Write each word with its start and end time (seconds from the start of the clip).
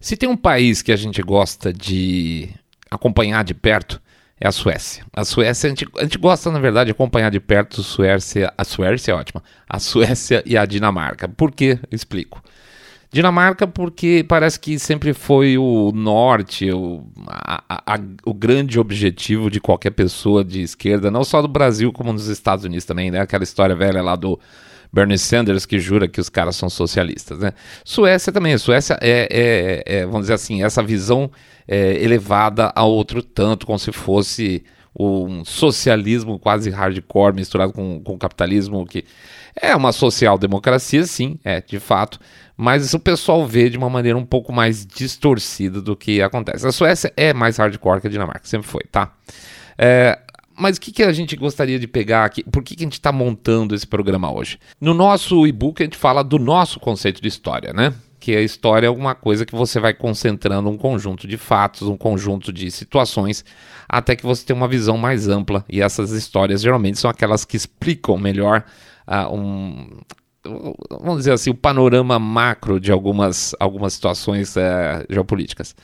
Se 0.00 0.16
tem 0.16 0.28
um 0.28 0.36
país 0.36 0.80
que 0.80 0.90
a 0.90 0.96
gente 0.96 1.20
gosta 1.20 1.70
de 1.70 2.48
acompanhar 2.90 3.44
de 3.44 3.52
perto, 3.52 4.00
é 4.40 4.48
a 4.48 4.52
Suécia. 4.52 5.04
A 5.12 5.22
Suécia, 5.26 5.66
a 5.66 5.70
gente, 5.70 5.86
a 5.98 6.02
gente 6.02 6.16
gosta, 6.16 6.50
na 6.50 6.58
verdade, 6.58 6.86
de 6.86 6.92
acompanhar 6.92 7.30
de 7.30 7.38
perto 7.38 7.82
Suécia. 7.82 8.50
A 8.56 8.64
Suécia 8.64 9.12
é 9.12 9.14
ótima. 9.14 9.42
A 9.68 9.78
Suécia 9.78 10.42
e 10.46 10.56
a 10.56 10.64
Dinamarca. 10.64 11.28
Por 11.28 11.52
quê? 11.52 11.78
Explico. 11.92 12.42
Dinamarca, 13.12 13.66
porque 13.66 14.24
parece 14.26 14.58
que 14.58 14.78
sempre 14.78 15.12
foi 15.12 15.58
o 15.58 15.92
norte, 15.92 16.70
o, 16.70 17.04
a, 17.26 17.94
a, 17.94 18.00
o 18.24 18.32
grande 18.32 18.78
objetivo 18.80 19.50
de 19.50 19.60
qualquer 19.60 19.90
pessoa 19.90 20.42
de 20.42 20.62
esquerda, 20.62 21.10
não 21.10 21.24
só 21.24 21.42
do 21.42 21.48
Brasil, 21.48 21.92
como 21.92 22.12
nos 22.12 22.28
Estados 22.28 22.64
Unidos 22.64 22.84
também, 22.84 23.10
né? 23.10 23.20
Aquela 23.20 23.42
história 23.42 23.74
velha 23.74 24.00
lá 24.00 24.14
do 24.16 24.38
Bernie 24.92 25.18
Sanders 25.18 25.66
que 25.66 25.78
jura 25.78 26.08
que 26.08 26.20
os 26.20 26.28
caras 26.28 26.56
são 26.56 26.68
socialistas, 26.68 27.38
né? 27.38 27.52
Suécia 27.84 28.32
também, 28.32 28.56
Suécia 28.58 28.98
é, 29.00 29.28
é, 29.30 30.00
é 30.00 30.06
vamos 30.06 30.22
dizer 30.22 30.34
assim, 30.34 30.62
essa 30.62 30.82
visão 30.82 31.30
é, 31.66 32.02
elevada 32.02 32.72
a 32.74 32.84
outro 32.84 33.22
tanto, 33.22 33.66
como 33.66 33.78
se 33.78 33.92
fosse 33.92 34.64
um 34.98 35.44
socialismo 35.44 36.38
quase 36.38 36.68
hardcore 36.68 37.34
misturado 37.34 37.72
com, 37.72 38.00
com 38.02 38.18
capitalismo, 38.18 38.84
que 38.84 39.04
é 39.60 39.74
uma 39.74 39.92
social-democracia, 39.92 41.04
sim, 41.04 41.38
é, 41.44 41.60
de 41.60 41.78
fato, 41.78 42.18
mas 42.56 42.92
o 42.92 42.98
pessoal 42.98 43.46
vê 43.46 43.70
de 43.70 43.78
uma 43.78 43.88
maneira 43.88 44.18
um 44.18 44.24
pouco 44.24 44.52
mais 44.52 44.84
distorcida 44.84 45.80
do 45.80 45.96
que 45.96 46.20
acontece. 46.20 46.66
A 46.66 46.72
Suécia 46.72 47.12
é 47.16 47.32
mais 47.32 47.56
hardcore 47.56 48.00
que 48.00 48.08
a 48.08 48.10
Dinamarca, 48.10 48.44
sempre 48.44 48.66
foi, 48.66 48.82
tá? 48.90 49.12
É, 49.78 50.18
mas 50.60 50.76
o 50.76 50.80
que, 50.80 50.92
que 50.92 51.02
a 51.02 51.12
gente 51.12 51.34
gostaria 51.36 51.78
de 51.78 51.88
pegar 51.88 52.24
aqui? 52.24 52.44
Por 52.44 52.62
que, 52.62 52.76
que 52.76 52.82
a 52.82 52.86
gente 52.86 52.94
está 52.94 53.10
montando 53.10 53.74
esse 53.74 53.86
programa 53.86 54.30
hoje? 54.30 54.58
No 54.80 54.92
nosso 54.92 55.46
e-book 55.46 55.82
a 55.82 55.86
gente 55.86 55.96
fala 55.96 56.22
do 56.22 56.38
nosso 56.38 56.78
conceito 56.78 57.22
de 57.22 57.28
história, 57.28 57.72
né? 57.72 57.94
Que 58.18 58.36
a 58.36 58.42
história 58.42 58.86
é 58.86 58.90
uma 58.90 59.14
coisa 59.14 59.46
que 59.46 59.54
você 59.54 59.80
vai 59.80 59.94
concentrando 59.94 60.68
um 60.68 60.76
conjunto 60.76 61.26
de 61.26 61.38
fatos, 61.38 61.88
um 61.88 61.96
conjunto 61.96 62.52
de 62.52 62.70
situações, 62.70 63.44
até 63.88 64.14
que 64.14 64.22
você 64.22 64.44
tenha 64.44 64.56
uma 64.56 64.68
visão 64.68 64.98
mais 64.98 65.26
ampla. 65.26 65.64
E 65.68 65.80
essas 65.80 66.10
histórias 66.10 66.60
geralmente 66.60 66.98
são 66.98 67.10
aquelas 67.10 67.46
que 67.46 67.56
explicam 67.56 68.18
melhor 68.18 68.62
uh, 69.08 69.34
um, 69.34 70.00
vamos 70.90 71.18
dizer 71.18 71.32
assim, 71.32 71.50
o 71.50 71.54
panorama 71.54 72.18
macro 72.18 72.80
de 72.80 72.90
algumas, 72.90 73.54
algumas 73.58 73.94
situações 73.94 74.56
uh, 74.56 75.04
geopolíticas. 75.08 75.74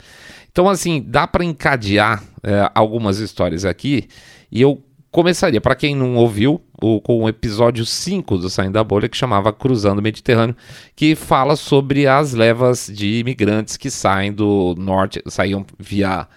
Então, 0.51 0.67
assim, 0.69 1.03
dá 1.05 1.27
para 1.27 1.45
encadear 1.45 2.23
uh, 2.23 2.71
algumas 2.73 3.19
histórias 3.19 3.65
aqui 3.65 4.07
e 4.51 4.61
eu 4.61 4.83
começaria, 5.11 5.59
para 5.59 5.75
quem 5.75 5.95
não 5.95 6.15
ouviu, 6.15 6.61
o, 6.81 7.01
com 7.01 7.23
o 7.23 7.29
episódio 7.29 7.85
5 7.85 8.37
do 8.37 8.49
Saindo 8.49 8.73
da 8.73 8.83
Bolha, 8.83 9.09
que 9.09 9.17
chamava 9.17 9.51
Cruzando 9.51 9.99
o 9.99 10.01
Mediterrâneo, 10.01 10.55
que 10.95 11.15
fala 11.15 11.55
sobre 11.55 12.05
as 12.05 12.33
levas 12.33 12.89
de 12.93 13.19
imigrantes 13.19 13.77
que 13.77 13.89
saem 13.89 14.31
do 14.31 14.75
norte, 14.77 15.21
saíam 15.27 15.65
via 15.79 16.27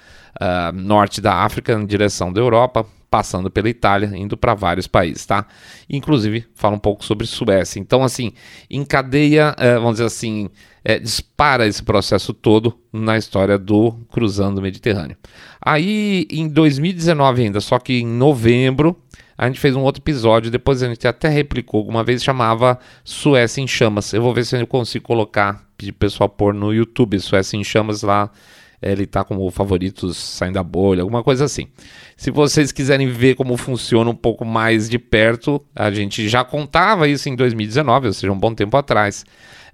uh, 0.41 0.73
norte 0.73 1.21
da 1.21 1.35
África 1.35 1.75
em 1.75 1.85
direção 1.85 2.33
da 2.33 2.41
Europa, 2.41 2.87
passando 3.11 3.51
pela 3.51 3.69
Itália, 3.69 4.11
indo 4.17 4.37
para 4.37 4.55
vários 4.55 4.87
países, 4.87 5.27
tá? 5.27 5.45
Inclusive, 5.89 6.47
fala 6.55 6.77
um 6.77 6.79
pouco 6.79 7.05
sobre 7.05 7.27
Suécia. 7.27 7.81
Então, 7.81 8.05
assim, 8.05 8.33
encadeia, 8.71 9.55
uh, 9.59 9.81
vamos 9.81 9.95
dizer 9.95 10.07
assim, 10.07 10.49
é, 10.85 10.99
dispara 10.99 11.67
esse 11.67 11.83
processo 11.83 12.33
todo 12.33 12.79
na 12.93 13.17
história 13.17 13.59
do 13.59 13.93
Cruzando 14.11 14.59
o 14.59 14.63
Mediterrâneo. 14.63 15.17
Aí, 15.61 16.27
em 16.31 16.49
2019 16.49 17.43
ainda, 17.43 17.61
só 17.61 17.79
que 17.79 18.01
em 18.01 18.07
novembro, 18.07 18.97
a 19.37 19.47
gente 19.47 19.61
fez 19.61 19.77
um 19.77 19.83
outro 19.83 20.03
episódio, 20.03 20.51
depois 20.51 20.83
a 20.83 20.89
gente 20.89 21.07
até 21.07 21.29
replicou 21.29 21.79
alguma 21.79 22.03
vez, 22.03 22.23
chamava 22.23 22.79
Suécia 23.05 23.61
em 23.61 23.67
Chamas. 23.67 24.13
Eu 24.13 24.23
vou 24.23 24.35
ver 24.35 24.45
se 24.45 24.57
eu 24.57 24.67
consigo 24.67 25.05
colocar, 25.05 25.65
pedir 25.77 25.93
pessoal 25.93 26.29
pôr 26.29 26.55
no 26.55 26.73
YouTube, 26.73 27.19
Suécia 27.19 27.57
em 27.57 27.65
Chamas 27.65 28.03
lá, 28.03 28.31
ele 28.83 29.07
tá 29.07 29.23
como 29.23 29.51
favoritos 29.51 30.17
saindo 30.17 30.55
da 30.55 30.63
bolha, 30.63 31.03
alguma 31.03 31.23
coisa 31.23 31.45
assim. 31.45 31.67
Se 32.17 32.31
vocês 32.31 32.73
quiserem 32.73 33.09
ver 33.09 33.35
como 33.35 33.57
funciona 33.57 34.11
um 34.11 34.15
pouco 34.15 34.45
mais 34.45 34.89
de 34.89 34.99
perto, 34.99 35.63
a 35.75 35.91
gente 35.91 36.29
já 36.29 36.43
contava 36.45 37.07
isso 37.07 37.29
em 37.29 37.37
2019, 37.37 38.07
ou 38.07 38.13
seja, 38.13 38.33
um 38.33 38.39
bom 38.39 38.55
tempo 38.55 38.77
atrás 38.77 39.25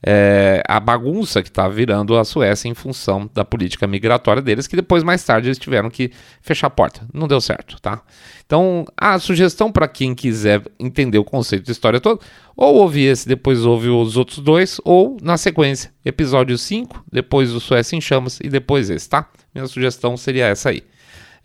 é, 0.03 0.63
a 0.67 0.79
bagunça 0.79 1.43
que 1.43 1.49
está 1.49 1.69
virando 1.69 2.17
a 2.17 2.25
Suécia 2.25 2.69
em 2.69 2.75
função 2.75 3.31
da 3.33 3.45
política 3.45 3.87
migratória 3.87 4.43
deles, 4.43 4.67
que 4.67 4.77
depois, 4.77 5.03
mais 5.03 5.23
tarde, 5.25 5.49
eles 5.49 5.59
tiveram 5.59 5.91
que 5.91 6.11
fechar 6.41 6.67
a 6.67 6.71
porta. 6.71 7.03
Não 7.13 7.29
deu 7.29 7.41
certo, 7.41 7.81
tá? 7.81 8.03
Então, 8.45 8.85
a 8.97 9.19
sugestão 9.19 9.73
para 9.73 9.89
quem 9.89 10.15
quiser 10.15 10.63
entender 10.79 11.19
o 11.19 11.25
conceito 11.25 11.65
de 11.65 11.73
história 11.73 12.01
todo, 12.01 12.21
ou 12.57 12.77
ouvir 12.77 13.07
esse, 13.07 13.27
depois 13.27 13.65
ouve 13.65 13.89
os 13.89 14.17
outros 14.17 14.39
dois, 14.39 14.81
ou 14.85 15.17
na 15.21 15.37
sequência, 15.37 15.93
episódio 16.05 16.57
5, 16.57 17.05
depois 17.11 17.53
o 17.53 17.61
Suécia 17.61 17.97
em 17.97 18.01
Chamas 18.01 18.39
e 18.43 18.49
depois 18.49 18.89
esse, 18.91 19.09
tá? 19.09 19.29
Minha 19.55 19.67
sugestão 19.67 20.17
seria 20.17 20.47
essa 20.47 20.71
aí. 20.71 20.83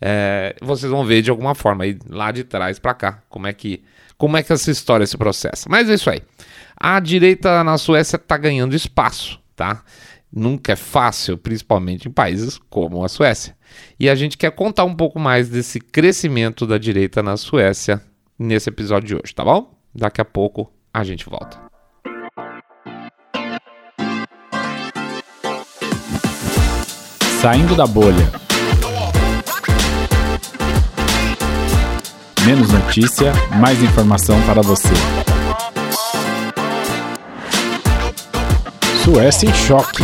É, 0.04 0.56
vocês 0.60 0.90
vão 0.90 1.04
ver 1.04 1.22
de 1.22 1.30
alguma 1.30 1.54
forma 1.54 1.84
aí 1.84 1.96
lá 2.08 2.32
de 2.32 2.42
trás 2.42 2.76
para 2.76 2.92
cá 2.92 3.22
como 3.28 3.46
é 3.46 3.52
que 3.52 3.84
como 4.18 4.36
é 4.36 4.42
que 4.42 4.52
essa 4.52 4.70
história 4.70 5.06
se 5.06 5.16
processa. 5.16 5.68
Mas 5.68 5.88
é 5.88 5.94
isso 5.94 6.08
aí. 6.08 6.22
A 6.84 6.98
direita 6.98 7.62
na 7.62 7.78
Suécia 7.78 8.16
está 8.16 8.36
ganhando 8.36 8.74
espaço, 8.74 9.38
tá? 9.54 9.84
Nunca 10.32 10.72
é 10.72 10.76
fácil, 10.76 11.38
principalmente 11.38 12.08
em 12.08 12.10
países 12.10 12.58
como 12.68 13.04
a 13.04 13.08
Suécia. 13.08 13.56
E 14.00 14.10
a 14.10 14.16
gente 14.16 14.36
quer 14.36 14.50
contar 14.50 14.82
um 14.82 14.92
pouco 14.92 15.16
mais 15.20 15.48
desse 15.48 15.78
crescimento 15.78 16.66
da 16.66 16.78
direita 16.78 17.22
na 17.22 17.36
Suécia 17.36 18.02
nesse 18.36 18.68
episódio 18.68 19.06
de 19.06 19.14
hoje, 19.14 19.32
tá 19.32 19.44
bom? 19.44 19.72
Daqui 19.94 20.20
a 20.20 20.24
pouco 20.24 20.72
a 20.92 21.04
gente 21.04 21.24
volta. 21.30 21.56
Saindo 27.40 27.76
da 27.76 27.86
bolha. 27.86 28.28
Menos 32.44 32.72
notícia, 32.72 33.32
mais 33.60 33.80
informação 33.80 34.42
para 34.42 34.62
você. 34.62 35.31
Suécia 39.12 39.46
em 39.46 39.52
choque. 39.52 40.02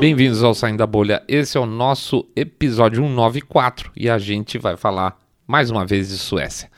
Bem-vindos 0.00 0.42
ao 0.42 0.54
Saindo 0.56 0.78
da 0.78 0.88
Bolha. 0.88 1.22
Esse 1.28 1.56
é 1.56 1.60
o 1.60 1.66
nosso 1.66 2.28
episódio 2.34 3.00
194 3.00 3.92
e 3.94 4.10
a 4.10 4.18
gente 4.18 4.58
vai 4.58 4.76
falar 4.76 5.16
mais 5.46 5.70
uma 5.70 5.86
vez 5.86 6.08
de 6.08 6.18
Suécia. 6.18 6.68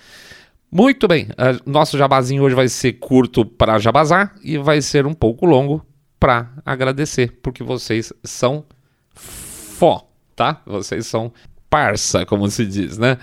Muito 0.70 1.08
bem, 1.08 1.28
nosso 1.64 1.96
jabazinho 1.96 2.42
hoje 2.42 2.54
vai 2.54 2.68
ser 2.68 2.92
curto 2.92 3.46
para 3.46 3.78
jabazar 3.78 4.34
e 4.44 4.58
vai 4.58 4.82
ser 4.82 5.06
um 5.06 5.14
pouco 5.14 5.46
longo 5.46 5.82
para 6.20 6.50
agradecer, 6.62 7.38
porque 7.42 7.64
vocês 7.64 8.12
são 8.22 8.66
fó, 9.14 10.06
tá? 10.34 10.60
Vocês 10.66 11.06
são 11.06 11.32
parça, 11.70 12.26
como 12.26 12.50
se 12.50 12.66
diz, 12.66 12.98
né? 12.98 13.16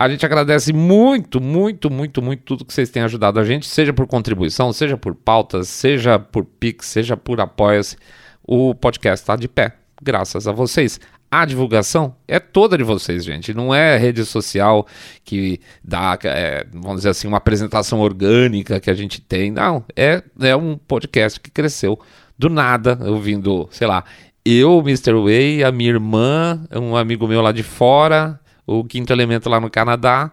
A 0.00 0.08
gente 0.08 0.24
agradece 0.24 0.72
muito, 0.72 1.42
muito, 1.42 1.90
muito, 1.90 2.22
muito 2.22 2.42
tudo 2.42 2.64
que 2.64 2.72
vocês 2.72 2.88
têm 2.88 3.02
ajudado 3.02 3.38
a 3.38 3.44
gente, 3.44 3.66
seja 3.66 3.92
por 3.92 4.06
contribuição, 4.06 4.72
seja 4.72 4.96
por 4.96 5.14
pautas, 5.14 5.68
seja 5.68 6.18
por 6.18 6.42
Pix, 6.42 6.86
seja 6.86 7.18
por 7.18 7.38
apoia-se. 7.38 7.98
O 8.42 8.74
podcast 8.74 9.22
está 9.22 9.36
de 9.36 9.46
pé, 9.46 9.74
graças 10.02 10.48
a 10.48 10.52
vocês. 10.52 10.98
A 11.30 11.44
divulgação 11.44 12.16
é 12.26 12.40
toda 12.40 12.78
de 12.78 12.82
vocês, 12.82 13.22
gente. 13.22 13.52
Não 13.52 13.74
é 13.74 13.98
rede 13.98 14.24
social 14.24 14.86
que 15.22 15.60
dá, 15.84 16.18
é, 16.24 16.64
vamos 16.72 17.00
dizer 17.00 17.10
assim, 17.10 17.28
uma 17.28 17.36
apresentação 17.36 18.00
orgânica 18.00 18.80
que 18.80 18.88
a 18.88 18.94
gente 18.94 19.20
tem. 19.20 19.50
Não, 19.50 19.84
é, 19.94 20.22
é 20.40 20.56
um 20.56 20.78
podcast 20.78 21.38
que 21.38 21.50
cresceu 21.50 22.00
do 22.38 22.48
nada, 22.48 22.98
ouvindo, 23.02 23.68
sei 23.70 23.86
lá, 23.86 24.02
eu, 24.46 24.78
Mr. 24.78 25.12
Way, 25.12 25.62
a 25.62 25.70
minha 25.70 25.90
irmã, 25.90 26.64
um 26.74 26.96
amigo 26.96 27.28
meu 27.28 27.42
lá 27.42 27.52
de 27.52 27.62
fora, 27.62 28.40
o 28.78 28.84
quinto 28.84 29.12
elemento 29.12 29.48
lá 29.48 29.60
no 29.60 29.70
Canadá. 29.70 30.30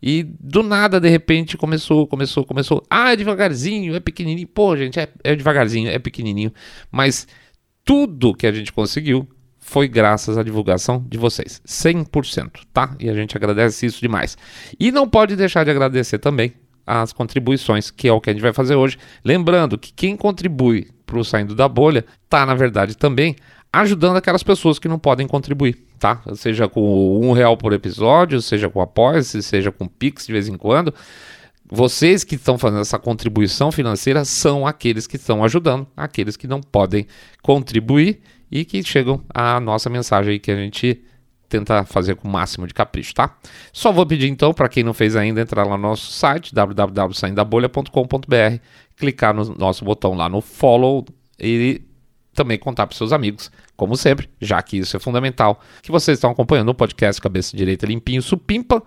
E 0.00 0.22
do 0.22 0.62
nada, 0.62 1.00
de 1.00 1.08
repente, 1.08 1.56
começou, 1.56 2.06
começou, 2.06 2.44
começou. 2.44 2.84
Ah, 2.88 3.12
é 3.12 3.16
devagarzinho, 3.16 3.96
é 3.96 4.00
pequenininho. 4.00 4.46
Pô, 4.46 4.76
gente, 4.76 5.00
é, 5.00 5.08
é 5.24 5.34
devagarzinho, 5.34 5.88
é 5.88 5.98
pequenininho. 5.98 6.52
Mas 6.90 7.26
tudo 7.84 8.34
que 8.34 8.46
a 8.46 8.52
gente 8.52 8.72
conseguiu 8.72 9.26
foi 9.58 9.88
graças 9.88 10.38
à 10.38 10.42
divulgação 10.42 11.04
de 11.08 11.18
vocês. 11.18 11.60
100%, 11.66 12.60
tá? 12.72 12.94
E 13.00 13.08
a 13.08 13.14
gente 13.14 13.36
agradece 13.36 13.86
isso 13.86 14.00
demais. 14.00 14.36
E 14.78 14.92
não 14.92 15.08
pode 15.08 15.34
deixar 15.34 15.64
de 15.64 15.70
agradecer 15.70 16.18
também 16.18 16.52
as 16.86 17.12
contribuições, 17.12 17.90
que 17.90 18.08
é 18.08 18.12
o 18.12 18.20
que 18.20 18.30
a 18.30 18.32
gente 18.32 18.42
vai 18.42 18.52
fazer 18.52 18.76
hoje. 18.76 18.98
Lembrando 19.24 19.76
que 19.76 19.92
quem 19.92 20.16
contribui 20.16 20.88
para 21.04 21.18
o 21.18 21.24
Saindo 21.24 21.54
da 21.54 21.68
Bolha 21.68 22.04
está, 22.24 22.46
na 22.46 22.54
verdade, 22.54 22.96
também 22.96 23.34
ajudando 23.72 24.16
aquelas 24.16 24.42
pessoas 24.42 24.78
que 24.78 24.88
não 24.88 24.98
podem 24.98 25.26
contribuir, 25.26 25.87
tá? 25.98 26.22
Seja 26.34 26.68
com 26.68 27.20
um 27.20 27.32
real 27.32 27.56
por 27.56 27.72
episódio, 27.72 28.40
seja 28.40 28.70
com 28.70 28.80
apoio, 28.80 29.22
seja 29.22 29.72
com 29.72 29.86
Pix 29.86 30.26
de 30.26 30.32
vez 30.32 30.48
em 30.48 30.56
quando. 30.56 30.94
Vocês 31.70 32.24
que 32.24 32.36
estão 32.36 32.56
fazendo 32.56 32.80
essa 32.80 32.98
contribuição 32.98 33.70
financeira 33.70 34.24
são 34.24 34.66
aqueles 34.66 35.06
que 35.06 35.16
estão 35.16 35.44
ajudando, 35.44 35.86
aqueles 35.94 36.34
que 36.36 36.46
não 36.46 36.62
podem 36.62 37.06
contribuir 37.42 38.22
e 38.50 38.64
que 38.64 38.82
chegam 38.82 39.22
à 39.34 39.60
nossa 39.60 39.90
mensagem 39.90 40.32
aí 40.32 40.38
que 40.38 40.50
a 40.50 40.56
gente 40.56 41.02
tenta 41.46 41.84
fazer 41.84 42.14
com 42.14 42.26
o 42.28 42.30
máximo 42.30 42.66
de 42.66 42.72
capricho, 42.74 43.14
tá? 43.14 43.36
Só 43.72 43.92
vou 43.92 44.06
pedir 44.06 44.28
então, 44.28 44.54
para 44.54 44.68
quem 44.68 44.82
não 44.82 44.94
fez 44.94 45.16
ainda, 45.16 45.40
entrar 45.40 45.64
lá 45.64 45.76
no 45.76 45.82
nosso 45.82 46.10
site, 46.12 46.54
www.saindabolha.com.br, 46.54 48.62
clicar 48.96 49.34
no 49.34 49.54
nosso 49.56 49.84
botão 49.84 50.14
lá 50.14 50.28
no 50.28 50.40
follow 50.40 51.04
e 51.38 51.82
também 52.38 52.56
contar 52.56 52.86
para 52.86 52.96
seus 52.96 53.12
amigos, 53.12 53.50
como 53.76 53.96
sempre, 53.96 54.30
já 54.40 54.62
que 54.62 54.78
isso 54.78 54.96
é 54.96 55.00
fundamental, 55.00 55.60
que 55.82 55.90
vocês 55.90 56.18
estão 56.18 56.30
acompanhando 56.30 56.68
o 56.68 56.74
podcast 56.74 57.20
Cabeça 57.20 57.56
Direita 57.56 57.84
Limpinho 57.84 58.22
Supimpa, 58.22 58.80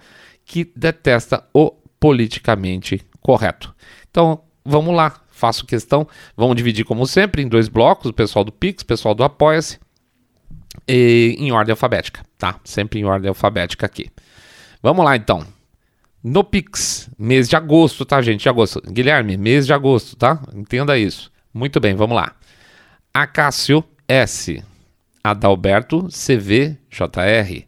que 0.46 0.72
detesta 0.74 1.44
o 1.54 1.72
politicamente 2.00 3.02
correto. 3.20 3.76
Então, 4.10 4.42
vamos 4.64 4.96
lá, 4.96 5.20
faço 5.30 5.66
questão, 5.66 6.08
vamos 6.36 6.56
dividir 6.56 6.86
como 6.86 7.06
sempre 7.06 7.42
em 7.42 7.48
dois 7.50 7.68
blocos, 7.68 8.10
o 8.10 8.14
pessoal 8.14 8.46
do 8.46 8.54
Pix, 8.54 8.84
o 8.84 8.86
pessoal 8.86 9.14
do 9.14 9.24
Apoia-se, 9.24 9.78
em 10.88 11.52
ordem 11.52 11.74
alfabética, 11.74 12.24
tá? 12.38 12.58
Sempre 12.64 13.02
em 13.02 13.04
ordem 13.04 13.28
alfabética 13.28 13.86
aqui. 13.86 14.10
Vamos 14.82 15.04
lá 15.04 15.18
então. 15.18 15.46
No 16.24 16.42
Pix, 16.44 17.10
mês 17.20 17.50
de 17.50 17.56
agosto, 17.58 18.06
tá, 18.06 18.22
gente? 18.22 18.44
De 18.44 18.50
agosto. 18.50 18.82
Guilherme, 18.90 19.36
mês 19.36 19.66
de 19.66 19.74
agosto, 19.74 20.16
tá? 20.16 20.42
Entenda 20.56 20.98
isso. 20.98 21.30
Muito 21.54 21.82
bem, 21.82 21.96
vamos 21.96 22.16
lá. 22.16 22.34
Acácio 23.14 23.84
S. 24.08 24.64
Adalberto 25.24 26.08
CV 26.08 26.78
JR. 26.90 27.68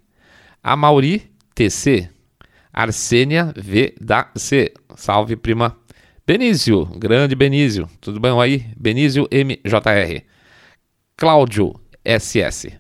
Amauri 0.64 1.30
TC. 1.54 2.10
Arsênia 2.72 3.54
V 3.56 3.94
da 4.00 4.32
C. 4.36 4.74
Salve, 4.96 5.36
prima. 5.36 5.78
Benício, 6.26 6.86
grande 6.98 7.36
Benício. 7.36 7.90
Tudo 8.00 8.20
bem 8.20 8.32
aí? 8.40 8.66
Benício 8.78 9.28
MJR. 9.30 10.24
Cláudio 11.18 11.76
SS. 12.06 12.72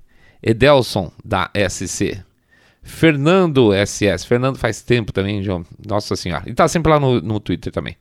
Edelson, 0.42 1.12
da 1.24 1.52
SC. 1.70 2.24
Fernando 2.82 3.72
SS. 3.74 4.26
Fernando 4.26 4.58
faz 4.58 4.82
tempo 4.82 5.12
também, 5.12 5.44
João. 5.44 5.66
Nossa 5.86 6.16
Senhora. 6.16 6.50
E 6.50 6.54
tá 6.54 6.68
sempre 6.68 6.92
lá 6.92 7.00
no, 7.00 7.22
no 7.22 7.40
Twitter 7.42 7.72
também. 7.72 7.98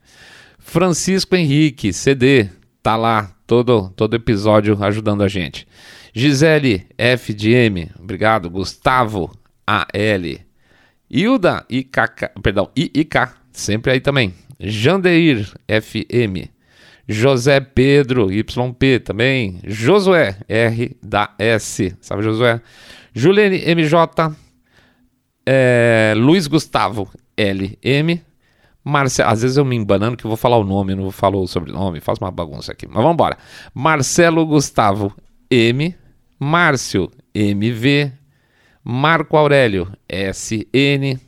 Francisco 0.58 1.34
Henrique, 1.34 1.92
CD. 1.92 2.48
Tá 2.82 2.96
lá 2.96 3.30
todo, 3.46 3.90
todo 3.94 4.16
episódio 4.16 4.82
ajudando 4.82 5.22
a 5.22 5.28
gente. 5.28 5.68
Gisele 6.12 6.86
FDM. 6.98 7.90
Obrigado. 7.98 8.50
Gustavo 8.50 9.30
AL. 9.66 10.40
Hilda 11.08 11.64
IKK. 11.68 12.30
Perdão, 12.42 12.70
IIK. 12.76 13.34
Sempre 13.52 13.92
aí 13.92 14.00
também. 14.00 14.34
Jandeir 14.58 15.52
FM. 15.68 16.50
José 17.08 17.60
Pedro, 17.60 18.32
YP 18.32 19.00
também. 19.04 19.60
Josué, 19.64 20.36
R 20.48 20.96
da 21.02 21.34
S. 21.38 21.94
Sabe, 22.00 22.22
Josué? 22.22 22.60
Juliane 23.14 23.62
MJ. 23.74 24.34
É, 25.44 26.14
Luiz 26.16 26.46
Gustavo, 26.46 27.10
LM. 27.36 28.20
Marcelo, 28.84 29.30
às 29.30 29.42
vezes 29.42 29.56
eu 29.56 29.64
me 29.64 29.76
embanando 29.76 30.16
que 30.16 30.24
eu 30.24 30.28
vou 30.28 30.36
falar 30.36 30.56
o 30.58 30.64
nome, 30.64 30.94
não 30.94 31.10
falar 31.10 31.36
o 31.36 31.46
sobrenome, 31.46 32.00
faz 32.00 32.18
uma 32.18 32.30
bagunça 32.30 32.72
aqui. 32.72 32.86
Mas 32.86 32.96
vamos 32.96 33.12
embora. 33.12 33.38
Marcelo 33.72 34.44
Gustavo, 34.44 35.14
M. 35.50 35.94
Márcio, 36.38 37.10
MV. 37.34 38.12
Marco 38.82 39.36
Aurélio, 39.36 39.88
SN. 40.08 41.20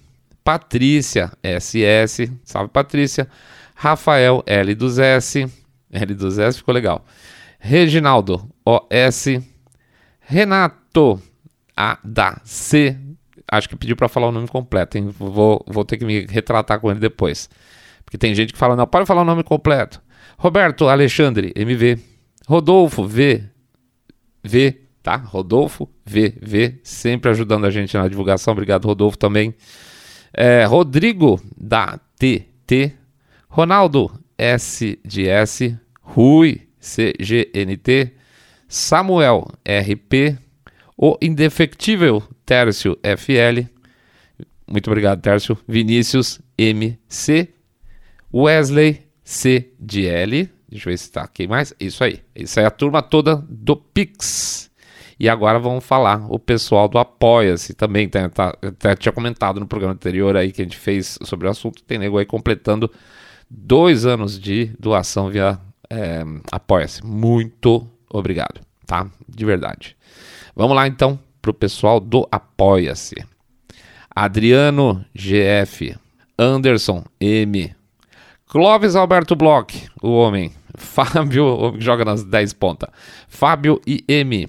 Patrícia, 0.43 1.33
SS. 1.43 2.33
Salve, 2.43 2.71
Patrícia. 2.71 3.29
Rafael, 3.75 4.43
L 4.47 4.75
dos 4.75 4.99
S. 4.99 5.47
L 5.93 6.15
dos 6.15 6.39
S 6.39 6.59
ficou 6.59 6.75
legal. 6.75 7.05
Reginaldo, 7.59 8.49
OS. 8.65 9.27
Renato, 10.21 11.21
A 11.77 11.99
da 12.03 12.41
C. 12.45 12.99
Acho 13.51 13.69
que 13.69 13.77
pediu 13.77 13.97
para 13.97 14.09
falar 14.09 14.29
o 14.29 14.33
nome 14.33 14.49
completo, 14.49 14.99
hein? 14.99 15.09
Vou, 15.19 15.65
vou 15.67 15.85
ter 15.85 15.97
que 15.97 16.05
me 16.05 16.27
retratar 16.27 16.81
com 16.81 16.91
ele 16.91 17.01
depois. 17.01 17.49
Porque 18.05 18.19
tem 18.19 18.35
gente 18.35 18.53
que 18.53 18.59
fala, 18.59 18.77
não, 18.77 18.87
pode 18.87 19.07
falar 19.07 19.23
o 19.23 19.25
nome 19.25 19.43
completo. 19.43 20.01
Roberto 20.39 20.89
Alexandre, 20.89 21.53
MV. 21.55 21.99
Rodolfo, 22.47 23.07
V. 23.07 23.45
V, 24.43 24.81
tá? 25.03 25.17
Rodolfo, 25.17 25.89
V, 26.05 26.35
V. 26.41 26.81
Sempre 26.83 27.31
ajudando 27.31 27.65
a 27.67 27.71
gente 27.71 27.97
na 27.97 28.09
divulgação. 28.09 28.53
Obrigado, 28.53 28.87
Rodolfo, 28.87 29.17
também. 29.17 29.55
É, 30.33 30.65
Rodrigo, 30.65 31.41
da 31.57 31.99
TT. 32.19 32.93
Ronaldo, 33.49 34.11
S 34.37 34.99
de 35.05 35.29
S. 35.29 35.79
Rui, 36.05 36.61
CGNT, 36.81 38.13
Samuel, 38.69 39.49
RP, 39.67 40.39
o 40.97 41.17
indefectível 41.21 42.23
Tércio, 42.45 42.99
FL, 43.03 43.69
muito 44.67 44.89
obrigado, 44.89 45.21
Tércio, 45.21 45.57
Vinícius, 45.69 46.41
MC, 46.57 47.49
Wesley, 48.33 49.03
CDL, 49.23 50.51
deixa 50.69 50.89
eu 50.89 50.93
ver 50.93 50.99
se 50.99 51.05
está 51.05 51.23
aqui 51.23 51.47
mais, 51.47 51.75
isso 51.79 52.03
aí, 52.03 52.21
isso 52.35 52.59
aí 52.59 52.65
é 52.65 52.69
a 52.69 52.71
turma 52.71 53.03
toda 53.03 53.37
do 53.49 53.77
Pix. 53.77 54.71
E 55.19 55.29
agora 55.29 55.61
vamos 55.61 55.85
falar 55.85 56.27
o 56.29 56.39
pessoal 56.39 56.89
do 56.89 56.99
Apoia-se 56.99 57.73
também, 57.73 58.09
tá, 58.09 58.29
tá, 58.29 58.57
até 58.61 58.97
tinha 58.97 59.13
comentado 59.13 59.61
no 59.61 59.67
programa 59.67 59.95
anterior 59.95 60.37
aí 60.37 60.51
que 60.51 60.61
a 60.61 60.65
gente 60.65 60.77
fez 60.77 61.19
sobre 61.23 61.47
o 61.47 61.51
assunto, 61.51 61.85
tem 61.85 61.99
nego 61.99 62.19
aí 62.19 62.27
completando 62.27 62.91
dois 63.49 64.05
anos 64.05 64.39
de 64.39 64.67
doação 64.79 65.31
via 65.31 65.59
é, 65.89 66.25
Apoia-se. 66.51 67.05
Muito 67.07 67.89
obrigado, 68.11 68.61
tá? 68.87 69.07
De 69.29 69.45
verdade. 69.45 69.97
Vamos 70.57 70.75
lá 70.75 70.89
então 70.89 71.19
para 71.45 71.51
o 71.51 71.55
pessoal 71.55 72.01
do 72.01 72.27
Apoia-se. 72.33 73.17
Adriano 74.17 75.05
GF, 75.15 75.95
Anderson 76.39 77.05
M, 77.21 77.75
Clóvis 78.47 78.97
Alberto 78.97 79.37
Bloch, 79.37 79.91
o 80.03 80.13
homem, 80.13 80.53
Fábio, 80.75 81.75
joga 81.79 82.03
nas 82.05 82.25
10 82.25 82.55
pontas, 82.55 82.89
Fábio 83.29 83.79
IM, 83.87 84.49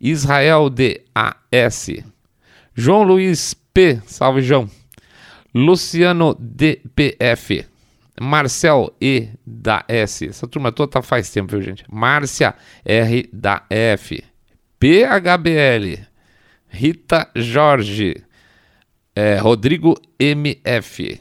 Israel 0.00 0.68
DAS, 0.68 1.90
João 2.74 3.04
Luiz 3.04 3.54
P, 3.72 4.00
salve 4.06 4.42
João, 4.42 4.68
Luciano 5.54 6.34
DPF, 6.40 7.64
Marcel 8.20 8.92
E 9.00 9.28
da 9.46 9.84
S. 9.86 10.26
Essa 10.26 10.48
turma 10.48 10.72
toda 10.72 10.90
tá 10.90 11.02
faz 11.02 11.30
tempo, 11.30 11.52
viu, 11.52 11.62
gente? 11.62 11.84
Márcia 11.88 12.54
R 12.84 13.28
da 13.32 13.64
F. 13.70 14.22
PHBL. 14.80 16.13
Rita 16.74 17.30
Jorge. 17.36 18.16
É, 19.14 19.36
Rodrigo 19.36 19.94
MF. 20.18 21.20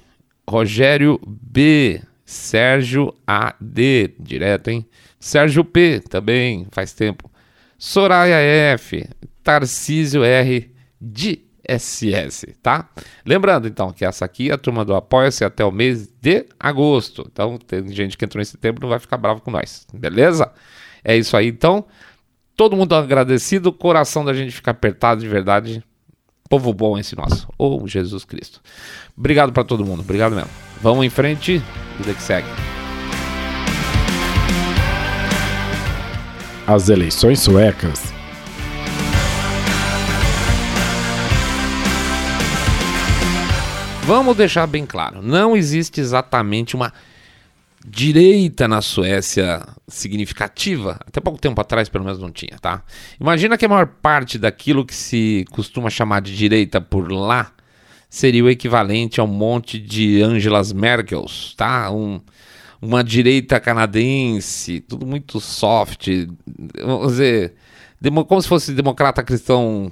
Rogério 0.50 1.20
B. 1.24 2.02
Sérgio 2.26 3.14
AD. 3.28 4.16
Direto, 4.20 4.70
hein? 4.70 4.86
Sérgio 5.20 5.64
P. 5.64 6.00
Também 6.10 6.66
faz 6.72 6.92
tempo. 6.94 7.30
Soraya 7.78 8.38
F. 8.74 9.08
Tarcísio 9.44 10.24
R. 10.24 10.74
De 11.00 11.44
SS, 11.70 12.56
tá? 12.62 12.90
Lembrando 13.26 13.68
então 13.68 13.94
que 13.94 14.04
essa 14.04 14.26
aqui 14.26 14.50
é 14.50 14.54
a 14.54 14.58
turma 14.58 14.84
do 14.84 14.96
Apoia-se 14.96 15.46
até 15.46 15.64
o 15.64 15.72
mês 15.72 16.08
de 16.20 16.46
agosto. 16.60 17.28
Então 17.32 17.58
tem 17.58 17.88
gente 17.90 18.18
que 18.18 18.26
entrou 18.26 18.42
em 18.42 18.46
setembro 18.46 18.82
não 18.82 18.90
vai 18.90 19.00
ficar 19.00 19.18
bravo 19.18 19.42
com 19.42 19.52
nós, 19.52 19.86
beleza? 19.94 20.52
É 21.04 21.16
isso 21.16 21.38
aí 21.38 21.48
então. 21.48 21.86
Todo 22.56 22.76
mundo 22.76 22.94
agradecido, 22.94 23.72
coração 23.72 24.24
da 24.24 24.34
gente 24.34 24.52
ficar 24.52 24.72
apertado 24.72 25.22
de 25.22 25.28
verdade. 25.28 25.84
Povo 26.50 26.72
bom 26.74 26.98
esse 26.98 27.16
nosso, 27.16 27.48
ou 27.58 27.82
oh, 27.82 27.88
Jesus 27.88 28.24
Cristo. 28.26 28.62
Obrigado 29.18 29.52
para 29.52 29.64
todo 29.64 29.86
mundo, 29.86 30.02
obrigado 30.02 30.36
mesmo. 30.36 30.52
Vamos 30.82 31.04
em 31.06 31.10
frente, 31.10 31.62
vida 31.98 32.14
que 32.14 32.22
segue. 32.22 32.48
As 36.68 36.90
eleições 36.90 37.40
suecas 37.40 38.14
Vamos 44.06 44.36
deixar 44.36 44.68
bem 44.68 44.86
claro: 44.86 45.22
não 45.22 45.56
existe 45.56 46.02
exatamente 46.02 46.76
uma 46.76 46.92
direita 47.86 48.68
na 48.68 48.82
Suécia 48.82 49.62
significativa. 49.88 51.00
Até 51.06 51.20
pouco 51.20 51.40
tempo 51.40 51.60
atrás, 51.60 51.90
pelo 51.90 52.06
menos, 52.06 52.20
não 52.20 52.32
tinha, 52.32 52.58
tá? 52.60 52.84
Imagina 53.20 53.58
que 53.58 53.66
a 53.66 53.70
maior 53.70 53.88
parte 53.88 54.38
daquilo 54.38 54.86
que 54.86 54.96
se 54.96 55.46
costuma 55.52 55.90
chamar 55.90 56.22
de 56.22 56.36
direita 56.36 56.80
por 56.80 57.12
lá 57.12 57.52
seria 58.10 58.44
o 58.44 58.50
equivalente 58.50 59.20
a 59.20 59.24
um 59.24 59.28
monte 59.28 59.80
de 59.80 60.22
Angelas 60.22 60.72
Merkels, 60.72 61.56
tá? 61.58 61.92
Um, 61.92 62.22
uma 62.82 63.04
direita 63.04 63.60
canadense, 63.60 64.82
tudo 64.82 65.06
muito 65.06 65.40
soft, 65.40 66.08
vamos 66.80 67.14
dizer, 67.14 67.56
como 68.28 68.42
se 68.42 68.48
fosse 68.48 68.74
democrata 68.74 69.24
cristão 69.24 69.92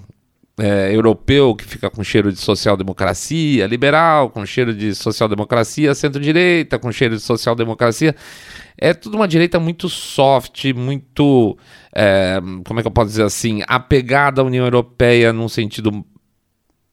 é, 0.61 0.93
europeu 0.93 1.55
que 1.55 1.65
fica 1.65 1.89
com 1.89 2.03
cheiro 2.03 2.31
de 2.31 2.39
social-democracia, 2.39 3.65
liberal 3.65 4.29
com 4.29 4.45
cheiro 4.45 4.75
de 4.75 4.93
social-democracia, 4.93 5.95
centro-direita 5.95 6.77
com 6.77 6.91
cheiro 6.91 7.15
de 7.15 7.21
social-democracia. 7.21 8.15
É 8.77 8.93
tudo 8.93 9.15
uma 9.15 9.27
direita 9.27 9.59
muito 9.59 9.89
soft, 9.89 10.65
muito, 10.75 11.57
é, 11.91 12.39
como 12.63 12.79
é 12.79 12.83
que 12.83 12.87
eu 12.87 12.91
posso 12.91 13.09
dizer 13.09 13.23
assim, 13.23 13.63
apegada 13.67 14.41
à 14.41 14.45
União 14.45 14.63
Europeia 14.63 15.33
num 15.33 15.49
sentido 15.49 16.05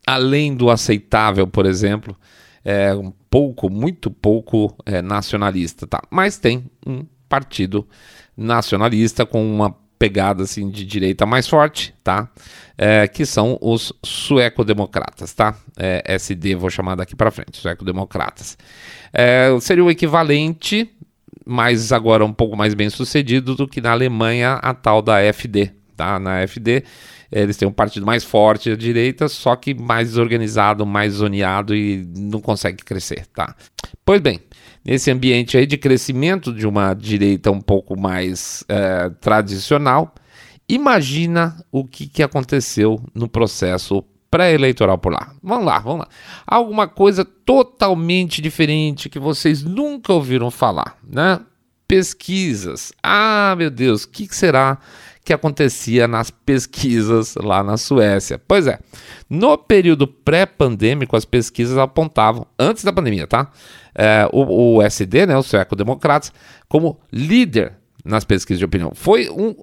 além 0.07 0.57
do 0.57 0.71
aceitável, 0.71 1.47
por 1.47 1.67
exemplo, 1.67 2.17
é 2.65 2.95
um 2.95 3.13
pouco, 3.29 3.69
muito 3.69 4.11
pouco 4.11 4.75
é, 4.87 5.03
nacionalista, 5.03 5.87
tá? 5.87 6.01
Mas 6.11 6.39
tem 6.39 6.65
um 6.87 7.05
partido 7.29 7.87
nacionalista 8.35 9.27
com 9.27 9.45
uma 9.47 9.77
pegada 9.99 10.45
assim 10.45 10.71
de 10.71 10.87
direita 10.87 11.27
mais 11.27 11.47
forte, 11.47 11.95
tá? 12.03 12.31
É, 12.81 13.09
que 13.09 13.27
são 13.27 13.59
os 13.61 13.93
sueco-democratas, 14.05 15.35
tá? 15.35 15.57
É, 15.77 16.01
SD 16.15 16.55
vou 16.55 16.71
chamar 16.71 16.95
daqui 16.95 17.17
para 17.17 17.29
frente, 17.31 17.57
sueco-democratas. 17.57 18.57
É, 19.13 19.49
seria 19.61 19.85
o 19.85 19.91
equivalente, 19.91 20.89
mas 21.45 21.91
agora 21.91 22.25
um 22.25 22.33
pouco 22.33 22.57
mais 22.57 22.75
bem 22.75 22.89
sucedido 22.89 23.57
do 23.57 23.67
que 23.67 23.81
na 23.81 23.91
Alemanha 23.91 24.55
a 24.63 24.73
tal 24.73 25.03
da 25.03 25.21
FD, 25.21 25.73
tá? 25.97 26.21
Na 26.21 26.47
FD 26.47 26.85
eles 27.31 27.57
têm 27.57 27.69
um 27.69 27.73
partido 27.73 28.07
mais 28.07 28.25
forte 28.25 28.71
à 28.71 28.77
direita, 28.77 29.29
só 29.29 29.55
que 29.55 29.75
mais 29.75 30.09
desorganizado, 30.09 30.87
mais 30.87 31.15
zoneado 31.15 31.75
e 31.75 32.07
não 32.17 32.41
consegue 32.41 32.83
crescer, 32.83 33.27
tá? 33.35 33.55
Pois 34.05 34.21
bem, 34.21 34.41
nesse 34.85 35.11
ambiente 35.11 35.57
aí 35.57 35.67
de 35.67 35.77
crescimento 35.77 36.53
de 36.53 36.67
uma 36.67 36.95
direita 36.95 37.51
um 37.51 37.61
pouco 37.61 37.99
mais 37.99 38.65
é, 38.69 39.11
tradicional, 39.21 40.15
imagina 40.69 41.65
o 41.73 41.85
que, 41.85 42.07
que 42.07 42.23
aconteceu 42.23 43.01
no 43.15 43.29
processo 43.29 44.05
pré-eleitoral 44.31 44.99
por 44.99 45.13
lá. 45.13 45.33
Vamos 45.43 45.67
lá, 45.67 45.79
vamos 45.79 46.01
lá. 46.01 46.09
Alguma 46.47 46.87
coisa 46.87 47.25
totalmente 47.25 48.43
diferente 48.43 49.09
que 49.09 49.19
vocês 49.19 49.63
nunca 49.63 50.13
ouviram 50.13 50.51
falar, 50.51 50.99
né? 51.03 51.41
Pesquisas. 51.87 52.93
Ah, 53.03 53.55
meu 53.57 53.71
Deus, 53.71 54.05
o 54.05 54.11
que, 54.11 54.29
que 54.29 54.37
será 54.37 54.79
que 55.29 55.33
acontecia 55.35 56.09
nas 56.09 56.31
pesquisas 56.31 57.35
lá 57.35 57.63
na 57.63 57.77
Suécia. 57.77 58.41
Pois 58.49 58.67
é, 58.67 58.79
no 59.29 59.59
período 59.59 60.07
pré-pandêmico, 60.07 61.15
as 61.15 61.27
pesquisas 61.27 61.77
apontavam, 61.77 62.47
antes 62.59 62.83
da 62.83 62.95
pandemia, 62.95 63.27
tá? 63.27 63.51
É, 63.95 64.27
o, 64.33 64.77
o 64.77 64.83
SD, 64.83 65.27
né, 65.27 65.37
o 65.37 65.43
Sueco-Democratas, 65.43 66.33
como 66.67 66.99
líder 67.13 67.75
nas 68.03 68.25
pesquisas 68.25 68.59
de 68.59 68.65
opinião. 68.65 68.93
Foi 68.95 69.29
um 69.29 69.55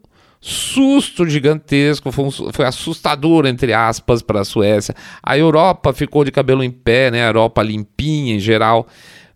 susto 0.48 1.28
gigantesco, 1.28 2.12
foi, 2.12 2.25
um, 2.25 2.32
foi 2.32 2.66
assustador, 2.66 3.48
entre 3.48 3.74
aspas, 3.74 4.22
para 4.22 4.42
a 4.42 4.46
Suécia. 4.46 4.94
A 5.24 5.36
Europa 5.36 5.92
ficou 5.92 6.24
de 6.24 6.32
cabelo 6.32 6.64
em 6.64 6.70
pé, 6.70 7.10
né? 7.10 7.24
A 7.24 7.30
Europa 7.30 7.64
limpinha 7.64 8.36
em 8.36 8.40
geral. 8.40 8.86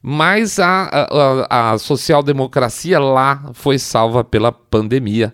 Mas 0.04 0.60
a, 0.60 1.08
a, 1.50 1.72
a 1.72 1.78
social-democracia 1.80 3.00
lá 3.00 3.50
foi 3.54 3.80
salva 3.80 4.24
pela 4.24 4.51
pandemia. 4.51 5.34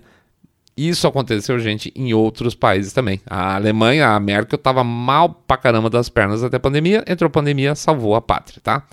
Isso 0.78 1.08
aconteceu, 1.08 1.60
gente, 1.60 1.92
em 1.94 2.14
outros 2.14 2.56
países 2.56 2.94
também. 2.94 3.20
A 3.30 3.56
Alemanha, 3.56 4.12
a 4.12 4.20
Merkel, 4.20 4.56
estava 4.56 4.82
mal 4.82 5.28
pra 5.46 5.58
caramba 5.58 5.90
das 5.90 6.08
pernas 6.08 6.42
até 6.42 6.56
a 6.56 6.60
pandemia. 6.60 7.04
Entrou 7.06 7.28
a 7.28 7.32
pandemia, 7.32 7.76
salvou 7.76 8.16
a 8.16 8.22
pátria, 8.22 8.62
tá? 8.64 8.84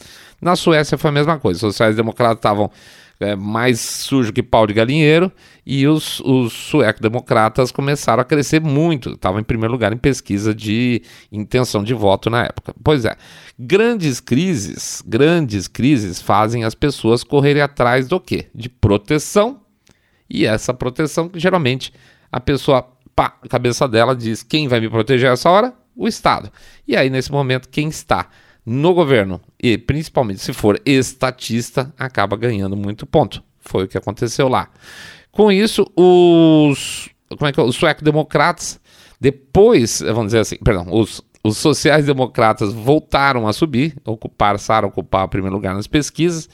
Na 0.41 0.57
Suécia 0.57 0.99
foi 0.99 1.11
a 1.11 1.12
mesma 1.12 1.39
coisa. 1.39 1.59
Os 1.59 1.61
sociais-democratas 1.61 2.39
estavam 2.39 2.73
é, 3.23 3.37
mais 3.37 3.81
sujo 3.81 4.33
que 4.33 4.43
pau 4.43 4.67
de 4.67 4.75
galinheiro 4.75 5.31
e 5.64 5.87
os, 5.87 6.21
os 6.21 6.52
sueco-democratas 6.52 7.71
começaram 7.71 8.21
a 8.21 8.25
crescer 8.25 8.61
muito. 8.61 9.11
Estavam 9.11 9.41
em 9.41 9.45
primeiro 9.45 9.73
lugar 9.73 9.93
em 9.93 9.97
pesquisa 9.97 10.55
de 10.55 11.02
intenção 11.31 11.83
de 11.85 11.95
voto 11.95 12.29
na 12.29 12.45
época. 12.45 12.75
Pois 12.83 13.05
é, 13.05 13.17
grandes 13.59 14.21
crises, 14.21 15.02
grandes 15.07 15.69
crises 15.69 16.21
fazem 16.21 16.64
as 16.64 16.75
pessoas 16.75 17.23
correrem 17.25 17.62
atrás 17.62 18.09
do 18.09 18.19
quê? 18.21 18.47
De 18.55 18.69
proteção 18.69 19.62
e 20.33 20.47
essa 20.47 20.73
proteção, 20.73 21.31
geralmente, 21.35 21.93
a 22.33 22.41
pessoa, 22.41 22.88
pá, 23.14 23.37
a 23.43 23.49
cabeça 23.49 23.87
dela 23.87 24.17
diz: 24.17 24.43
quem 24.43 24.67
vai 24.67 24.81
me 24.81 24.88
proteger 24.88 25.31
essa 25.31 25.50
hora? 25.50 25.75
O 25.95 26.09
Estado. 26.09 26.50
E 26.88 26.97
aí, 26.97 27.11
nesse 27.11 27.31
momento, 27.31 27.69
quem 27.69 27.88
está 27.88 28.29
no 28.64 28.95
governo, 28.95 29.40
e 29.61 29.76
principalmente 29.76 30.40
se 30.40 30.52
for 30.52 30.81
estatista, 30.87 31.92
acaba 31.99 32.37
ganhando 32.37 32.76
muito 32.76 33.07
ponto. 33.07 33.42
Foi 33.61 33.85
o 33.85 33.88
que 33.88 33.99
aconteceu 33.99 34.49
lá. 34.49 34.69
Com 35.31 35.50
isso, 35.50 35.83
os, 35.97 37.09
como 37.31 37.49
é 37.49 37.52
que 37.52 37.61
é? 37.61 37.62
os 37.62 37.76
sueco-democratas, 37.76 38.81
depois, 39.21 40.00
vamos 40.00 40.26
dizer 40.26 40.40
assim, 40.40 40.57
perdão, 40.57 40.87
os, 40.90 41.23
os 41.42 41.59
sociais-democratas 41.59 42.73
voltaram 42.73 43.49
a 43.49 43.52
subir, 43.52 43.97
ocupar, 44.04 44.54
passaram 44.54 44.88
a 44.88 44.90
ocupar 44.90 45.25
o 45.25 45.28
primeiro 45.28 45.57
lugar 45.57 45.75
nas 45.75 45.87
pesquisas, 45.87 46.49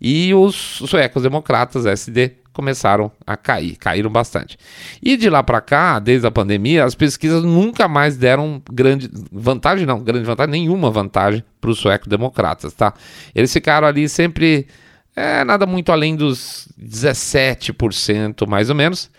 e 0.00 0.32
os 0.32 0.54
suecos-democratas, 0.54 1.84
SD, 1.84 2.36
começaram 2.52 3.10
a 3.26 3.36
cair, 3.36 3.76
caíram 3.76 4.10
bastante. 4.10 4.58
E 5.02 5.16
de 5.16 5.30
lá 5.30 5.42
para 5.42 5.60
cá, 5.60 5.98
desde 5.98 6.26
a 6.26 6.30
pandemia, 6.30 6.84
as 6.84 6.94
pesquisas 6.94 7.42
nunca 7.42 7.88
mais 7.88 8.16
deram 8.16 8.62
grande 8.70 9.10
vantagem, 9.30 9.86
não, 9.86 10.00
grande 10.00 10.24
vantagem, 10.24 10.50
nenhuma 10.50 10.90
vantagem 10.90 11.44
para 11.60 11.70
os 11.70 11.78
suecos 11.78 12.08
democratas, 12.08 12.72
tá? 12.72 12.92
Eles 13.34 13.52
ficaram 13.52 13.86
ali 13.86 14.08
sempre, 14.08 14.66
é, 15.14 15.44
nada 15.44 15.66
muito 15.66 15.92
além 15.92 16.16
dos 16.16 16.68
17%, 16.80 18.46
mais 18.46 18.68
ou 18.68 18.74
menos, 18.74 19.10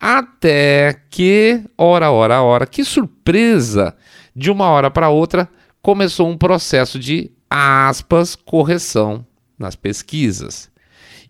até 0.00 1.00
que, 1.10 1.62
hora, 1.76 2.10
hora, 2.10 2.42
hora, 2.42 2.66
que 2.66 2.84
surpresa, 2.84 3.94
de 4.34 4.50
uma 4.50 4.66
hora 4.66 4.90
para 4.90 5.10
outra, 5.10 5.48
começou 5.82 6.28
um 6.28 6.36
processo 6.36 6.98
de, 6.98 7.30
aspas, 7.48 8.34
correção 8.34 9.26
nas 9.58 9.76
pesquisas. 9.76 10.70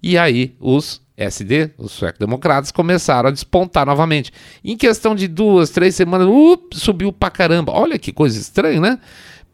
E 0.02 0.16
aí 0.16 0.54
os 0.60 1.02
SD, 1.20 1.70
os 1.76 1.92
sueco-democratas, 1.92 2.72
começaram 2.72 3.28
a 3.28 3.32
despontar 3.32 3.86
novamente. 3.86 4.32
Em 4.64 4.76
questão 4.76 5.14
de 5.14 5.28
duas, 5.28 5.70
três 5.70 5.94
semanas, 5.94 6.26
up, 6.26 6.78
subiu 6.78 7.12
pra 7.12 7.30
caramba. 7.30 7.72
Olha 7.72 7.98
que 7.98 8.12
coisa 8.12 8.38
estranha, 8.38 8.80
né? 8.80 8.98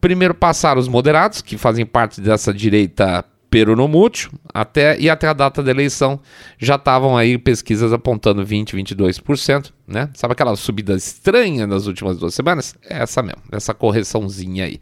Primeiro 0.01 0.35
passaram 0.35 0.81
os 0.81 0.89
moderados, 0.89 1.43
que 1.43 1.59
fazem 1.59 1.85
parte 1.85 2.21
dessa 2.21 2.53
direita 2.55 3.25
peronomútil, 3.51 4.31
até, 4.53 4.99
e 4.99 5.09
até 5.09 5.29
a 5.29 5.33
data 5.33 5.63
da 5.63 5.71
eleição 5.71 6.21
já 6.59 6.75
estavam 6.75 7.17
aí 7.17 7.39
pesquisas 7.39 7.93
apontando 7.93 8.45
20, 8.45 8.77
22%, 8.77 9.73
né? 9.87 10.11
Sabe 10.15 10.33
aquela 10.33 10.57
subida 10.57 10.95
estranha 10.95 11.67
nas 11.67 11.87
últimas 11.87 12.19
duas 12.19 12.35
semanas? 12.35 12.75
É 12.89 13.03
essa 13.03 13.23
mesmo, 13.23 13.43
essa 13.53 13.73
correçãozinha 13.73 14.65
aí. 14.65 14.81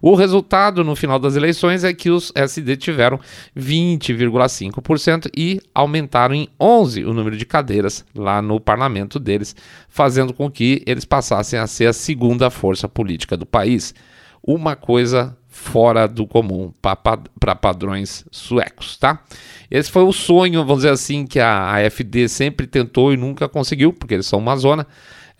O 0.00 0.14
resultado 0.14 0.82
no 0.82 0.96
final 0.96 1.18
das 1.18 1.36
eleições 1.36 1.84
é 1.84 1.92
que 1.92 2.10
os 2.10 2.32
SD 2.34 2.76
tiveram 2.76 3.20
20,5% 3.56 5.30
e 5.36 5.60
aumentaram 5.74 6.34
em 6.34 6.48
11 6.60 7.04
o 7.04 7.12
número 7.12 7.36
de 7.36 7.44
cadeiras 7.44 8.04
lá 8.14 8.40
no 8.40 8.58
parlamento 8.58 9.18
deles, 9.18 9.54
fazendo 9.88 10.32
com 10.32 10.50
que 10.50 10.82
eles 10.86 11.04
passassem 11.04 11.58
a 11.58 11.66
ser 11.66 11.86
a 11.86 11.92
segunda 11.92 12.50
força 12.50 12.88
política 12.88 13.36
do 13.36 13.46
país. 13.46 13.94
Uma 14.42 14.76
coisa 14.76 15.36
fora 15.56 16.06
do 16.06 16.26
comum 16.26 16.72
para 16.82 17.54
padrões 17.56 18.24
suecos, 18.30 18.98
tá? 18.98 19.22
Esse 19.70 19.90
foi 19.90 20.02
o 20.02 20.12
sonho, 20.12 20.60
vamos 20.60 20.82
dizer 20.82 20.90
assim, 20.90 21.26
que 21.26 21.40
a 21.40 21.72
AFD 21.74 22.28
sempre 22.28 22.66
tentou 22.66 23.12
e 23.12 23.16
nunca 23.16 23.48
conseguiu, 23.48 23.92
porque 23.92 24.14
eles 24.14 24.26
são 24.26 24.38
uma 24.38 24.54
zona, 24.56 24.86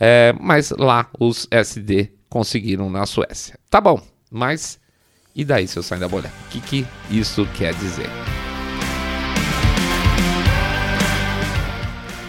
é, 0.01 0.35
mas 0.41 0.71
lá 0.71 1.07
os 1.21 1.47
SD 1.51 2.11
conseguiram 2.29 2.89
na 2.89 3.05
Suécia. 3.05 3.59
Tá 3.71 3.81
bom, 3.81 4.01
mas 4.31 4.81
e 5.35 5.45
daí, 5.45 5.69
seu 5.69 5.83
saem 5.83 6.01
da 6.01 6.09
bolha? 6.09 6.33
O 6.47 6.49
que, 6.49 6.61
que 6.63 6.87
isso 7.11 7.47
quer 7.55 7.75
dizer? 7.75 8.09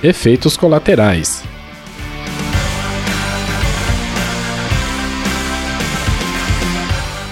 Efeitos 0.03 0.57
colaterais. 0.57 1.46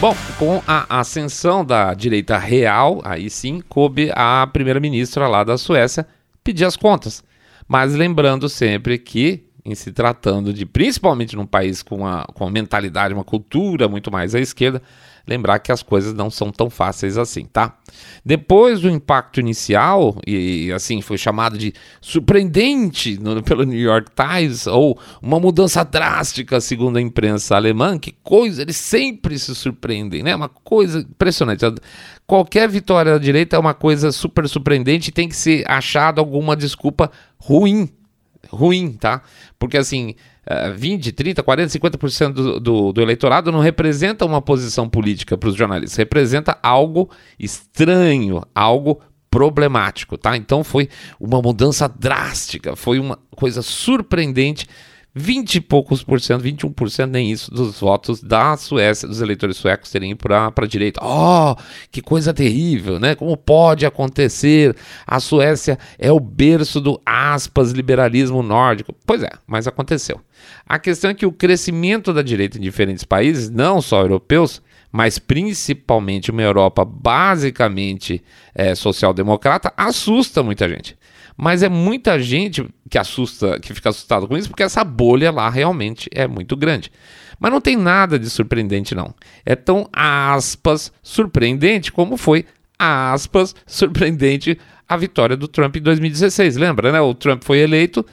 Bom, 0.02 0.14
com 0.38 0.62
a 0.68 1.00
ascensão 1.00 1.64
da 1.64 1.94
direita 1.94 2.38
real, 2.38 3.02
aí 3.06 3.30
sim, 3.30 3.62
coube 3.70 4.12
a 4.14 4.46
primeira-ministra 4.46 5.28
lá 5.28 5.44
da 5.44 5.58
Suécia 5.58 6.06
pedir 6.44 6.66
as 6.66 6.76
contas. 6.76 7.24
Mas 7.68 7.96
lembrando 7.96 8.50
sempre 8.50 8.98
que, 8.98 9.46
em 9.64 9.74
se 9.74 9.92
tratando 9.94 10.54
de, 10.54 10.66
principalmente 10.66 11.36
num 11.36 11.46
país 11.46 11.82
com 11.82 12.00
uma, 12.00 12.26
com 12.34 12.44
uma 12.44 12.52
mentalidade, 12.52 13.14
uma 13.14 13.24
cultura 13.24 13.88
muito 13.88 14.12
mais 14.12 14.36
à 14.36 14.40
esquerda, 14.40 14.82
lembrar 15.28 15.60
que 15.60 15.72
as 15.72 15.82
coisas 15.82 16.14
não 16.14 16.30
são 16.30 16.52
tão 16.52 16.70
fáceis 16.70 17.18
assim, 17.18 17.46
tá? 17.46 17.78
Depois 18.24 18.82
do 18.82 18.90
impacto 18.90 19.40
inicial, 19.40 20.18
e 20.26 20.72
assim 20.72 21.02
foi 21.02 21.18
chamado 21.18 21.58
de 21.58 21.74
surpreendente 22.00 23.20
no, 23.20 23.42
pelo 23.42 23.64
New 23.64 23.80
York 23.80 24.12
Times, 24.16 24.68
ou 24.68 25.00
uma 25.22 25.40
mudança 25.40 25.84
drástica, 25.84 26.62
segundo 26.62 26.98
a 26.98 27.02
imprensa 27.02 27.56
alemã, 27.56 27.98
que 27.98 28.14
coisa, 28.24 28.62
eles 28.62 28.78
sempre 28.78 29.38
se 29.40 29.54
surpreendem, 29.56 30.24
né? 30.24 30.36
Uma 30.36 30.50
coisa 30.50 31.00
impressionante. 31.00 31.66
Qualquer 32.28 32.70
vitória 32.70 33.14
da 33.14 33.18
direita 33.18 33.56
é 33.56 33.60
uma 33.60 33.74
coisa 33.74 34.12
super 34.12 34.48
surpreendente 34.48 35.10
e 35.10 35.14
tem 35.14 35.28
que 35.28 35.36
ser 35.36 35.64
achado 35.68 36.20
alguma 36.20 36.56
desculpa 36.56 37.12
ruim. 37.38 37.90
Ruim, 38.50 38.94
tá? 38.94 39.22
Porque 39.58 39.78
assim, 39.78 40.16
20, 40.76 41.12
30, 41.12 41.44
40, 41.44 41.80
50% 41.80 42.34
do, 42.34 42.60
do, 42.60 42.94
do 42.94 43.02
eleitorado 43.02 43.52
não 43.52 43.60
representa 43.60 44.26
uma 44.26 44.42
posição 44.42 44.88
política 44.88 45.38
para 45.38 45.50
os 45.50 45.56
jornalistas, 45.56 45.98
representa 45.98 46.58
algo 46.62 47.10
estranho, 47.40 48.42
algo 48.54 49.02
problemático, 49.30 50.18
tá? 50.18 50.38
Então 50.38 50.64
foi 50.64 50.88
uma 51.20 51.42
mudança 51.42 51.90
drástica, 51.90 52.76
foi 52.76 53.00
uma 53.00 53.20
coisa 53.36 53.62
surpreendente 53.62 54.68
20 55.18 55.56
e 55.56 55.62
poucos 55.62 56.04
por 56.04 56.20
cento, 56.20 56.44
21% 56.44 57.06
nem 57.06 57.32
isso, 57.32 57.50
dos 57.50 57.80
votos 57.80 58.22
da 58.22 58.58
Suécia, 58.58 59.08
dos 59.08 59.22
eleitores 59.22 59.56
suecos 59.56 59.90
terem 59.90 60.12
ido 60.12 60.18
para 60.18 60.52
a 60.54 60.68
direita. 60.68 61.00
Oh, 61.02 61.56
que 61.90 62.02
coisa 62.02 62.34
terrível, 62.34 63.00
né? 63.00 63.16
Como 63.16 63.38
pode 63.38 63.86
acontecer? 63.86 64.76
A 65.08 65.22
Suécia 65.22 65.80
é 65.98 66.12
o 66.12 66.20
berço 66.20 66.82
do 66.82 67.00
aspas 67.06 67.72
liberalismo 67.72 68.44
nórdico. 68.44 68.94
Pois 69.06 69.24
é, 69.24 69.30
mas 69.48 69.68
aconteceu. 69.68 70.20
A 70.68 70.78
questão 70.78 71.10
é 71.10 71.14
que 71.14 71.26
o 71.26 71.32
crescimento 71.32 72.12
da 72.12 72.22
direita 72.22 72.58
em 72.58 72.62
diferentes 72.62 73.06
países, 73.06 73.50
não 73.50 73.82
só 73.82 74.02
europeus, 74.02 74.62
mas 74.92 75.18
principalmente 75.18 76.30
uma 76.30 76.42
Europa 76.42 76.84
basicamente 76.84 78.22
é, 78.54 78.76
social-democrata, 78.76 79.72
assusta 79.78 80.44
muita 80.44 80.68
gente. 80.68 80.98
Mas 81.38 81.64
é 81.64 81.70
muita 81.70 82.20
gente 82.20 82.66
que 82.90 82.98
assusta, 82.98 83.60
que 83.60 83.74
fica 83.74 83.90
assustado 83.90 84.28
com 84.28 84.38
isso, 84.38 84.50
porque 84.50 84.64
essa 84.64 84.84
bolha 84.84 85.32
lá 85.32 85.50
realmente 85.50 86.10
é 86.14 86.28
muito 86.28 86.56
grande. 86.56 86.92
Mas 87.40 87.52
não 87.52 87.60
tem 87.60 87.76
nada 87.76 88.18
de 88.18 88.30
surpreendente, 88.30 88.96
não. 88.96 89.14
É 89.46 89.56
tão 89.56 89.90
aspas 89.92 90.92
surpreendente 91.04 91.92
como 91.92 92.16
foi 92.16 92.46
aspas 92.80 93.56
surpreendente 93.66 94.58
a 94.88 94.96
vitória 94.96 95.36
do 95.36 95.48
Trump 95.48 95.76
em 95.76 95.82
2016. 95.82 96.56
Lembra, 96.56 96.92
né? 96.92 97.02
O 97.02 97.14
Trump 97.14 97.44
foi 97.44 97.60
eleito 97.60 98.06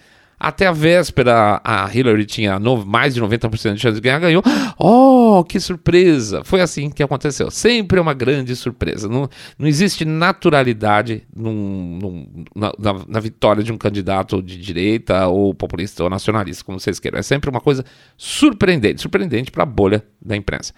até 0.42 0.66
a 0.66 0.72
véspera, 0.72 1.60
a 1.62 1.88
Hillary 1.94 2.26
tinha 2.26 2.58
no, 2.58 2.84
mais 2.84 3.14
de 3.14 3.22
90% 3.22 3.74
de 3.74 3.80
chance 3.80 3.94
de 3.94 4.00
ganhar, 4.00 4.18
ganhou. 4.18 4.42
Oh, 4.76 5.44
que 5.44 5.60
surpresa! 5.60 6.42
Foi 6.42 6.60
assim 6.60 6.90
que 6.90 7.00
aconteceu. 7.00 7.48
Sempre 7.48 8.00
é 8.00 8.02
uma 8.02 8.12
grande 8.12 8.56
surpresa. 8.56 9.08
Não, 9.08 9.28
não 9.56 9.68
existe 9.68 10.04
naturalidade 10.04 11.22
num, 11.32 11.98
num, 12.02 12.44
na, 12.56 12.72
na, 12.76 13.04
na, 13.06 13.20
vitória 13.20 13.62
de 13.62 13.72
um 13.72 13.78
candidato 13.78 14.42
de 14.42 14.58
direita 14.58 15.28
ou 15.28 15.54
populista 15.54 16.02
ou 16.02 16.10
nacionalista, 16.10 16.64
como 16.64 16.80
vocês 16.80 16.98
queiram. 16.98 17.20
É 17.20 17.22
sempre 17.22 17.48
uma 17.48 17.60
coisa 17.60 17.84
surpreendente 18.16 19.00
surpreendente 19.00 19.52
para 19.52 19.62
a 19.62 19.66
bolha 19.66 20.04
da 20.20 20.36
imprensa. 20.36 20.74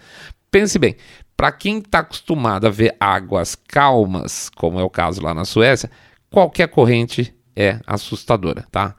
Pense 0.51 0.77
bem, 0.77 0.95
para 1.35 1.51
quem 1.51 1.79
está 1.79 1.99
acostumado 1.99 2.67
a 2.67 2.69
ver 2.69 2.95
águas 2.99 3.55
calmas, 3.55 4.47
como 4.55 4.79
é 4.79 4.83
o 4.83 4.89
caso 4.91 5.23
lá 5.23 5.33
na 5.33 5.43
Suécia, 5.43 5.89
qualquer 6.29 6.67
corrente 6.67 7.35
é 7.55 7.79
assustadora, 7.87 8.65
tá? 8.69 8.95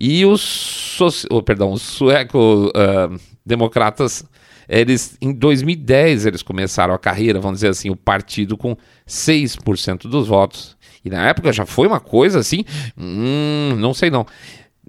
E 0.00 0.24
os, 0.24 0.96
oh, 1.28 1.42
perdão, 1.42 1.72
os 1.72 1.82
sueco-democratas, 1.82 4.20
uh, 4.20 4.28
eles 4.68 5.18
em 5.20 5.32
2010 5.32 6.26
eles 6.26 6.40
começaram 6.42 6.94
a 6.94 6.98
carreira, 6.98 7.40
vamos 7.40 7.56
dizer 7.58 7.70
assim, 7.70 7.90
o 7.90 7.96
partido 7.96 8.56
com 8.56 8.76
6% 9.06 10.02
dos 10.02 10.28
votos. 10.28 10.78
E 11.04 11.10
na 11.10 11.28
época 11.28 11.52
já 11.52 11.66
foi 11.66 11.88
uma 11.88 12.00
coisa 12.00 12.38
assim, 12.38 12.64
hum, 12.96 13.74
não 13.78 13.92
sei 13.94 14.10
não. 14.10 14.26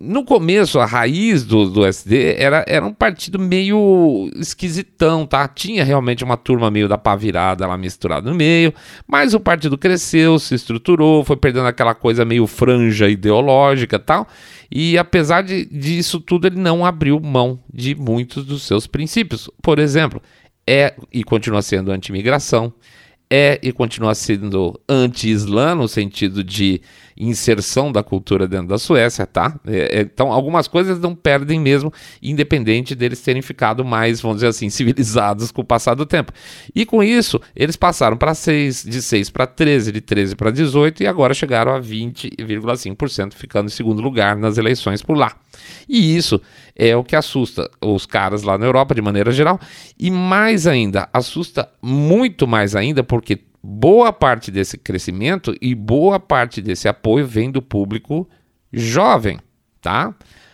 No 0.01 0.23
começo, 0.23 0.79
a 0.79 0.85
raiz 0.85 1.43
do, 1.43 1.69
do 1.69 1.85
SD 1.85 2.35
era, 2.37 2.63
era 2.65 2.85
um 2.85 2.93
partido 2.93 3.37
meio 3.37 4.31
esquisitão, 4.37 5.25
tá? 5.25 5.45
Tinha 5.45 5.83
realmente 5.83 6.23
uma 6.23 6.37
turma 6.37 6.71
meio 6.71 6.87
da 6.87 6.97
pá 6.97 7.17
virada 7.17 7.67
lá 7.67 7.77
misturada 7.77 8.29
no 8.29 8.33
meio, 8.33 8.73
mas 9.05 9.33
o 9.33 9.41
partido 9.41 9.77
cresceu, 9.77 10.39
se 10.39 10.55
estruturou, 10.55 11.25
foi 11.25 11.35
perdendo 11.35 11.67
aquela 11.67 11.93
coisa 11.93 12.23
meio 12.23 12.47
franja 12.47 13.09
ideológica 13.09 13.99
tal. 13.99 14.25
E 14.71 14.97
apesar 14.97 15.41
de, 15.41 15.65
disso 15.65 16.21
tudo, 16.21 16.47
ele 16.47 16.61
não 16.61 16.85
abriu 16.85 17.19
mão 17.19 17.59
de 17.73 17.93
muitos 17.93 18.45
dos 18.45 18.63
seus 18.63 18.87
princípios. 18.87 19.49
Por 19.61 19.79
exemplo, 19.79 20.21
é 20.65 20.95
e 21.11 21.25
continua 21.25 21.61
sendo 21.61 21.91
anti-imigração, 21.91 22.71
é 23.29 23.59
e 23.61 23.73
continua 23.73 24.15
sendo 24.15 24.79
anti-islã, 24.87 25.75
no 25.75 25.89
sentido 25.89 26.41
de 26.41 26.81
inserção 27.19 27.91
da 27.91 28.01
cultura 28.01 28.47
dentro 28.47 28.67
da 28.67 28.77
Suécia, 28.77 29.27
tá? 29.27 29.59
É, 29.67 29.99
é, 29.99 30.01
então, 30.01 30.31
algumas 30.31 30.67
coisas 30.67 30.99
não 30.99 31.13
perdem 31.13 31.59
mesmo, 31.59 31.91
independente 32.23 32.95
deles 32.95 33.21
terem 33.21 33.41
ficado 33.41 33.83
mais, 33.83 34.21
vamos 34.21 34.37
dizer 34.37 34.47
assim, 34.47 34.69
civilizados 34.71 35.51
com 35.51 35.61
o 35.61 35.65
passar 35.65 35.95
do 35.95 36.05
tempo. 36.05 36.31
E 36.73 36.85
com 36.85 37.03
isso, 37.03 37.41
eles 37.53 37.75
passaram 37.75 38.15
para 38.15 38.33
6, 38.33 38.85
de 38.85 39.01
6 39.01 39.29
para 39.29 39.45
13, 39.45 39.91
de 39.91 40.01
13 40.01 40.35
para 40.35 40.49
18 40.49 41.03
e 41.03 41.07
agora 41.07 41.33
chegaram 41.33 41.75
a 41.75 41.81
20,5%, 41.81 43.33
ficando 43.33 43.67
em 43.67 43.71
segundo 43.71 44.01
lugar 44.01 44.37
nas 44.37 44.57
eleições 44.57 45.01
por 45.01 45.17
lá. 45.17 45.35
E 45.87 46.15
isso 46.15 46.41
é 46.75 46.95
o 46.95 47.03
que 47.03 47.15
assusta 47.15 47.69
os 47.81 48.05
caras 48.05 48.43
lá 48.43 48.57
na 48.57 48.65
Europa 48.65 48.95
de 48.95 49.01
maneira 49.01 49.31
geral, 49.31 49.59
e 49.99 50.09
mais 50.09 50.65
ainda, 50.65 51.09
assusta 51.11 51.69
muito 51.81 52.47
mais 52.47 52.75
ainda 52.75 53.03
porque 53.03 53.37
boa 53.61 54.11
parte 54.11 54.51
desse 54.51 54.77
crescimento 54.77 55.55
e 55.61 55.75
boa 55.75 56.19
parte 56.19 56.61
desse 56.61 56.87
apoio 56.87 57.25
vem 57.25 57.51
do 57.51 57.61
público 57.61 58.27
jovem, 58.71 59.39
tá? 59.81 60.13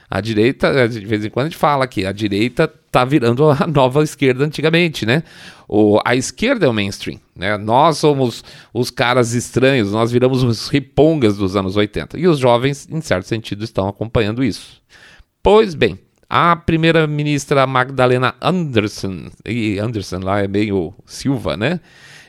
A 0.10 0.22
direita, 0.22 0.88
de 0.88 1.06
vez 1.06 1.26
em 1.26 1.30
quando 1.30 1.48
a 1.48 1.50
gente 1.50 1.58
fala 1.58 1.88
que 1.88 2.06
a 2.06 2.12
direita 2.12 2.72
tá 2.92 3.04
virando 3.04 3.50
a 3.50 3.66
nova 3.68 4.04
esquerda 4.04 4.46
antigamente, 4.46 5.06
né? 5.06 5.24
O, 5.68 6.00
a 6.06 6.16
esquerda 6.16 6.66
é 6.66 6.70
o 6.70 6.74
mainstream, 6.74 7.20
né? 7.36 7.58
Nós 7.58 7.98
somos 7.98 8.44
os 8.74 8.92
caras 8.92 9.34
estranhos, 9.34 9.92
nós 9.92 10.12
viramos 10.12 10.44
os 10.44 10.70
ripongas 10.70 11.38
dos 11.38 11.56
anos 11.56 11.76
80. 11.76 12.20
E 12.20 12.28
os 12.28 12.38
jovens, 12.38 12.88
em 12.90 13.02
certo 13.02 13.28
sentido, 13.28 13.64
estão 13.64 13.88
acompanhando 13.88 14.44
isso. 14.44 14.82
Pois 15.42 15.76
bem, 15.76 16.00
a 16.30 16.56
primeira-ministra 16.56 17.68
Magdalena 17.68 18.36
Anderson, 18.42 19.30
e 19.46 19.80
Anderson 19.80 20.20
lá 20.20 20.42
é 20.42 20.48
meio 20.48 20.94
Silva, 21.06 21.58
né? 21.58 21.80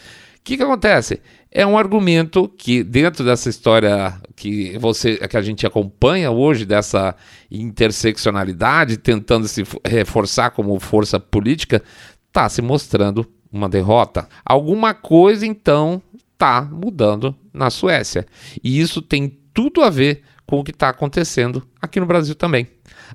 que, 0.43 0.57
que 0.57 0.63
acontece? 0.63 1.21
É 1.53 1.67
um 1.67 1.77
argumento 1.77 2.49
que, 2.49 2.83
dentro 2.83 3.23
dessa 3.25 3.51
história 3.51 4.19
que 4.37 4.79
você 4.79 5.17
que 5.17 5.37
a 5.37 5.43
gente 5.43 5.67
acompanha 5.67 6.31
hoje, 6.31 6.65
dessa 6.65 7.15
interseccionalidade, 7.51 8.97
tentando 8.97 9.47
se 9.49 9.65
reforçar 9.85 10.51
como 10.51 10.81
força 10.81 11.21
política, 11.21 11.83
está 12.29 12.49
se 12.49 12.63
mostrando 12.63 13.27
uma 13.53 13.69
derrota. 13.69 14.29
Alguma 14.45 14.95
coisa, 14.95 15.45
então, 15.45 16.01
está 16.33 16.63
mudando 16.63 17.35
na 17.53 17.69
Suécia. 17.69 18.25
E 18.63 18.81
isso 18.81 19.03
tem 19.03 19.40
tudo 19.53 19.83
a 19.83 19.91
ver 19.91 20.23
com 20.47 20.59
o 20.59 20.65
que 20.65 20.73
está 20.73 20.89
acontecendo 20.89 21.63
aqui 21.81 22.01
no 22.01 22.07
Brasil 22.07 22.35
também. 22.35 22.67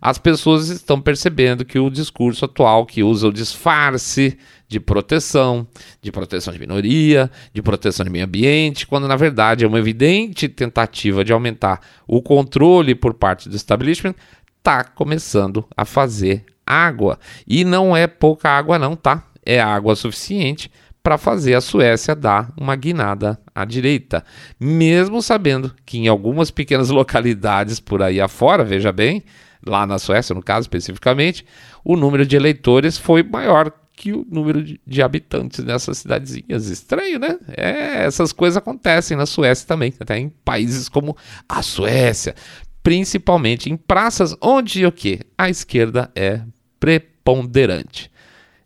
As 0.02 0.18
pessoas 0.18 0.70
estão 0.70 1.02
percebendo 1.02 1.66
que 1.66 1.78
o 1.78 1.90
discurso 1.90 2.46
atual, 2.46 2.86
que 2.86 3.04
usa 3.04 3.28
o 3.28 3.34
disfarce 3.34 4.38
de 4.68 4.80
proteção, 4.80 5.68
de 6.02 6.12
proteção 6.12 6.54
de 6.54 6.60
minoria, 6.60 7.30
de 7.54 7.62
proteção 7.62 8.06
de 8.06 8.10
meio 8.10 8.26
ambiente, 8.26 8.88
quando 8.88 9.08
na 9.08 9.16
verdade 9.16 9.66
é 9.66 9.68
uma 9.68 9.80
evidente 9.80 10.48
tentativa 10.48 11.24
de 11.24 11.34
aumentar 11.34 11.82
o 12.08 12.22
controle 12.22 12.96
por 12.96 13.14
parte 13.14 13.50
do 13.50 13.56
establishment, 13.56 14.16
está 14.58 14.84
começando 14.84 15.66
a 15.76 15.86
fazer 15.86 16.44
água. 16.66 17.20
E 17.46 17.64
não 17.64 17.96
é 17.96 18.08
pouca 18.08 18.50
água, 18.50 18.80
não, 18.80 18.96
tá? 18.96 19.24
É 19.46 19.60
água 19.60 19.96
suficiente 19.96 20.72
para 21.06 21.20
fazer 21.20 21.54
a 21.54 21.62
Suécia 21.62 22.16
dar 22.16 22.52
uma 22.60 22.76
guinada 22.76 23.40
à 23.54 23.64
direita, 23.64 24.26
mesmo 24.60 25.22
sabendo 25.22 25.72
que 25.86 26.00
em 26.00 26.08
algumas 26.08 26.50
pequenas 26.50 26.90
localidades 26.90 27.80
por 27.80 28.02
aí 28.02 28.20
afora, 28.20 28.64
veja 28.64 28.92
bem, 28.92 29.24
lá 29.64 29.86
na 29.86 30.00
Suécia, 30.00 30.34
no 30.34 30.42
caso 30.42 30.62
especificamente, 30.62 31.46
o 31.84 31.96
número 31.96 32.26
de 32.26 32.36
eleitores 32.36 32.98
foi 32.98 33.22
maior 33.22 33.72
que 33.96 34.14
o 34.14 34.26
número 34.28 34.64
de, 34.64 35.02
habitantes 35.04 35.64
nessas 35.64 36.00
cidadezinhas. 36.00 36.70
Estranho, 36.70 37.20
né? 37.20 37.38
É, 37.56 38.04
essas 38.04 38.34
coisas 38.34 38.58
acontecem 38.58 39.16
na 39.16 39.28
Suécia 39.28 39.68
também, 39.68 39.94
até 40.00 40.18
em 40.18 40.30
países 40.44 40.90
como 40.90 41.16
a 41.48 41.62
Suécia, 41.62 42.34
principalmente 42.82 43.72
em 43.72 43.78
praças 43.78 44.36
onde 44.42 44.84
o 44.84 44.92
que? 44.92 45.20
A 45.38 45.52
esquerda 45.52 46.10
é 46.16 46.42
preponderante. 46.80 48.10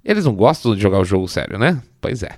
Eles 0.06 0.24
não 0.24 0.34
gostam 0.34 0.74
de 0.74 0.82
jogar 0.82 1.02
o 1.02 1.06
jogo 1.06 1.28
sério, 1.28 1.60
né? 1.60 1.82
Pois 2.02 2.24
é. 2.24 2.38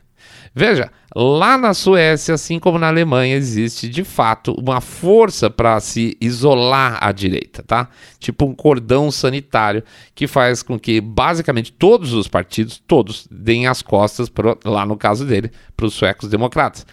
Veja, 0.54 0.92
lá 1.16 1.58
na 1.58 1.74
Suécia, 1.74 2.36
assim 2.36 2.60
como 2.60 2.78
na 2.78 2.88
Alemanha, 2.88 3.36
existe 3.36 3.88
de 3.88 4.04
fato 4.04 4.54
uma 4.60 4.82
força 4.82 5.50
para 5.50 5.80
se 5.80 6.18
isolar 6.20 6.98
à 7.02 7.12
direita, 7.12 7.64
tá? 7.64 7.88
Tipo 8.20 8.46
um 8.46 8.54
cordão 8.54 9.10
sanitário 9.10 9.84
que 10.14 10.28
faz 10.28 10.62
com 10.62 10.78
que 10.78 11.00
basicamente 11.00 11.72
todos 11.72 12.14
os 12.14 12.28
partidos, 12.28 12.82
todos, 12.86 13.28
deem 13.32 13.66
as 13.66 13.82
costas, 13.82 14.28
pro, 14.28 14.58
lá 14.66 14.86
no 14.86 14.98
caso 14.98 15.26
dele, 15.26 15.52
para 15.76 15.86
os 15.86 15.94
suecos 15.94 16.30
democratas. 16.30 16.86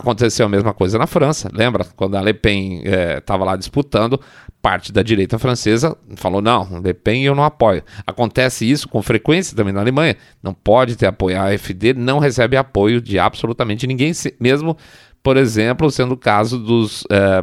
Aconteceu 0.00 0.46
a 0.46 0.48
mesma 0.48 0.72
coisa 0.72 0.98
na 0.98 1.06
França, 1.06 1.50
lembra? 1.52 1.84
Quando 1.94 2.16
a 2.16 2.22
Le 2.22 2.32
Pen 2.32 2.82
estava 3.18 3.44
é, 3.44 3.46
lá 3.46 3.56
disputando, 3.56 4.18
parte 4.62 4.90
da 4.92 5.02
direita 5.02 5.38
francesa 5.38 5.94
falou: 6.16 6.40
não, 6.40 6.80
Le 6.80 6.94
Pen 6.94 7.22
eu 7.22 7.34
não 7.34 7.44
apoio. 7.44 7.82
Acontece 8.06 8.68
isso 8.68 8.88
com 8.88 9.02
frequência 9.02 9.54
também 9.54 9.74
na 9.74 9.80
Alemanha. 9.80 10.16
Não 10.42 10.54
pode 10.54 10.96
ter 10.96 11.06
apoio. 11.06 11.38
A 11.38 11.52
AfD 11.52 11.92
não 11.92 12.18
recebe 12.18 12.56
apoio 12.56 12.98
de 12.98 13.18
absolutamente 13.18 13.86
ninguém, 13.86 14.12
mesmo, 14.40 14.74
por 15.22 15.36
exemplo, 15.36 15.90
sendo 15.90 16.12
o 16.14 16.18
caso 16.18 16.58
dos. 16.58 17.04
É, 17.10 17.42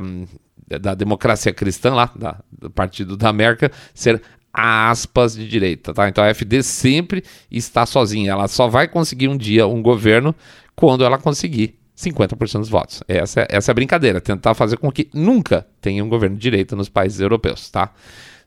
da 0.79 0.93
democracia 0.93 1.53
cristã 1.53 1.93
lá, 1.93 2.11
da, 2.13 2.41
do 2.51 2.69
partido 2.69 3.15
da 3.15 3.29
América, 3.29 3.71
ser 3.93 4.21
aspas 4.51 5.33
de 5.33 5.47
direita, 5.47 5.93
tá? 5.93 6.09
Então 6.09 6.21
a 6.21 6.27
AfD 6.27 6.61
sempre 6.61 7.23
está 7.49 7.85
sozinha. 7.85 8.31
Ela 8.31 8.49
só 8.49 8.67
vai 8.67 8.87
conseguir 8.87 9.29
um 9.29 9.37
dia 9.37 9.65
um 9.65 9.81
governo 9.81 10.35
quando 10.75 11.05
ela 11.05 11.17
conseguir 11.17 11.76
50% 11.97 12.59
dos 12.59 12.69
votos. 12.69 13.01
Essa, 13.07 13.41
é, 13.41 13.47
essa 13.49 13.71
é 13.71 13.73
a 13.73 13.75
brincadeira, 13.75 14.21
tentar 14.21 14.53
fazer 14.53 14.77
com 14.77 14.91
que 14.91 15.09
nunca 15.13 15.65
tenha 15.81 16.03
um 16.03 16.09
governo 16.09 16.35
de 16.35 16.41
direita 16.41 16.75
nos 16.75 16.87
países 16.87 17.19
europeus, 17.19 17.69
tá? 17.69 17.91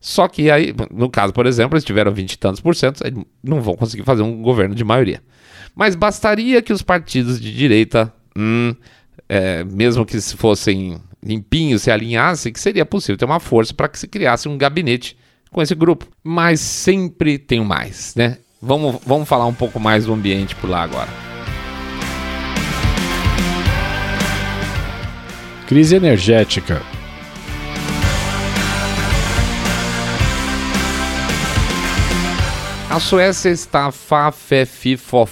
Só 0.01 0.29
que 0.29 0.51
aí, 0.51 0.75
no 0.91 1.11
caso, 1.11 1.33
por 1.33 1.45
exemplo, 1.45 1.75
eles 1.75 1.85
tiveram 1.85 2.13
20 2.13 2.33
e 2.33 2.39
tantos 2.39 2.61
por 2.61 2.75
cento, 2.75 3.03
não 3.43 3.61
vão 3.61 3.75
conseguir 3.75 4.05
fazer 4.05 4.23
um 4.23 4.41
governo 4.41 4.75
de 4.75 4.85
maioria. 4.85 5.23
Mas 5.75 5.95
bastaria 5.95 6.63
que 6.63 6.73
os 6.73 6.81
partidos 6.81 7.39
de 7.41 7.55
direita, 7.55 8.13
hum, 8.37 8.75
é, 9.29 9.63
mesmo 9.65 10.07
que 10.07 10.19
se 10.21 10.37
fossem 10.37 10.99
limpinhos, 11.23 11.83
se 11.83 11.91
alinhassem, 11.91 12.53
que 12.53 12.61
seria 12.61 12.87
possível 12.87 13.19
ter 13.19 13.27
uma 13.27 13.41
força 13.41 13.75
para 13.75 13.89
que 13.89 13.99
se 13.99 14.09
criasse 14.09 14.49
um 14.49 14.57
gabinete 14.57 15.19
com 15.51 15.61
esse 15.61 15.75
grupo. 15.75 16.09
Mas 16.25 16.61
sempre 16.61 17.37
tem 17.37 17.63
mais, 17.63 18.15
né? 18.15 18.39
Vamos, 18.63 19.01
vamos 19.05 19.29
falar 19.29 19.47
um 19.47 19.55
pouco 19.55 19.79
mais 19.79 20.07
do 20.07 20.15
ambiente 20.15 20.55
por 20.57 20.71
lá 20.71 20.83
agora. 20.83 21.30
Crise 25.71 25.95
energética. 25.95 26.83
A 32.91 32.99
Suécia 32.99 33.51
está 33.51 33.93
fafefifofu 33.93 35.31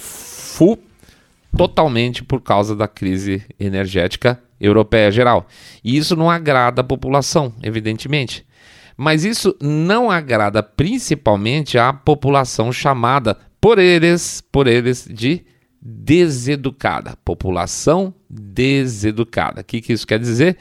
totalmente 1.57 2.23
por 2.23 2.39
causa 2.39 2.73
da 2.73 2.87
crise 2.87 3.43
energética 3.59 4.41
europeia 4.61 5.11
geral. 5.11 5.45
E 5.83 5.97
isso 5.97 6.15
não 6.15 6.29
agrada 6.29 6.79
a 6.79 6.85
população, 6.85 7.53
evidentemente. 7.61 8.45
Mas 8.95 9.25
isso 9.25 9.53
não 9.61 10.09
agrada 10.09 10.63
principalmente 10.63 11.77
a 11.77 11.91
população 11.91 12.71
chamada 12.71 13.37
por 13.59 13.77
eles, 13.77 14.41
por 14.49 14.67
eles 14.67 15.05
de 15.05 15.43
deseducada. 15.81 17.15
População 17.23 18.13
deseducada. 18.29 19.61
O 19.61 19.63
que, 19.63 19.81
que 19.81 19.93
isso 19.93 20.05
quer 20.05 20.19
dizer? 20.19 20.57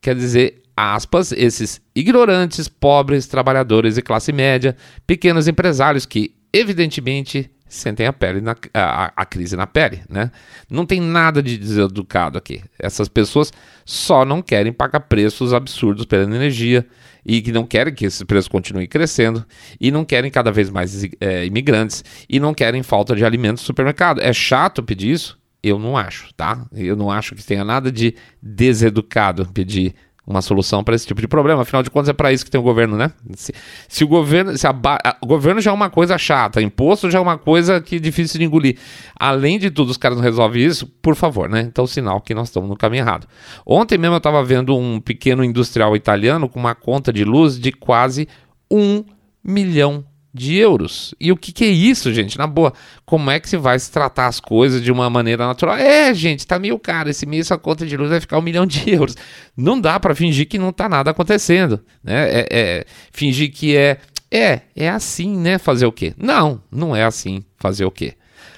Quer 0.00 0.14
dizer, 0.14 0.62
aspas, 0.76 1.32
esses 1.32 1.80
ignorantes, 1.94 2.68
pobres, 2.68 3.26
trabalhadores 3.26 3.96
e 3.96 4.02
classe 4.02 4.32
média, 4.32 4.76
pequenos 5.06 5.46
empresários 5.46 6.06
que, 6.06 6.34
evidentemente, 6.52 7.50
sentem 7.68 8.06
a 8.06 8.12
pele 8.12 8.40
na, 8.40 8.54
a, 8.74 9.12
a, 9.16 9.24
crise 9.24 9.56
na 9.56 9.66
pele, 9.66 10.02
né? 10.08 10.30
Não 10.68 10.84
tem 10.84 11.00
nada 11.00 11.42
de 11.42 11.56
deseducado 11.56 12.36
aqui. 12.36 12.62
Essas 12.78 13.08
pessoas 13.08 13.52
só 13.84 14.24
não 14.24 14.42
querem 14.42 14.72
pagar 14.72 15.00
preços 15.00 15.54
absurdos 15.54 16.04
pela 16.04 16.24
energia 16.24 16.86
e 17.24 17.40
que 17.40 17.52
não 17.52 17.64
querem 17.64 17.94
que 17.94 18.04
esses 18.04 18.22
preços 18.22 18.48
continuem 18.48 18.86
crescendo 18.86 19.44
e 19.80 19.90
não 19.90 20.04
querem 20.04 20.30
cada 20.30 20.50
vez 20.50 20.70
mais 20.70 21.04
é, 21.20 21.44
imigrantes 21.46 22.04
e 22.28 22.40
não 22.40 22.52
querem 22.52 22.82
falta 22.82 23.14
de 23.14 23.24
alimentos 23.24 23.62
no 23.62 23.66
supermercado. 23.66 24.20
É 24.20 24.32
chato 24.32 24.82
pedir 24.82 25.12
isso? 25.12 25.38
Eu 25.62 25.78
não 25.78 25.96
acho, 25.96 26.34
tá? 26.34 26.66
Eu 26.72 26.96
não 26.96 27.10
acho 27.10 27.34
que 27.36 27.44
tenha 27.44 27.64
nada 27.64 27.92
de 27.92 28.16
deseducado 28.42 29.46
pedir 29.54 29.94
uma 30.26 30.40
solução 30.40 30.84
para 30.84 30.94
esse 30.94 31.06
tipo 31.06 31.20
de 31.20 31.26
problema. 31.26 31.62
Afinal 31.62 31.82
de 31.82 31.90
contas, 31.90 32.08
é 32.08 32.12
para 32.12 32.32
isso 32.32 32.44
que 32.44 32.50
tem 32.50 32.60
o 32.60 32.64
governo, 32.64 32.96
né? 32.96 33.12
Se, 33.34 33.52
se 33.88 34.04
o 34.04 34.08
governo. 34.08 34.56
Se 34.56 34.66
a, 34.66 34.70
a, 34.70 35.16
o 35.20 35.26
governo 35.26 35.60
já 35.60 35.70
é 35.70 35.74
uma 35.74 35.90
coisa 35.90 36.16
chata, 36.16 36.62
imposto 36.62 37.10
já 37.10 37.18
é 37.18 37.20
uma 37.20 37.36
coisa 37.36 37.80
que 37.80 37.96
é 37.96 37.98
difícil 37.98 38.38
de 38.38 38.44
engolir. 38.44 38.78
Além 39.18 39.58
de 39.58 39.70
tudo, 39.70 39.90
os 39.90 39.96
caras 39.96 40.16
não 40.16 40.24
resolvem 40.24 40.64
isso, 40.64 40.86
por 40.86 41.16
favor, 41.16 41.48
né? 41.48 41.60
Então, 41.62 41.86
sinal 41.86 42.20
que 42.20 42.34
nós 42.34 42.48
estamos 42.48 42.68
no 42.68 42.76
caminho 42.76 43.02
errado. 43.02 43.26
Ontem 43.66 43.98
mesmo 43.98 44.14
eu 44.14 44.18
estava 44.18 44.42
vendo 44.44 44.76
um 44.76 45.00
pequeno 45.00 45.44
industrial 45.44 45.96
italiano 45.96 46.48
com 46.48 46.60
uma 46.60 46.74
conta 46.74 47.12
de 47.12 47.24
luz 47.24 47.58
de 47.58 47.72
quase 47.72 48.28
um 48.70 49.04
milhão 49.42 50.04
de 50.32 50.56
euros. 50.56 51.14
E 51.20 51.30
o 51.30 51.36
que, 51.36 51.52
que, 51.52 51.64
é 51.64 51.68
isso, 51.68 52.12
gente? 52.12 52.38
Na 52.38 52.46
boa, 52.46 52.72
como 53.04 53.30
é 53.30 53.38
que 53.38 53.48
se 53.48 53.56
vai 53.56 53.78
se 53.78 53.90
tratar 53.90 54.26
as 54.26 54.40
coisas 54.40 54.82
de 54.82 54.90
uma 54.90 55.10
maneira 55.10 55.46
natural? 55.46 55.76
É, 55.76 56.14
gente, 56.14 56.46
tá 56.46 56.58
meio 56.58 56.78
caro. 56.78 57.10
Esse 57.10 57.26
mês 57.26 57.50
a 57.52 57.58
conta 57.58 57.84
de 57.84 57.96
luz 57.96 58.10
vai 58.10 58.20
ficar 58.20 58.38
um 58.38 58.42
milhão 58.42 58.64
de 58.66 58.90
euros. 58.90 59.16
Não 59.56 59.80
dá 59.80 60.00
para 60.00 60.14
fingir 60.14 60.48
que 60.48 60.58
não 60.58 60.72
tá 60.72 60.88
nada 60.88 61.10
acontecendo, 61.10 61.80
né? 62.02 62.30
É, 62.30 62.48
é, 62.50 62.84
fingir 63.12 63.52
que 63.52 63.76
é, 63.76 63.98
é, 64.30 64.62
é 64.74 64.88
assim, 64.88 65.36
né? 65.36 65.58
Fazer 65.58 65.86
o 65.86 65.92
quê? 65.92 66.14
Não, 66.16 66.62
não 66.70 66.96
é 66.96 67.04
assim. 67.04 67.44
Fazer 67.58 67.84
o 67.84 67.90
quê? 67.90 68.14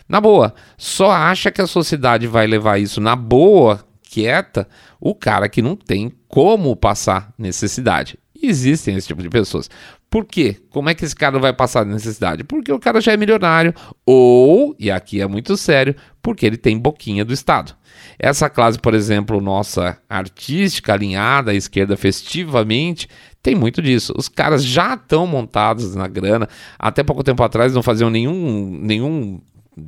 Na 0.08 0.20
boa, 0.20 0.54
só 0.76 1.10
acha 1.10 1.50
que 1.50 1.62
a 1.62 1.66
sociedade 1.66 2.26
vai 2.26 2.46
levar 2.46 2.78
isso 2.78 3.00
na 3.00 3.16
boa, 3.16 3.84
quieta, 4.02 4.68
o 5.00 5.14
cara 5.14 5.48
que 5.48 5.62
não 5.62 5.74
tem 5.74 6.12
como 6.28 6.76
passar 6.76 7.32
necessidade. 7.38 8.18
existem 8.40 8.96
esse 8.96 9.06
tipo 9.06 9.22
de 9.22 9.30
pessoas. 9.30 9.68
Por 10.14 10.24
quê? 10.24 10.58
Como 10.70 10.88
é 10.88 10.94
que 10.94 11.04
esse 11.04 11.16
cara 11.16 11.40
vai 11.40 11.52
passar 11.52 11.84
necessidade? 11.84 12.44
Porque 12.44 12.72
o 12.72 12.78
cara 12.78 13.00
já 13.00 13.10
é 13.10 13.16
milionário, 13.16 13.74
ou, 14.06 14.72
e 14.78 14.88
aqui 14.88 15.20
é 15.20 15.26
muito 15.26 15.56
sério, 15.56 15.96
porque 16.22 16.46
ele 16.46 16.56
tem 16.56 16.78
boquinha 16.78 17.24
do 17.24 17.32
Estado. 17.32 17.74
Essa 18.16 18.48
classe, 18.48 18.78
por 18.78 18.94
exemplo, 18.94 19.40
nossa 19.40 19.98
artística, 20.08 20.92
alinhada 20.92 21.50
à 21.50 21.54
esquerda 21.54 21.96
festivamente, 21.96 23.08
tem 23.42 23.56
muito 23.56 23.82
disso. 23.82 24.14
Os 24.16 24.28
caras 24.28 24.64
já 24.64 24.94
estão 24.94 25.26
montados 25.26 25.96
na 25.96 26.06
grana. 26.06 26.48
Até 26.78 27.02
pouco 27.02 27.24
tempo 27.24 27.42
atrás 27.42 27.74
não 27.74 27.82
faziam 27.82 28.08
nenhum, 28.08 28.78
nenhum 28.80 29.40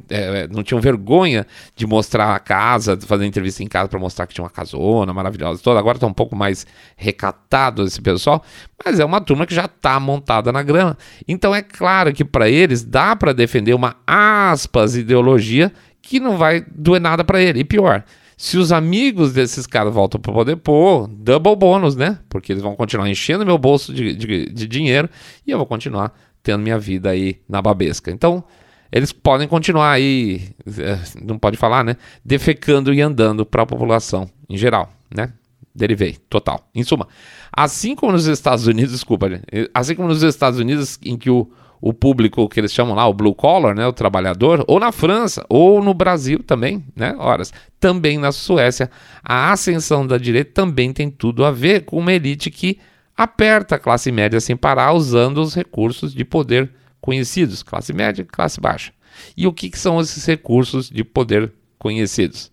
é, 0.09 0.49
não 0.49 0.62
tinham 0.62 0.81
vergonha 0.81 1.46
de 1.75 1.87
mostrar 1.87 2.35
a 2.35 2.38
casa, 2.38 2.96
de 2.96 3.07
fazer 3.07 3.27
entrevista 3.27 3.62
em 3.62 3.66
casa 3.66 3.88
para 3.88 3.99
mostrar 3.99 4.27
que 4.27 4.35
tinha 4.35 4.44
uma 4.44 4.51
casona 4.51 5.12
maravilhosa 5.12 5.62
toda. 5.62 5.79
Agora 5.79 5.96
está 5.96 6.07
um 6.07 6.12
pouco 6.12 6.35
mais 6.35 6.66
recatado 6.96 7.85
esse 7.85 8.01
pessoal, 8.01 8.42
mas 8.85 8.99
é 9.01 9.05
uma 9.05 9.20
turma 9.20 9.46
que 9.46 9.55
já 9.55 9.66
está 9.66 9.99
montada 10.01 10.53
na 10.53 10.62
grama. 10.62 10.96
Então 11.27 11.55
é 11.55 11.62
claro 11.62 12.12
que 12.12 12.25
para 12.25 12.49
eles 12.49 12.83
dá 12.83 13.14
para 13.14 13.33
defender 13.33 13.75
uma 13.75 13.96
aspas 14.07 14.96
ideologia 14.96 15.72
que 16.03 16.20
não 16.20 16.37
vai 16.37 16.64
doer 16.75 17.01
nada 17.01 17.25
para 17.25 17.40
ele. 17.40 17.61
E 17.61 17.64
pior, 17.64 18.05
se 18.37 18.59
os 18.59 18.70
amigos 18.70 19.33
desses 19.33 19.66
caras 19.66 19.92
voltam 19.94 20.20
para 20.20 20.33
poder 20.33 20.57
pôr, 20.57 21.09
double 21.09 21.57
bônus, 21.57 21.96
né? 21.96 22.18
Porque 22.29 22.53
eles 22.53 22.62
vão 22.62 22.77
continuar 22.77 23.09
enchendo 23.09 23.46
meu 23.46 23.57
bolso 23.57 23.92
de, 23.94 24.14
de, 24.14 24.46
de 24.46 24.66
dinheiro 24.66 25.09
e 25.46 25.51
eu 25.51 25.59
vou 25.59 25.66
continuar 25.66 26.12
tendo 26.42 26.62
minha 26.62 26.79
vida 26.79 27.11
aí 27.11 27.40
na 27.49 27.61
babesca. 27.62 28.11
Então, 28.11 28.44
eles 28.90 29.12
podem 29.12 29.49
continuar 29.49 29.92
aí, 29.92 30.51
é, 30.66 30.99
não 31.22 31.38
pode 31.38 31.57
falar, 31.57 31.85
né? 31.85 31.96
Defecando 32.25 32.92
e 32.92 33.01
andando 33.01 33.44
para 33.44 33.62
a 33.62 33.66
população 33.66 34.29
em 34.49 34.57
geral, 34.57 34.92
né? 35.14 35.33
Derivei, 35.75 36.16
total. 36.31 36.66
Em 36.75 36.83
suma, 36.83 37.07
assim 37.53 37.94
como 37.94 38.12
nos 38.12 38.27
Estados 38.27 38.66
Unidos, 38.66 38.92
desculpa, 38.92 39.29
assim 39.75 39.94
como 39.94 40.09
nos 40.09 40.22
Estados 40.22 40.59
Unidos, 40.59 40.99
em 41.05 41.18
que 41.18 41.29
o, 41.29 41.51
o 41.81 41.92
público 41.92 42.49
que 42.49 42.59
eles 42.59 42.72
chamam 42.72 42.94
lá, 42.94 43.07
o 43.07 43.12
blue 43.12 43.35
collar, 43.35 43.75
né, 43.75 43.87
o 43.87 43.92
trabalhador, 43.92 44.64
ou 44.66 44.81
na 44.81 44.90
França, 44.90 45.44
ou 45.49 45.83
no 45.83 45.92
Brasil 45.92 46.42
também, 46.42 46.85
né, 46.94 47.14
horas, 47.18 47.53
também 47.79 48.16
na 48.16 48.33
Suécia, 48.33 48.90
a 49.22 49.53
ascensão 49.53 50.07
da 50.07 50.16
direita 50.16 50.53
também 50.55 50.92
tem 50.92 51.11
tudo 51.11 51.44
a 51.44 51.51
ver 51.51 51.85
com 51.85 51.99
uma 51.99 52.12
elite 52.12 52.51
que 52.51 52.79
aperta 53.16 53.77
a 53.77 53.79
classe 53.79 54.11
média 54.11 54.40
sem 54.40 54.57
parar, 54.57 54.92
usando 54.92 55.38
os 55.38 55.55
recursos 55.55 56.14
de 56.14 56.25
poder 56.25 56.70
conhecidos, 57.07 57.62
classe 57.62 57.92
média 57.92 58.23
e 58.23 58.25
classe 58.25 58.61
baixa. 58.61 58.92
E 59.37 59.47
o 59.47 59.53
que, 59.53 59.71
que 59.71 59.79
são 59.79 60.01
esses 60.01 60.27
recursos 60.27 60.90
de 60.90 61.05
poder 61.05 61.53
conhecidos? 61.79 62.51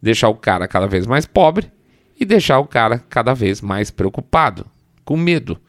Deixar 0.00 0.28
o 0.28 0.36
cara 0.36 0.68
cada 0.68 0.86
vez 0.86 1.04
mais 1.04 1.26
pobre 1.26 1.68
e 2.18 2.24
deixar 2.24 2.60
o 2.60 2.66
cara 2.66 3.00
cada 3.10 3.34
vez 3.34 3.60
mais 3.60 3.90
preocupado, 3.90 4.64
com 5.04 5.16
medo. 5.16 5.60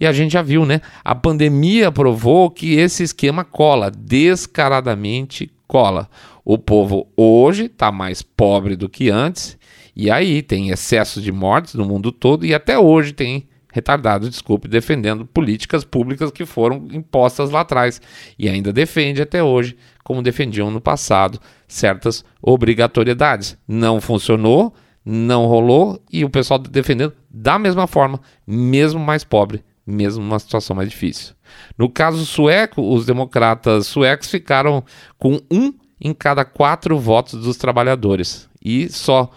E 0.00 0.06
a 0.06 0.12
gente 0.12 0.32
já 0.32 0.40
viu, 0.40 0.64
né? 0.64 0.80
A 1.04 1.14
pandemia 1.14 1.92
provou 1.92 2.50
que 2.50 2.72
esse 2.74 3.02
esquema 3.02 3.44
cola, 3.44 3.90
descaradamente 3.90 5.52
cola. 5.68 6.08
O 6.42 6.56
povo 6.56 7.06
hoje 7.14 7.66
está 7.66 7.92
mais 7.92 8.22
pobre 8.22 8.76
do 8.76 8.88
que 8.88 9.10
antes, 9.10 9.58
e 9.94 10.10
aí 10.10 10.40
tem 10.40 10.70
excesso 10.70 11.20
de 11.20 11.30
mortes 11.30 11.74
no 11.74 11.84
mundo 11.84 12.10
todo, 12.10 12.46
e 12.46 12.54
até 12.54 12.78
hoje 12.78 13.12
tem 13.12 13.46
retardado, 13.74 14.30
desculpe, 14.30 14.68
defendendo 14.68 15.26
políticas 15.26 15.82
públicas 15.82 16.30
que 16.30 16.46
foram 16.46 16.86
impostas 16.92 17.50
lá 17.50 17.62
atrás 17.62 18.00
e 18.38 18.48
ainda 18.48 18.72
defende 18.72 19.20
até 19.20 19.42
hoje, 19.42 19.76
como 20.04 20.22
defendiam 20.22 20.70
no 20.70 20.80
passado, 20.80 21.40
certas 21.66 22.24
obrigatoriedades. 22.40 23.58
Não 23.66 24.00
funcionou, 24.00 24.72
não 25.04 25.46
rolou 25.46 26.00
e 26.12 26.24
o 26.24 26.30
pessoal 26.30 26.60
defendendo 26.60 27.14
da 27.28 27.58
mesma 27.58 27.88
forma, 27.88 28.20
mesmo 28.46 29.00
mais 29.00 29.24
pobre, 29.24 29.64
mesmo 29.84 30.22
numa 30.22 30.38
situação 30.38 30.76
mais 30.76 30.88
difícil. 30.88 31.34
No 31.76 31.90
caso 31.90 32.24
sueco, 32.24 32.80
os 32.80 33.04
democratas 33.04 33.88
suecos 33.88 34.30
ficaram 34.30 34.84
com 35.18 35.40
um 35.50 35.74
em 36.00 36.14
cada 36.14 36.44
quatro 36.44 36.96
votos 36.96 37.42
dos 37.42 37.56
trabalhadores 37.56 38.48
e 38.64 38.88
só 38.88 39.28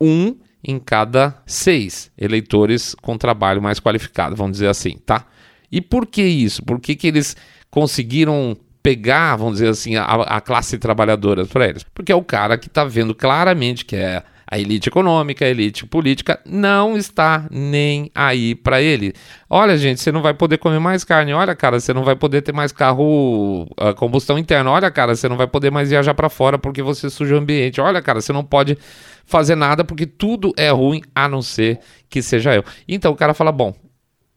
um 0.00 0.34
em 0.64 0.78
cada 0.78 1.36
seis 1.46 2.10
eleitores 2.16 2.94
com 3.02 3.18
trabalho 3.18 3.60
mais 3.60 3.80
qualificado, 3.80 4.36
vamos 4.36 4.52
dizer 4.52 4.68
assim, 4.68 4.96
tá? 5.04 5.26
E 5.70 5.80
por 5.80 6.06
que 6.06 6.22
isso? 6.22 6.62
Por 6.62 6.78
que, 6.78 6.94
que 6.94 7.06
eles 7.06 7.36
conseguiram 7.70 8.56
pegar, 8.82 9.36
vamos 9.36 9.54
dizer 9.54 9.68
assim, 9.68 9.96
a, 9.96 10.04
a 10.04 10.40
classe 10.40 10.78
trabalhadora 10.78 11.46
para 11.46 11.68
eles? 11.68 11.82
Porque 11.94 12.12
é 12.12 12.14
o 12.14 12.22
cara 12.22 12.58
que 12.58 12.68
está 12.68 12.84
vendo 12.84 13.14
claramente 13.14 13.84
que 13.84 13.96
é 13.96 14.22
a 14.52 14.58
elite 14.58 14.90
econômica, 14.90 15.46
a 15.46 15.48
elite 15.48 15.86
política 15.86 16.38
não 16.44 16.94
está 16.94 17.46
nem 17.50 18.10
aí 18.14 18.54
para 18.54 18.82
ele. 18.82 19.14
Olha, 19.48 19.78
gente, 19.78 19.98
você 19.98 20.12
não 20.12 20.20
vai 20.20 20.34
poder 20.34 20.58
comer 20.58 20.78
mais 20.78 21.04
carne. 21.04 21.32
Olha, 21.32 21.56
cara, 21.56 21.80
você 21.80 21.94
não 21.94 22.04
vai 22.04 22.14
poder 22.14 22.42
ter 22.42 22.52
mais 22.52 22.70
carro 22.70 23.66
a 23.78 23.94
combustão 23.94 24.36
interna. 24.36 24.70
Olha, 24.70 24.90
cara, 24.90 25.16
você 25.16 25.26
não 25.26 25.38
vai 25.38 25.46
poder 25.46 25.70
mais 25.70 25.88
viajar 25.88 26.12
para 26.12 26.28
fora 26.28 26.58
porque 26.58 26.82
você 26.82 27.08
suja 27.08 27.34
o 27.34 27.38
ambiente. 27.38 27.80
Olha, 27.80 28.02
cara, 28.02 28.20
você 28.20 28.30
não 28.30 28.44
pode 28.44 28.76
fazer 29.24 29.54
nada 29.54 29.84
porque 29.84 30.04
tudo 30.04 30.52
é 30.58 30.68
ruim 30.68 31.00
a 31.14 31.26
não 31.26 31.40
ser 31.40 31.78
que 32.10 32.20
seja 32.20 32.54
eu. 32.54 32.62
Então 32.86 33.10
o 33.10 33.16
cara 33.16 33.32
fala: 33.32 33.50
bom, 33.50 33.74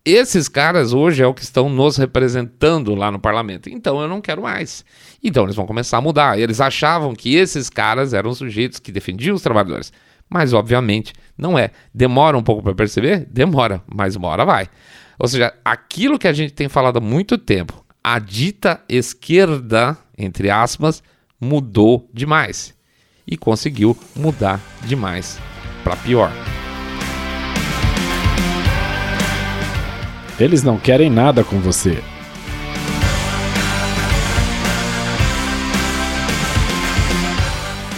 esses 0.06 0.47
caras 0.47 0.93
hoje 0.93 1.23
é 1.23 1.28
o 1.28 1.34
que 1.34 1.41
estão 1.41 1.67
nos 1.67 1.97
representando 1.97 2.93
lá 2.93 3.12
no 3.12 3.19
parlamento. 3.19 3.69
Então 3.69 3.99
eu 3.99 4.08
não 4.08 4.21
quero 4.21 4.43
mais. 4.43 4.86
Então 5.23 5.43
eles 5.43 5.56
vão 5.56 5.65
começar 5.65 5.97
a 5.97 6.01
mudar. 6.01 6.39
Eles 6.39 6.62
achavam 6.62 7.15
que 7.15 7.36
esses 7.36 7.71
caras 7.71 8.13
eram 8.13 8.34
sujeitos 8.34 8.80
que 8.80 8.91
defendiam 8.91 9.36
os 9.36 9.41
trabalhadores. 9.41 9.91
Mas 10.29 10.53
obviamente 10.53 11.13
não 11.38 11.57
é. 11.57 11.71
Demora 11.93 12.38
um 12.38 12.43
pouco 12.43 12.63
para 12.63 12.75
perceber? 12.75 13.27
Demora, 13.29 13.81
mas 13.93 14.15
uma 14.15 14.27
hora 14.27 14.45
vai. 14.45 14.67
Ou 15.17 15.27
seja, 15.27 15.53
aquilo 15.63 16.19
que 16.19 16.27
a 16.27 16.33
gente 16.33 16.53
tem 16.53 16.67
falado 16.67 16.97
há 16.97 17.01
muito 17.01 17.38
tempo, 17.38 17.85
a 18.03 18.19
dita 18.19 18.81
esquerda, 18.89 19.97
entre 20.17 20.49
aspas, 20.49 21.01
mudou 21.39 22.09
demais. 22.13 22.73
E 23.27 23.35
conseguiu 23.35 23.97
mudar 24.15 24.59
demais 24.83 25.39
para 25.83 25.95
pior. 25.95 26.31
Eles 30.39 30.61
não 30.63 30.77
querem 30.77 31.09
nada 31.09 31.43
com 31.43 31.59
você. 31.59 32.03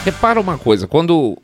Repara 0.06 0.40
uma 0.40 0.58
coisa, 0.58 0.88
quando 0.88 1.38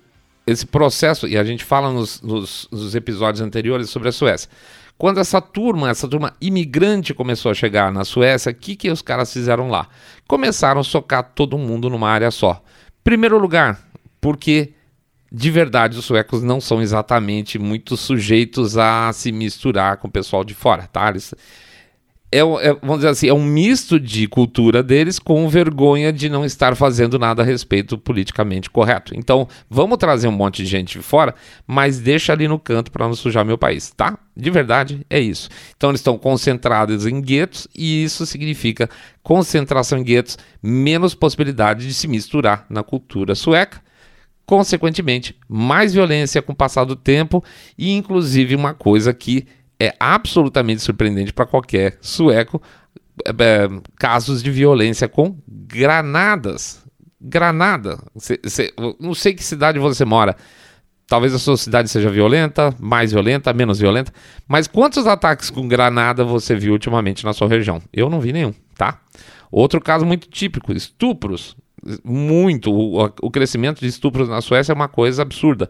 esse 0.46 0.66
processo, 0.66 1.28
e 1.28 1.38
a 1.38 1.44
gente 1.44 1.64
fala 1.64 1.92
nos, 1.92 2.22
nos, 2.22 2.68
nos, 2.72 2.96
episódios 2.96 3.42
anteriores 3.42 3.90
sobre 3.90 4.10
a 4.10 4.12
Suécia, 4.12 4.50
quando 4.98 5.20
essa 5.20 5.42
turma, 5.42 5.90
essa 5.90 6.08
turma 6.08 6.34
imigrante 6.40 7.14
começou 7.14 7.52
a 7.52 7.56
chegar 7.56 7.92
na 7.92 8.04
Suécia, 8.04 8.52
o 8.52 8.56
que, 8.56 8.76
que 8.76 8.90
os 8.90 9.02
caras 9.02 9.32
fizeram 9.32 9.70
lá? 9.70 9.88
Começaram 10.28 10.82
a 10.82 10.84
socar 10.84 11.32
todo 11.34 11.58
mundo 11.58 11.90
numa 11.90 12.10
área 12.10 12.30
só. 12.30 12.62
Primeiro 13.04 13.38
lugar, 13.38 13.80
porque 14.22 14.74
de 15.36 15.50
verdade, 15.50 15.98
os 15.98 16.06
suecos 16.06 16.44
não 16.44 16.62
são 16.62 16.80
exatamente 16.80 17.58
muito 17.58 17.98
sujeitos 17.98 18.78
a 18.78 19.12
se 19.12 19.32
misturar 19.32 19.98
com 19.98 20.08
o 20.08 20.12
pessoal 20.12 20.44
de 20.44 20.54
fora, 20.54 20.84
tá? 20.84 21.10
Eles, 21.10 21.34
é, 22.34 22.40
é, 22.40 22.74
vamos 22.82 22.98
dizer 22.98 23.10
assim, 23.10 23.28
é 23.28 23.34
um 23.34 23.44
misto 23.44 24.00
de 24.00 24.28
cultura 24.28 24.82
deles 24.82 25.20
com 25.20 25.48
vergonha 25.48 26.12
de 26.12 26.28
não 26.30 26.44
estar 26.44 26.76
fazendo 26.76 27.20
nada 27.20 27.44
a 27.44 27.46
respeito 27.46 27.98
politicamente 27.98 28.70
correto. 28.70 29.14
Então, 29.16 29.48
vamos 29.70 29.98
trazer 29.98 30.28
um 30.28 30.32
monte 30.32 30.64
de 30.64 30.66
gente 30.66 30.98
de 30.98 31.04
fora, 31.04 31.36
mas 31.68 32.00
deixa 32.00 32.34
ali 32.34 32.48
no 32.48 32.58
canto 32.58 32.92
para 32.92 33.06
não 33.06 33.14
sujar 33.14 33.46
meu 33.46 33.58
país, 33.58 33.92
tá? 33.92 34.18
De 34.36 34.50
verdade, 34.50 35.06
é 35.10 35.20
isso. 35.20 35.48
Então, 35.78 35.92
eles 35.92 36.00
estão 36.00 36.18
concentrados 36.18 37.06
em 37.06 37.22
guetos 37.22 37.68
e 37.76 38.04
isso 38.04 38.26
significa 38.26 38.90
concentração 39.22 40.00
em 40.00 40.04
guetos, 40.04 40.38
menos 40.62 41.14
possibilidade 41.14 41.86
de 41.86 41.94
se 41.94 42.08
misturar 42.08 42.66
na 42.68 42.82
cultura 42.82 43.36
sueca 43.36 43.82
consequentemente, 44.46 45.36
mais 45.48 45.94
violência 45.94 46.42
com 46.42 46.52
o 46.52 46.56
passar 46.56 46.84
do 46.84 46.96
tempo 46.98 47.42
e, 47.78 47.92
inclusive, 47.92 48.56
uma 48.56 48.74
coisa 48.74 49.14
que 49.14 49.48
é 49.80 49.94
absolutamente 50.00 50.82
surpreendente 50.82 51.34
para 51.34 51.46
qualquer 51.46 51.98
sueco: 52.02 52.62
é, 53.26 53.30
é, 53.30 53.70
casos 53.98 54.42
de 54.42 54.52
violência 54.52 55.08
com 55.08 55.38
granadas. 55.48 56.84
Granada. 57.26 57.98
Cê, 58.18 58.40
cê, 58.46 58.74
não 59.00 59.14
sei 59.14 59.34
que 59.34 59.44
cidade 59.44 59.80
você 59.80 60.04
mora. 60.04 60.36
Talvez 61.08 61.34
a 61.34 61.40
sua 61.40 61.56
cidade 61.56 61.90
seja 61.90 62.10
violenta, 62.10 62.74
mais 62.80 63.12
violenta, 63.12 63.54
menos 63.54 63.80
violenta. 63.80 64.12
Mas 64.48 64.68
quantos 64.68 65.08
ataques 65.08 65.50
com 65.50 65.68
granada 65.68 66.26
você 66.26 66.56
viu 66.56 66.74
ultimamente 66.74 67.24
na 67.24 67.32
sua 67.32 67.48
região? 67.48 67.82
Eu 67.94 68.10
não 68.10 68.20
vi 68.20 68.34
nenhum, 68.34 68.54
tá? 68.76 69.00
Outro 69.52 69.80
caso 69.80 70.06
muito 70.06 70.28
típico: 70.28 70.74
estupros 70.74 71.56
muito. 72.04 72.72
O, 72.72 73.06
o 73.22 73.32
crescimento 73.32 73.80
de 73.80 73.88
estupros 73.88 74.30
na 74.30 74.42
Suécia 74.42 74.72
é 74.72 74.76
uma 74.76 74.88
coisa 74.88 75.22
absurda. 75.22 75.70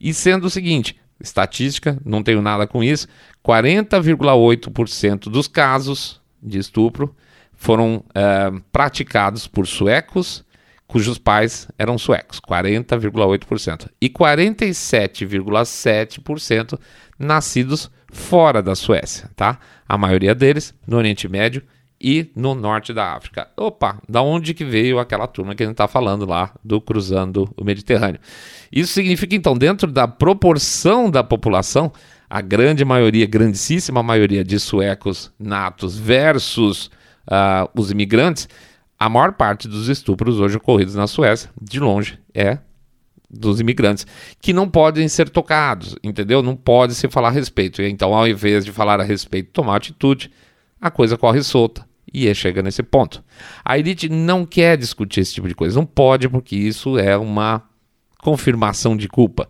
E 0.00 0.12
sendo 0.12 0.46
o 0.46 0.50
seguinte, 0.50 0.96
estatística, 1.22 1.98
não 2.04 2.22
tenho 2.22 2.42
nada 2.42 2.66
com 2.66 2.82
isso, 2.82 3.06
40,8% 3.44 5.30
dos 5.30 5.48
casos 5.48 6.20
de 6.42 6.58
estupro 6.58 7.14
foram 7.54 8.04
é, 8.14 8.52
praticados 8.72 9.46
por 9.46 9.66
suecos 9.66 10.44
cujos 10.92 11.16
pais 11.16 11.68
eram 11.78 11.96
suecos, 11.96 12.38
40,8%. 12.38 13.88
E 13.98 14.10
47,7% 14.10 16.78
nascidos 17.18 17.90
fora 18.12 18.62
da 18.62 18.74
Suécia, 18.74 19.30
tá? 19.34 19.58
A 19.88 19.96
maioria 19.96 20.34
deles 20.34 20.74
no 20.86 20.98
Oriente 20.98 21.26
Médio 21.26 21.62
e 21.98 22.30
no 22.36 22.54
norte 22.54 22.92
da 22.92 23.14
África. 23.14 23.48
Opa, 23.56 24.02
da 24.06 24.20
onde 24.20 24.52
que 24.52 24.66
veio 24.66 24.98
aquela 24.98 25.26
turma 25.26 25.54
que 25.54 25.62
a 25.62 25.66
gente 25.66 25.72
está 25.72 25.88
falando 25.88 26.26
lá 26.26 26.52
do 26.62 26.78
cruzando 26.78 27.50
o 27.56 27.64
Mediterrâneo? 27.64 28.20
Isso 28.72 28.92
significa 28.92 29.36
então, 29.36 29.54
dentro 29.54 29.92
da 29.92 30.08
proporção 30.08 31.10
da 31.10 31.22
população, 31.22 31.92
a 32.28 32.40
grande 32.40 32.84
maioria, 32.84 33.26
grandíssima 33.26 34.02
maioria 34.02 34.42
de 34.42 34.58
suecos 34.58 35.30
natos 35.38 35.98
versus 35.98 36.86
uh, 37.26 37.68
os 37.78 37.90
imigrantes, 37.90 38.48
a 38.98 39.08
maior 39.08 39.32
parte 39.32 39.68
dos 39.68 39.88
estupros 39.88 40.40
hoje 40.40 40.56
ocorridos 40.56 40.94
na 40.94 41.06
Suécia, 41.06 41.50
de 41.60 41.78
longe, 41.78 42.18
é 42.34 42.58
dos 43.28 43.60
imigrantes, 43.60 44.06
que 44.40 44.52
não 44.52 44.68
podem 44.68 45.08
ser 45.08 45.28
tocados, 45.28 45.96
entendeu? 46.02 46.42
Não 46.42 46.54
pode 46.54 46.94
se 46.94 47.08
falar 47.08 47.28
a 47.28 47.32
respeito. 47.32 47.82
Então, 47.82 48.14
ao 48.14 48.28
invés 48.28 48.64
de 48.64 48.70
falar 48.70 49.00
a 49.00 49.04
respeito, 49.04 49.50
tomar 49.52 49.76
atitude, 49.76 50.30
a 50.80 50.90
coisa 50.90 51.16
corre 51.16 51.42
solta. 51.42 51.86
E 52.12 52.32
chega 52.34 52.62
nesse 52.62 52.82
ponto. 52.82 53.24
A 53.64 53.78
elite 53.78 54.06
não 54.08 54.44
quer 54.44 54.76
discutir 54.76 55.20
esse 55.20 55.32
tipo 55.32 55.48
de 55.48 55.54
coisa, 55.54 55.78
não 55.78 55.86
pode, 55.86 56.28
porque 56.28 56.54
isso 56.54 56.98
é 56.98 57.16
uma 57.16 57.62
confirmação 58.22 58.96
de 58.96 59.08
culpa. 59.08 59.48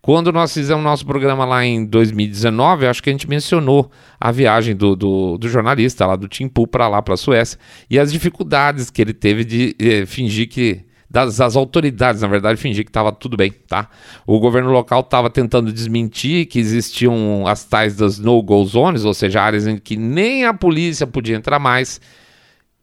Quando 0.00 0.32
nós 0.32 0.52
fizemos 0.52 0.82
nosso 0.82 1.06
programa 1.06 1.44
lá 1.44 1.64
em 1.64 1.84
2019, 1.84 2.86
acho 2.86 3.02
que 3.02 3.10
a 3.10 3.12
gente 3.12 3.28
mencionou 3.28 3.90
a 4.20 4.32
viagem 4.32 4.74
do, 4.74 4.96
do, 4.96 5.38
do 5.38 5.48
jornalista 5.48 6.04
lá 6.06 6.16
do 6.16 6.26
Timpu 6.26 6.66
para 6.66 6.88
lá, 6.88 7.00
para 7.00 7.14
a 7.14 7.16
Suécia, 7.16 7.58
e 7.88 7.98
as 7.98 8.10
dificuldades 8.10 8.90
que 8.90 9.00
ele 9.00 9.14
teve 9.14 9.44
de 9.44 9.76
eh, 9.78 10.06
fingir 10.06 10.48
que 10.48 10.84
das, 11.08 11.36
das 11.36 11.54
autoridades, 11.54 12.22
na 12.22 12.28
verdade, 12.28 12.60
fingir 12.60 12.84
que 12.84 12.90
estava 12.90 13.12
tudo 13.12 13.36
bem, 13.36 13.52
tá? 13.68 13.88
O 14.26 14.40
governo 14.40 14.70
local 14.70 15.00
estava 15.00 15.30
tentando 15.30 15.72
desmentir 15.72 16.46
que 16.46 16.58
existiam 16.58 17.46
as 17.46 17.64
tais 17.64 17.94
das 17.94 18.18
no-go 18.18 18.64
zones, 18.64 19.04
ou 19.04 19.14
seja, 19.14 19.40
áreas 19.40 19.66
em 19.66 19.78
que 19.78 19.96
nem 19.96 20.44
a 20.44 20.52
polícia 20.52 21.06
podia 21.06 21.36
entrar 21.36 21.58
mais, 21.58 22.00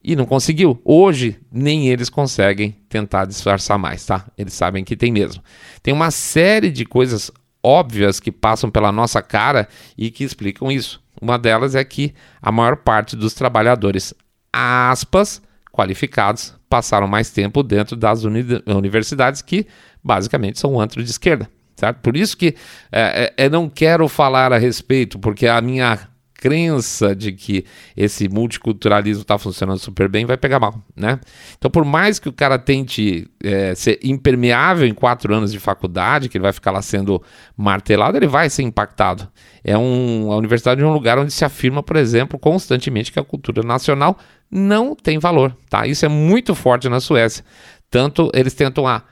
e 0.03 0.15
não 0.15 0.25
conseguiu. 0.25 0.81
Hoje, 0.83 1.39
nem 1.51 1.89
eles 1.89 2.09
conseguem 2.09 2.75
tentar 2.89 3.25
disfarçar 3.25 3.77
mais, 3.77 4.05
tá? 4.05 4.25
Eles 4.37 4.53
sabem 4.53 4.83
que 4.83 4.95
tem 4.95 5.11
mesmo. 5.11 5.43
Tem 5.83 5.93
uma 5.93 6.11
série 6.11 6.71
de 6.71 6.85
coisas 6.85 7.31
óbvias 7.63 8.19
que 8.19 8.31
passam 8.31 8.69
pela 8.69 8.91
nossa 8.91 9.21
cara 9.21 9.67
e 9.97 10.09
que 10.09 10.23
explicam 10.23 10.71
isso. 10.71 11.01
Uma 11.21 11.37
delas 11.37 11.75
é 11.75 11.83
que 11.83 12.13
a 12.41 12.51
maior 12.51 12.77
parte 12.77 13.15
dos 13.15 13.33
trabalhadores, 13.33 14.13
aspas, 14.51 15.41
qualificados 15.71 16.55
passaram 16.69 17.07
mais 17.07 17.29
tempo 17.29 17.61
dentro 17.61 17.95
das 17.95 18.23
uni 18.23 18.43
universidades 18.65 19.41
que 19.41 19.67
basicamente 20.03 20.59
são 20.59 20.79
antro 20.79 21.03
de 21.03 21.11
esquerda. 21.11 21.49
Certo? 21.75 21.97
Por 21.97 22.15
isso 22.15 22.37
que 22.37 22.55
é, 22.91 23.33
é, 23.37 23.45
eu 23.45 23.49
não 23.49 23.69
quero 23.69 24.07
falar 24.07 24.53
a 24.53 24.57
respeito, 24.57 25.17
porque 25.17 25.47
a 25.47 25.59
minha 25.61 26.11
crença 26.41 27.15
de 27.15 27.32
que 27.32 27.63
esse 27.95 28.27
multiculturalismo 28.27 29.21
está 29.21 29.38
funcionando 29.38 29.77
super 29.77 30.10
bem 30.10 30.25
vai 30.25 30.36
pegar 30.36 30.60
mal, 30.60 30.73
né? 30.95 31.19
Então, 31.56 31.69
por 31.69 31.86
mais 31.86 32.17
que 32.17 32.27
o 32.27 32.34
cara 32.34 32.58
tente 32.58 33.30
é, 33.43 33.75
ser 33.75 33.99
impermeável 34.04 34.88
em 34.88 34.93
quatro 34.93 35.34
anos 35.36 35.51
de 35.51 35.60
faculdade, 35.60 36.27
que 36.27 36.38
ele 36.38 36.41
vai 36.41 36.51
ficar 36.51 36.71
lá 36.71 36.82
sendo 36.82 37.21
martelado, 37.56 38.17
ele 38.17 38.25
vai 38.25 38.49
ser 38.49 38.63
impactado. 38.63 39.30
É 39.63 39.77
um, 39.77 40.32
a 40.32 40.36
universidade 40.36 40.82
é 40.82 40.86
um 40.86 40.91
lugar 40.91 41.19
onde 41.19 41.32
se 41.32 41.45
afirma, 41.45 41.84
por 41.84 41.95
exemplo, 41.95 42.39
constantemente 42.39 43.12
que 43.12 43.19
a 43.19 43.23
cultura 43.23 43.62
nacional 43.62 44.17
não 44.49 44.95
tem 44.95 45.19
valor, 45.19 45.56
tá? 45.69 45.86
Isso 45.86 46.04
é 46.06 46.10
muito 46.10 46.56
forte 46.56 46.89
na 46.89 46.99
Suécia. 46.99 47.45
Tanto 47.88 48.32
eles 48.34 48.56
tentam 48.56 48.88
a 48.88 49.04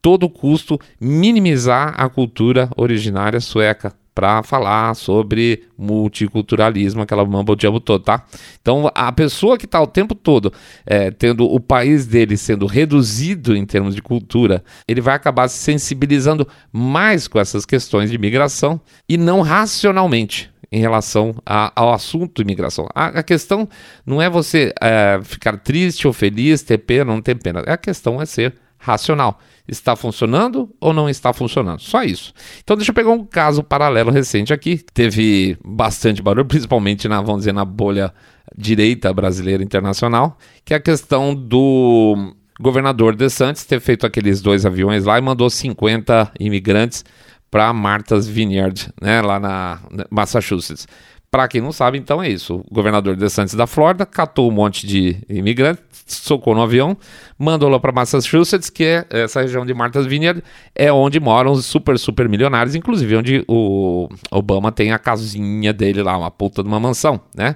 todo 0.00 0.30
custo 0.30 0.80
minimizar 0.98 1.94
a 1.98 2.08
cultura 2.08 2.70
originária 2.76 3.40
sueca 3.40 3.92
para 4.18 4.42
falar 4.42 4.96
sobre 4.96 5.62
multiculturalismo, 5.78 7.02
aquela 7.02 7.24
mamba 7.24 7.54
diabo 7.54 7.78
todo, 7.78 8.02
tá? 8.02 8.24
Então, 8.60 8.90
a 8.92 9.12
pessoa 9.12 9.56
que 9.56 9.64
está 9.64 9.80
o 9.80 9.86
tempo 9.86 10.12
todo 10.12 10.52
é, 10.84 11.12
tendo 11.12 11.44
o 11.44 11.60
país 11.60 12.04
dele 12.04 12.36
sendo 12.36 12.66
reduzido 12.66 13.56
em 13.56 13.64
termos 13.64 13.94
de 13.94 14.02
cultura, 14.02 14.64
ele 14.88 15.00
vai 15.00 15.14
acabar 15.14 15.46
se 15.46 15.58
sensibilizando 15.58 16.48
mais 16.72 17.28
com 17.28 17.38
essas 17.38 17.64
questões 17.64 18.10
de 18.10 18.16
imigração 18.16 18.80
e 19.08 19.16
não 19.16 19.40
racionalmente 19.40 20.50
em 20.72 20.80
relação 20.80 21.36
a, 21.46 21.72
ao 21.80 21.92
assunto 21.92 22.42
imigração. 22.42 22.88
A, 22.92 23.20
a 23.20 23.22
questão 23.22 23.68
não 24.04 24.20
é 24.20 24.28
você 24.28 24.74
é, 24.82 25.20
ficar 25.22 25.58
triste 25.58 26.08
ou 26.08 26.12
feliz, 26.12 26.60
ter 26.60 26.78
pena 26.78 27.12
ou 27.12 27.14
não 27.18 27.22
ter 27.22 27.36
pena. 27.36 27.60
A 27.60 27.76
questão 27.76 28.20
é 28.20 28.26
ser 28.26 28.52
racional. 28.78 29.38
Está 29.66 29.94
funcionando 29.94 30.70
ou 30.80 30.94
não 30.94 31.08
está 31.08 31.32
funcionando? 31.32 31.80
Só 31.80 32.02
isso. 32.02 32.32
Então 32.62 32.76
deixa 32.76 32.90
eu 32.90 32.94
pegar 32.94 33.10
um 33.10 33.24
caso 33.24 33.62
paralelo 33.62 34.10
recente 34.10 34.52
aqui. 34.52 34.82
Teve 34.94 35.58
bastante 35.64 36.22
barulho, 36.22 36.46
principalmente 36.48 37.06
na, 37.06 37.20
vamos 37.20 37.40
dizer, 37.40 37.52
na 37.52 37.64
bolha 37.64 38.12
direita 38.56 39.12
brasileira 39.12 39.62
internacional, 39.62 40.38
que 40.64 40.72
é 40.72 40.76
a 40.78 40.80
questão 40.80 41.34
do 41.34 42.34
governador 42.58 43.14
De 43.14 43.28
Santos 43.28 43.64
ter 43.64 43.80
feito 43.80 44.06
aqueles 44.06 44.40
dois 44.40 44.64
aviões 44.64 45.04
lá 45.04 45.18
e 45.18 45.20
mandou 45.20 45.48
50 45.50 46.32
imigrantes 46.40 47.04
para 47.50 47.72
Martha's 47.72 48.26
Vineyard, 48.26 48.88
né, 49.00 49.22
lá 49.22 49.38
na 49.38 49.80
Massachusetts. 50.10 50.86
Para 51.30 51.46
quem 51.46 51.60
não 51.60 51.72
sabe, 51.72 51.98
então 51.98 52.22
é 52.22 52.28
isso. 52.28 52.64
O 52.70 52.74
governador 52.74 53.14
de 53.14 53.28
Santos 53.28 53.54
da 53.54 53.66
Flórida 53.66 54.06
catou 54.06 54.48
um 54.48 54.52
monte 54.52 54.86
de 54.86 55.18
imigrantes, 55.28 55.84
socou 56.14 56.54
no 56.54 56.62
avião, 56.62 56.96
mandou 57.38 57.68
lá 57.68 57.78
para 57.78 57.92
Massachusetts, 57.92 58.70
que 58.70 58.84
é 58.84 59.06
essa 59.10 59.42
região 59.42 59.64
de 59.64 59.74
Martha's 59.74 60.06
Vineyard, 60.06 60.42
é 60.74 60.92
onde 60.92 61.20
moram 61.20 61.52
os 61.52 61.66
super, 61.66 61.98
super 61.98 62.28
milionários, 62.28 62.74
inclusive 62.74 63.16
onde 63.16 63.44
o 63.46 64.08
Obama 64.30 64.72
tem 64.72 64.92
a 64.92 64.98
casinha 64.98 65.72
dele 65.72 66.02
lá, 66.02 66.16
uma 66.16 66.30
puta 66.30 66.62
de 66.62 66.68
uma 66.68 66.80
mansão, 66.80 67.20
né? 67.34 67.54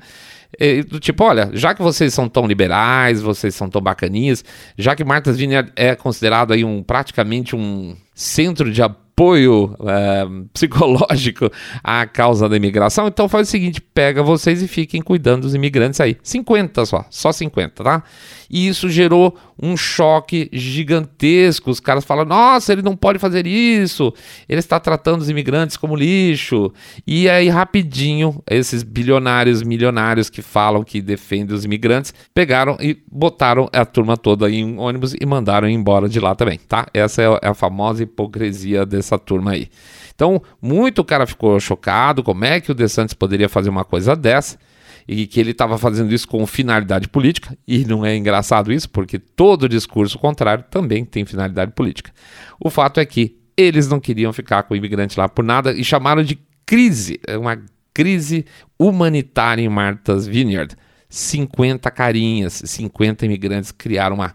E, 0.61 0.85
tipo, 1.01 1.25
olha, 1.25 1.51
já 1.55 1.75
que 1.75 1.83
vocês 1.83 2.13
são 2.13 2.29
tão 2.29 2.47
liberais, 2.47 3.23
vocês 3.23 3.55
são 3.55 3.71
tão 3.71 3.81
bacaninhas, 3.81 4.45
já 4.77 4.95
que 4.95 5.03
Martha's 5.03 5.39
Vineyard 5.39 5.73
é 5.75 5.95
considerado 5.95 6.53
aí 6.53 6.63
um 6.63 6.83
praticamente 6.83 7.57
um 7.57 7.97
centro 8.15 8.71
de 8.71 8.83
apoio 8.83 9.02
apoio 9.13 9.77
é, 9.87 10.27
psicológico 10.53 11.51
à 11.85 12.07
causa 12.07 12.49
da 12.49 12.57
imigração, 12.57 13.07
então 13.07 13.29
faz 13.29 13.49
o 13.49 13.51
seguinte: 13.51 13.81
pega 13.81 14.23
vocês 14.23 14.63
e 14.63 14.69
fiquem 14.69 15.03
cuidando 15.03 15.43
dos 15.43 15.55
imigrantes 15.55 16.01
aí. 16.01 16.17
50 16.23 16.85
só, 16.87 17.05
só 17.11 17.31
50, 17.31 17.85
tá? 17.85 18.03
E 18.51 18.69
isso 18.69 18.91
gerou 18.91 19.35
um 19.61 19.77
choque 19.77 20.51
gigantesco. 20.53 21.71
Os 21.71 21.81
caras 21.81 22.05
falam: 22.05 22.25
nossa, 22.25 22.73
ele 22.73 22.83
não 22.83 22.97
pode 22.97 23.19
fazer 23.19 23.47
isso, 23.47 24.13
ele 24.49 24.59
está 24.59 24.79
tratando 24.79 25.21
os 25.21 25.31
imigrantes 25.31 25.77
como 25.77 25.97
lixo. 25.97 26.73
E 27.07 27.29
aí, 27.29 27.49
rapidinho, 27.49 28.43
esses 28.51 28.83
bilionários, 28.83 29.63
milionários 29.63 30.29
que 30.29 30.43
falam 30.43 30.83
que 30.83 31.01
defendem 31.01 31.55
os 31.55 31.65
imigrantes, 31.65 32.13
pegaram 32.35 32.77
e 32.81 32.99
botaram 33.11 33.69
a 33.73 33.85
turma 33.85 34.17
toda 34.17 34.51
em 34.51 34.65
um 34.65 34.79
ônibus 34.79 35.15
e 35.19 35.25
mandaram 35.25 35.69
embora 35.69 36.09
de 36.09 36.21
lá 36.21 36.35
também, 36.35 36.59
tá? 36.59 36.87
Essa 36.93 37.23
é 37.23 37.49
a 37.49 37.55
famosa 37.55 38.03
hipocrisia 38.03 38.85
dessa 39.03 39.19
turma 39.19 39.53
aí. 39.53 39.69
Então, 40.15 40.43
muito 40.61 41.05
cara 41.05 41.27
ficou 41.27 41.59
chocado, 41.59 42.23
como 42.23 42.45
é 42.45 42.61
que 42.61 42.71
o 42.71 42.75
DeSantis 42.75 43.15
poderia 43.15 43.49
fazer 43.49 43.69
uma 43.69 43.85
coisa 43.85 44.15
dessa? 44.15 44.59
e 45.07 45.27
que 45.27 45.41
ele 45.41 45.51
estava 45.51 45.77
fazendo 45.79 46.15
isso 46.15 46.29
com 46.29 46.47
finalidade 46.47 47.09
política, 47.09 47.59
e 47.67 47.85
não 47.85 48.07
é 48.07 48.17
engraçado 48.17 48.73
isso, 48.73 48.89
porque 48.89 49.19
todo 49.19 49.69
discurso 49.69 50.19
contrário 50.19 50.65
também 50.71 51.05
tem 51.05 51.25
finalidade 51.25 51.73
política. 51.73 52.13
O 52.61 52.71
fato 52.71 53.01
é 53.01 53.05
que 53.05 53.37
eles 53.57 53.89
não 53.89 54.01
queriam 54.01 54.33
ficar 54.33 54.63
com 54.63 54.75
o 54.75 54.77
imigrante 54.77 55.19
lá 55.19 55.29
por 55.29 55.45
nada 55.45 55.73
e 55.73 55.85
chamaram 55.85 56.23
de 56.23 56.39
crise, 56.65 57.21
é 57.27 57.37
uma 57.37 57.61
crise 57.93 58.47
humanitária 58.79 59.63
em 59.63 59.69
Martha's 59.69 60.27
Vineyard. 60.27 60.77
50 61.09 61.91
carinhas, 61.91 62.63
50 62.65 63.27
imigrantes 63.27 63.71
criaram 63.71 64.17
uma 64.17 64.35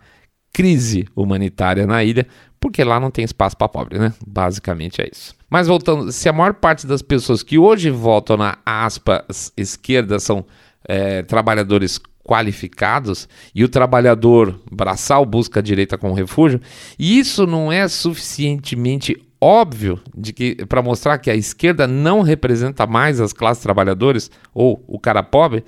crise 0.54 1.08
humanitária 1.16 1.88
na 1.88 2.04
ilha, 2.04 2.28
porque 2.60 2.84
lá 2.84 3.00
não 3.00 3.12
tem 3.12 3.24
espaço 3.24 3.56
para 3.56 3.70
pobre, 3.70 4.00
né? 4.00 4.14
Basicamente 4.26 5.02
é 5.02 5.10
isso. 5.12 5.36
Mas 5.50 5.68
voltando, 5.68 6.12
se 6.12 6.28
a 6.28 6.34
maior 6.34 6.54
parte 6.54 6.86
das 6.86 7.02
pessoas 7.02 7.44
que 7.44 7.58
hoje 7.58 7.90
votam 7.90 8.38
na 8.38 8.58
aspas 8.66 9.52
esquerda 9.56 10.20
são 10.20 10.46
é, 10.88 11.22
trabalhadores 11.24 12.00
qualificados 12.24 13.30
e 13.56 13.64
o 13.64 13.70
trabalhador 13.70 14.60
braçal 14.70 15.26
busca 15.26 15.62
a 15.62 15.64
direita 15.64 15.98
com 15.98 16.12
refúgio, 16.12 16.60
isso 17.00 17.48
não 17.48 17.72
é 17.72 17.88
suficientemente 17.88 19.16
óbvio 19.40 20.00
de 20.16 20.34
que 20.34 20.66
para 20.66 20.82
mostrar 20.82 21.18
que 21.20 21.30
a 21.30 21.36
esquerda 21.36 21.88
não 21.88 22.22
representa 22.22 22.86
mais 22.86 23.22
as 23.22 23.32
classes 23.32 23.64
trabalhadoras 23.64 24.30
ou 24.54 24.84
o 24.88 25.00
cara 25.00 25.24
pobre, 25.24 25.64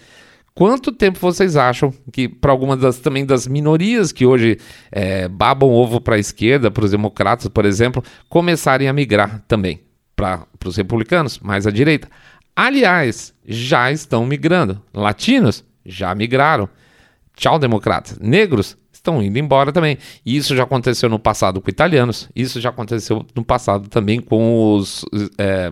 Quanto 0.54 0.92
tempo 0.92 1.20
vocês 1.20 1.56
acham 1.56 1.94
que, 2.12 2.28
para 2.28 2.52
algumas 2.52 2.80
das, 2.80 3.00
também 3.00 3.26
das 3.26 3.48
minorias 3.48 4.12
que 4.12 4.26
hoje 4.26 4.58
é, 4.92 5.28
babam 5.28 5.70
ovo 5.70 6.02
para 6.02 6.16
a 6.16 6.20
esquerda, 6.20 6.70
para 6.70 6.84
os 6.84 6.92
democratas, 6.92 7.48
por 7.48 7.66
exemplo, 7.66 8.04
começarem 8.28 8.88
a 8.88 8.94
migrar 8.94 9.44
também 9.48 9.82
para 10.16 10.46
os 10.66 10.76
republicanos, 10.76 11.40
mais 11.40 11.66
à 11.66 11.72
direita? 11.72 12.10
Aliás, 12.56 13.34
já 13.48 13.90
estão 13.92 14.26
migrando. 14.26 14.82
Latinos 14.94 15.64
já 15.86 16.14
migraram. 16.14 16.68
Tchau, 17.36 17.58
democratas. 17.58 18.20
Negros 18.20 18.78
estão 18.92 19.24
indo 19.24 19.40
embora 19.40 19.72
também. 19.72 19.98
Isso 20.26 20.56
já 20.56 20.64
aconteceu 20.64 21.10
no 21.10 21.18
passado 21.18 21.62
com 21.62 21.70
italianos, 21.70 22.30
isso 22.36 22.60
já 22.60 22.70
aconteceu 22.70 23.26
no 23.34 23.44
passado 23.44 23.88
também 23.88 24.20
com 24.20 24.76
os. 24.76 25.06
É, 25.38 25.72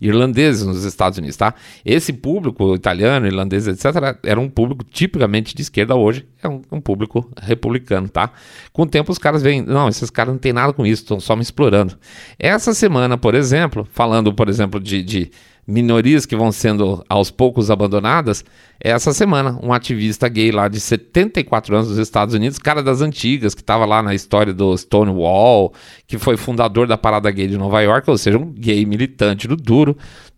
irlandeses 0.00 0.66
nos 0.66 0.84
Estados 0.84 1.18
Unidos, 1.18 1.36
tá? 1.36 1.54
Esse 1.84 2.12
público 2.12 2.74
italiano, 2.74 3.26
irlandês, 3.26 3.66
etc., 3.66 4.18
era 4.22 4.40
um 4.40 4.48
público 4.48 4.84
tipicamente 4.84 5.54
de 5.54 5.62
esquerda 5.62 5.94
hoje, 5.94 6.26
é 6.42 6.48
um, 6.48 6.62
um 6.72 6.80
público 6.80 7.30
republicano, 7.40 8.08
tá? 8.08 8.30
Com 8.72 8.82
o 8.82 8.86
tempo 8.86 9.12
os 9.12 9.18
caras 9.18 9.42
veem, 9.42 9.62
não, 9.62 9.88
esses 9.88 10.10
caras 10.10 10.32
não 10.32 10.38
tem 10.38 10.52
nada 10.52 10.72
com 10.72 10.86
isso, 10.86 11.02
estão 11.02 11.20
só 11.20 11.34
me 11.34 11.42
explorando. 11.42 11.96
Essa 12.38 12.74
semana, 12.74 13.16
por 13.16 13.34
exemplo, 13.34 13.86
falando, 13.90 14.32
por 14.32 14.48
exemplo, 14.48 14.80
de, 14.80 15.02
de 15.02 15.30
minorias 15.66 16.24
que 16.24 16.36
vão 16.36 16.52
sendo 16.52 17.04
aos 17.08 17.30
poucos 17.30 17.70
abandonadas, 17.70 18.44
essa 18.78 19.12
semana 19.12 19.58
um 19.62 19.72
ativista 19.72 20.28
gay 20.28 20.52
lá 20.52 20.68
de 20.68 20.78
74 20.78 21.74
anos 21.74 21.88
dos 21.88 21.98
Estados 21.98 22.34
Unidos, 22.34 22.58
cara 22.58 22.82
das 22.82 23.00
antigas, 23.00 23.54
que 23.54 23.62
estava 23.62 23.84
lá 23.84 24.02
na 24.02 24.14
história 24.14 24.54
do 24.54 24.76
Stonewall, 24.76 25.74
que 26.06 26.18
foi 26.18 26.36
fundador 26.36 26.86
da 26.86 26.96
parada 26.96 27.30
gay 27.30 27.48
de 27.48 27.58
Nova 27.58 27.80
York, 27.80 28.08
ou 28.08 28.16
seja, 28.16 28.38
um 28.38 28.52
gay 28.52 28.86
militante 28.86 29.48
do 29.48 29.56
duro, 29.56 29.96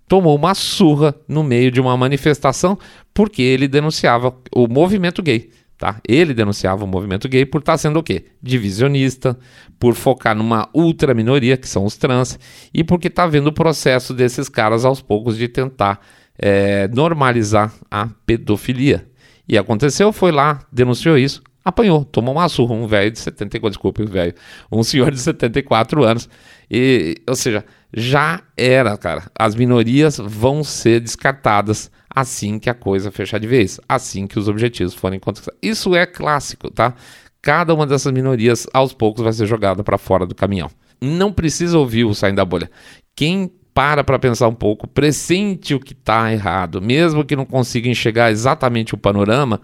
tomou 0.09 0.35
uma 0.35 0.55
surra 0.55 1.14
no 1.29 1.45
meio 1.45 1.71
de 1.71 1.81
uma 1.81 1.97
manifestação 1.97 2.79
porque 3.12 3.43
ele 3.43 3.69
denunciava 3.69 4.35
o 4.51 4.67
movimento 4.67 5.23
gay. 5.23 5.51
Tá? 5.79 6.01
Ele 6.07 6.35
denunciava 6.35 6.85
o 6.85 6.88
movimento 6.88 7.29
gay 7.29 7.47
por 7.47 7.61
estar 7.61 7.75
tá 7.75 7.79
sendo 7.79 8.01
o 8.01 8.03
quê? 8.03 8.25
Divisionista, 8.43 9.38
por 9.79 9.95
focar 9.95 10.35
numa 10.35 10.69
ultra 10.75 11.14
minoria, 11.14 11.57
que 11.57 11.69
são 11.69 11.85
os 11.85 11.97
trans, 11.97 12.37
e 12.75 12.83
porque 12.83 13.07
está 13.07 13.29
vendo 13.29 13.47
o 13.47 13.53
processo 13.53 14.12
desses 14.12 14.49
caras 14.49 14.85
aos 14.85 15.01
poucos 15.01 15.38
de 15.38 15.47
tentar 15.47 16.01
é, 16.37 16.88
normalizar 16.88 17.73
a 17.88 18.09
pedofilia. 18.27 19.07
E 19.49 19.57
aconteceu, 19.57 20.12
foi 20.12 20.33
lá, 20.33 20.59
denunciou 20.73 21.17
isso, 21.17 21.43
apanhou, 21.64 22.05
tomou 22.05 22.35
uma 22.35 22.49
surra, 22.49 22.75
um 22.75 22.88
velho 22.88 23.12
de 23.12 23.21
74, 23.21 23.71
desculpe, 23.71 24.05
velho, 24.05 24.35
um 24.73 24.83
senhor 24.83 25.12
de 25.12 25.21
74 25.21 26.03
anos. 26.03 26.29
E, 26.69 27.17
ou 27.27 27.37
seja, 27.37 27.64
já 27.95 28.43
era, 28.57 28.97
cara. 28.97 29.31
As 29.38 29.55
minorias 29.55 30.19
vão 30.19 30.64
ser 30.64 31.01
descartadas 31.01 31.88
assim 32.20 32.59
que 32.59 32.68
a 32.68 32.74
coisa 32.74 33.11
fechar 33.11 33.38
de 33.38 33.46
vez, 33.46 33.81
assim 33.88 34.26
que 34.26 34.38
os 34.38 34.48
objetivos 34.48 34.94
forem 34.94 35.18
conquistados. 35.18 35.59
Isso 35.62 35.94
é 35.94 36.07
clássico, 36.07 36.70
tá? 36.70 36.94
Cada 37.40 37.72
uma 37.74 37.87
dessas 37.87 38.12
minorias, 38.12 38.66
aos 38.72 38.92
poucos, 38.92 39.22
vai 39.22 39.33
ser 39.33 39.46
jogada 39.46 39.85
para 39.85 39.96
fora 39.96 40.26
do 40.26 40.35
caminhão. 40.35 40.70
Não 41.00 41.33
precisa 41.33 41.78
ouvir 41.78 42.04
o 42.04 42.14
saindo 42.14 42.37
da 42.37 42.44
bolha. 42.44 42.70
Quem 43.14 43.50
para 43.72 44.02
para 44.02 44.18
pensar 44.18 44.48
um 44.48 44.54
pouco, 44.54 44.88
pressente 44.88 45.72
o 45.72 45.78
que 45.78 45.92
está 45.92 46.33
errado, 46.33 46.83
mesmo 46.83 47.24
que 47.24 47.37
não 47.37 47.46
consiga 47.46 47.88
enxergar 47.88 48.33
exatamente 48.33 48.92
o 48.92 48.98
panorama, 48.98 49.61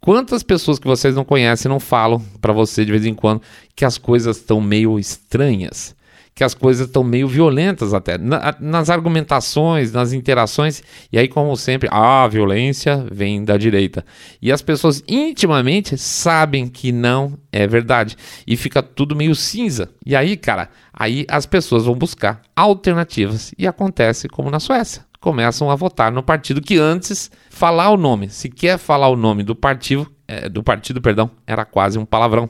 quantas 0.00 0.42
pessoas 0.42 0.78
que 0.78 0.86
vocês 0.86 1.14
não 1.14 1.22
conhecem 1.22 1.68
não 1.68 1.78
falam 1.78 2.18
para 2.40 2.54
você 2.54 2.82
de 2.82 2.90
vez 2.90 3.04
em 3.04 3.12
quando 3.12 3.42
que 3.76 3.84
as 3.84 3.98
coisas 3.98 4.38
estão 4.38 4.58
meio 4.58 4.98
estranhas? 4.98 5.94
Que 6.38 6.44
as 6.44 6.54
coisas 6.54 6.86
estão 6.86 7.02
meio 7.02 7.26
violentas 7.26 7.92
até, 7.92 8.16
na, 8.16 8.54
nas 8.60 8.88
argumentações, 8.88 9.90
nas 9.90 10.12
interações, 10.12 10.84
e 11.12 11.18
aí, 11.18 11.26
como 11.26 11.56
sempre, 11.56 11.88
a 11.90 12.28
violência 12.28 13.04
vem 13.10 13.44
da 13.44 13.56
direita. 13.56 14.06
E 14.40 14.52
as 14.52 14.62
pessoas 14.62 15.02
intimamente 15.08 15.98
sabem 15.98 16.68
que 16.68 16.92
não 16.92 17.36
é 17.50 17.66
verdade, 17.66 18.16
e 18.46 18.56
fica 18.56 18.80
tudo 18.80 19.16
meio 19.16 19.34
cinza. 19.34 19.90
E 20.06 20.14
aí, 20.14 20.36
cara, 20.36 20.70
aí 20.92 21.26
as 21.28 21.44
pessoas 21.44 21.86
vão 21.86 21.96
buscar 21.96 22.40
alternativas, 22.54 23.52
e 23.58 23.66
acontece 23.66 24.28
como 24.28 24.48
na 24.48 24.60
Suécia. 24.60 25.04
Começam 25.18 25.68
a 25.72 25.74
votar 25.74 26.12
no 26.12 26.22
partido 26.22 26.62
que 26.62 26.78
antes 26.78 27.32
falar 27.50 27.90
o 27.90 27.96
nome, 27.96 28.28
se 28.28 28.48
quer 28.48 28.78
falar 28.78 29.08
o 29.08 29.16
nome 29.16 29.42
do 29.42 29.56
partido, 29.56 30.08
é, 30.28 30.48
do 30.48 30.62
partido, 30.62 31.02
perdão, 31.02 31.32
era 31.44 31.64
quase 31.64 31.98
um 31.98 32.04
palavrão. 32.04 32.48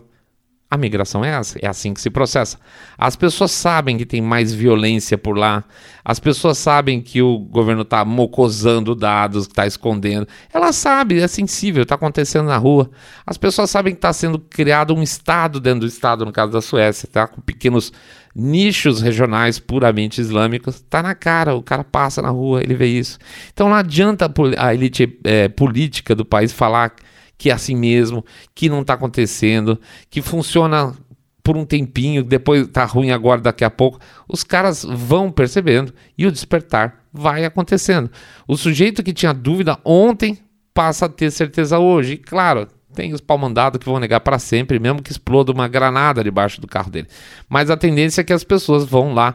A 0.71 0.77
migração 0.77 1.25
é 1.25 1.31
essa, 1.31 1.59
é 1.63 1.67
assim 1.67 1.95
que 1.95 2.01
se 2.01 2.11
processa. 2.11 2.59
As 2.99 3.17
pessoas 3.17 3.53
sabem 3.53 3.97
que 3.97 4.05
tem 4.05 4.21
mais 4.21 4.53
violência 4.53 5.17
por 5.17 5.35
lá, 5.35 5.65
as 6.05 6.21
pessoas 6.21 6.59
sabem 6.59 7.01
que 7.01 7.23
o 7.23 7.39
governo 7.39 7.83
está 7.83 8.05
mocosando 8.05 8.95
dados, 8.95 9.47
está 9.47 9.67
escondendo. 9.67 10.29
Ela 10.53 10.71
sabe, 10.73 11.21
é 11.21 11.27
sensível, 11.27 11.85
está 11.85 11.95
acontecendo 11.95 12.49
na 12.49 12.59
rua. 12.59 12.91
As 13.27 13.39
pessoas 13.39 13.71
sabem 13.71 13.95
que 13.95 13.99
está 13.99 14.13
sendo 14.13 14.39
criado 14.39 14.95
um 14.95 15.03
Estado 15.03 15.59
dentro 15.59 15.81
do 15.81 15.87
Estado, 15.87 16.27
no 16.27 16.33
caso 16.33 16.53
da 16.53 16.61
Suécia, 16.61 17.09
tá? 17.11 17.27
com 17.27 17.41
pequenos 17.41 17.91
nichos 18.35 19.01
regionais 19.01 19.59
puramente 19.59 20.21
islâmicos. 20.21 20.77
Está 20.77 21.03
na 21.03 21.15
cara, 21.15 21.55
o 21.55 21.63
cara 21.63 21.83
passa 21.83 22.21
na 22.21 22.29
rua, 22.29 22.63
ele 22.63 22.75
vê 22.75 22.87
isso. 22.87 23.19
Então 23.55 23.71
não 23.71 23.75
adianta 23.75 24.31
a 24.59 24.75
elite 24.75 25.19
é, 25.25 25.49
política 25.49 26.15
do 26.15 26.27
país 26.27 26.53
falar 26.53 26.95
que 27.39 27.51
é 27.51 27.53
assim 27.53 27.77
mesmo, 27.77 28.25
que 28.55 28.69
não 28.69 28.83
está 28.83 28.95
acontecendo, 28.95 29.81
que 30.11 30.21
funciona 30.21 30.95
por 31.43 31.57
um 31.57 31.65
tempinho, 31.65 32.23
depois 32.23 32.67
está 32.67 32.85
ruim 32.85 33.11
agora, 33.11 33.41
daqui 33.41 33.65
a 33.65 33.71
pouco. 33.71 33.99
Os 34.29 34.45
caras 34.45 34.85
vão 34.85 35.31
percebendo 35.31 35.95
e 36.19 36.27
o 36.27 36.33
despertar 36.33 37.05
vai 37.11 37.45
acontecendo. 37.45 38.11
O 38.47 38.55
sujeito 38.57 39.03
que 39.03 39.15
tinha 39.15 39.33
dúvida 39.33 39.79
ontem 39.83 40.39
passa 40.75 41.07
a 41.07 41.09
ter 41.09 41.31
certeza 41.31 41.79
hoje. 41.79 42.15
E 42.15 42.17
claro, 42.19 42.69
tem 42.95 43.15
os 43.15 43.21
pau-mandados 43.21 43.79
que 43.79 43.87
vão 43.87 43.99
negar 43.99 44.21
para 44.21 44.39
sempre, 44.39 44.79
mesmo 44.79 45.03
que 45.03 45.11
exploda 45.11 45.53
uma 45.53 45.69
granada 45.69 46.23
debaixo 46.23 46.61
do 46.61 46.67
carro 46.67 46.91
dele. 46.91 47.09
Mas 47.49 47.71
a 47.71 47.77
tendência 47.77 48.21
é 48.21 48.25
que 48.25 48.33
as 48.33 48.45
pessoas 48.45 48.85
vão 48.85 49.15
lá 49.15 49.35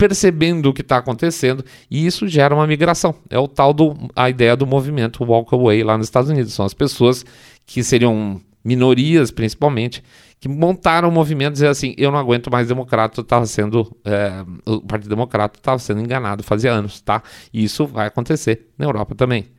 percebendo 0.00 0.70
o 0.70 0.72
que 0.72 0.80
está 0.80 0.96
acontecendo 0.96 1.62
e 1.90 2.06
isso 2.06 2.26
gera 2.26 2.54
uma 2.54 2.66
migração. 2.66 3.14
É 3.28 3.38
o 3.38 3.46
tal 3.46 3.74
do 3.74 3.94
a 4.16 4.30
ideia 4.30 4.56
do 4.56 4.66
movimento 4.66 5.22
walk 5.22 5.54
away 5.54 5.84
lá 5.84 5.98
nos 5.98 6.06
Estados 6.06 6.30
Unidos. 6.30 6.54
São 6.54 6.64
as 6.64 6.72
pessoas 6.72 7.22
que 7.66 7.84
seriam 7.84 8.40
minorias 8.64 9.30
principalmente 9.30 10.02
que 10.40 10.48
montaram 10.48 11.10
o 11.10 11.12
movimento 11.12 11.52
dizer 11.52 11.66
assim, 11.66 11.94
eu 11.98 12.10
não 12.10 12.18
aguento 12.18 12.50
mais 12.50 12.66
democrata, 12.66 13.20
estava 13.20 13.44
sendo 13.44 13.94
é, 14.06 14.42
o 14.64 14.80
Partido 14.80 15.10
Democrata 15.10 15.58
estava 15.58 15.78
sendo 15.78 16.00
enganado 16.00 16.42
fazia 16.42 16.72
anos, 16.72 17.02
tá? 17.02 17.22
E 17.52 17.62
isso 17.62 17.86
vai 17.86 18.06
acontecer 18.06 18.68
na 18.78 18.86
Europa 18.86 19.14
também. 19.14 19.50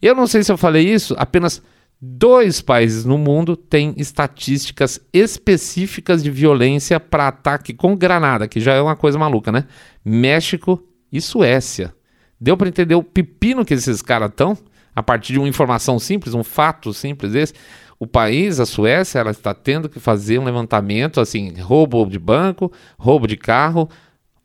Eu 0.00 0.14
não 0.14 0.26
sei 0.26 0.42
se 0.42 0.50
eu 0.50 0.56
falei 0.56 0.88
isso, 0.88 1.14
apenas 1.18 1.62
Dois 2.02 2.62
países 2.62 3.04
no 3.04 3.18
mundo 3.18 3.54
têm 3.54 3.92
estatísticas 3.98 4.98
específicas 5.12 6.22
de 6.22 6.30
violência 6.30 6.98
para 6.98 7.28
ataque 7.28 7.74
com 7.74 7.94
granada, 7.94 8.48
que 8.48 8.58
já 8.58 8.72
é 8.72 8.80
uma 8.80 8.96
coisa 8.96 9.18
maluca, 9.18 9.52
né? 9.52 9.66
México 10.02 10.82
e 11.12 11.20
Suécia. 11.20 11.94
Deu 12.40 12.56
para 12.56 12.68
entender 12.68 12.94
o 12.94 13.02
pepino 13.02 13.66
que 13.66 13.74
esses 13.74 14.00
caras 14.00 14.30
estão? 14.30 14.56
A 14.96 15.02
partir 15.02 15.34
de 15.34 15.38
uma 15.38 15.48
informação 15.48 15.98
simples, 15.98 16.32
um 16.32 16.42
fato 16.42 16.94
simples 16.94 17.32
desse. 17.32 17.52
O 17.98 18.06
país, 18.06 18.58
a 18.60 18.64
Suécia, 18.64 19.18
ela 19.18 19.30
está 19.30 19.52
tendo 19.52 19.86
que 19.86 20.00
fazer 20.00 20.38
um 20.38 20.44
levantamento, 20.44 21.20
assim, 21.20 21.52
roubo 21.60 22.06
de 22.06 22.18
banco, 22.18 22.72
roubo 22.98 23.26
de 23.26 23.36
carro, 23.36 23.90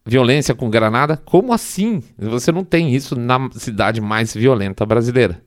violência 0.05 0.53
com 0.53 0.69
granada. 0.69 1.15
Como 1.15 1.53
assim? 1.53 2.03
Você 2.17 2.51
não 2.51 2.65
tem 2.65 2.93
isso 2.93 3.17
na 3.17 3.49
cidade 3.53 4.01
mais 4.01 4.33
violenta 4.33 4.85
brasileira. 4.85 5.41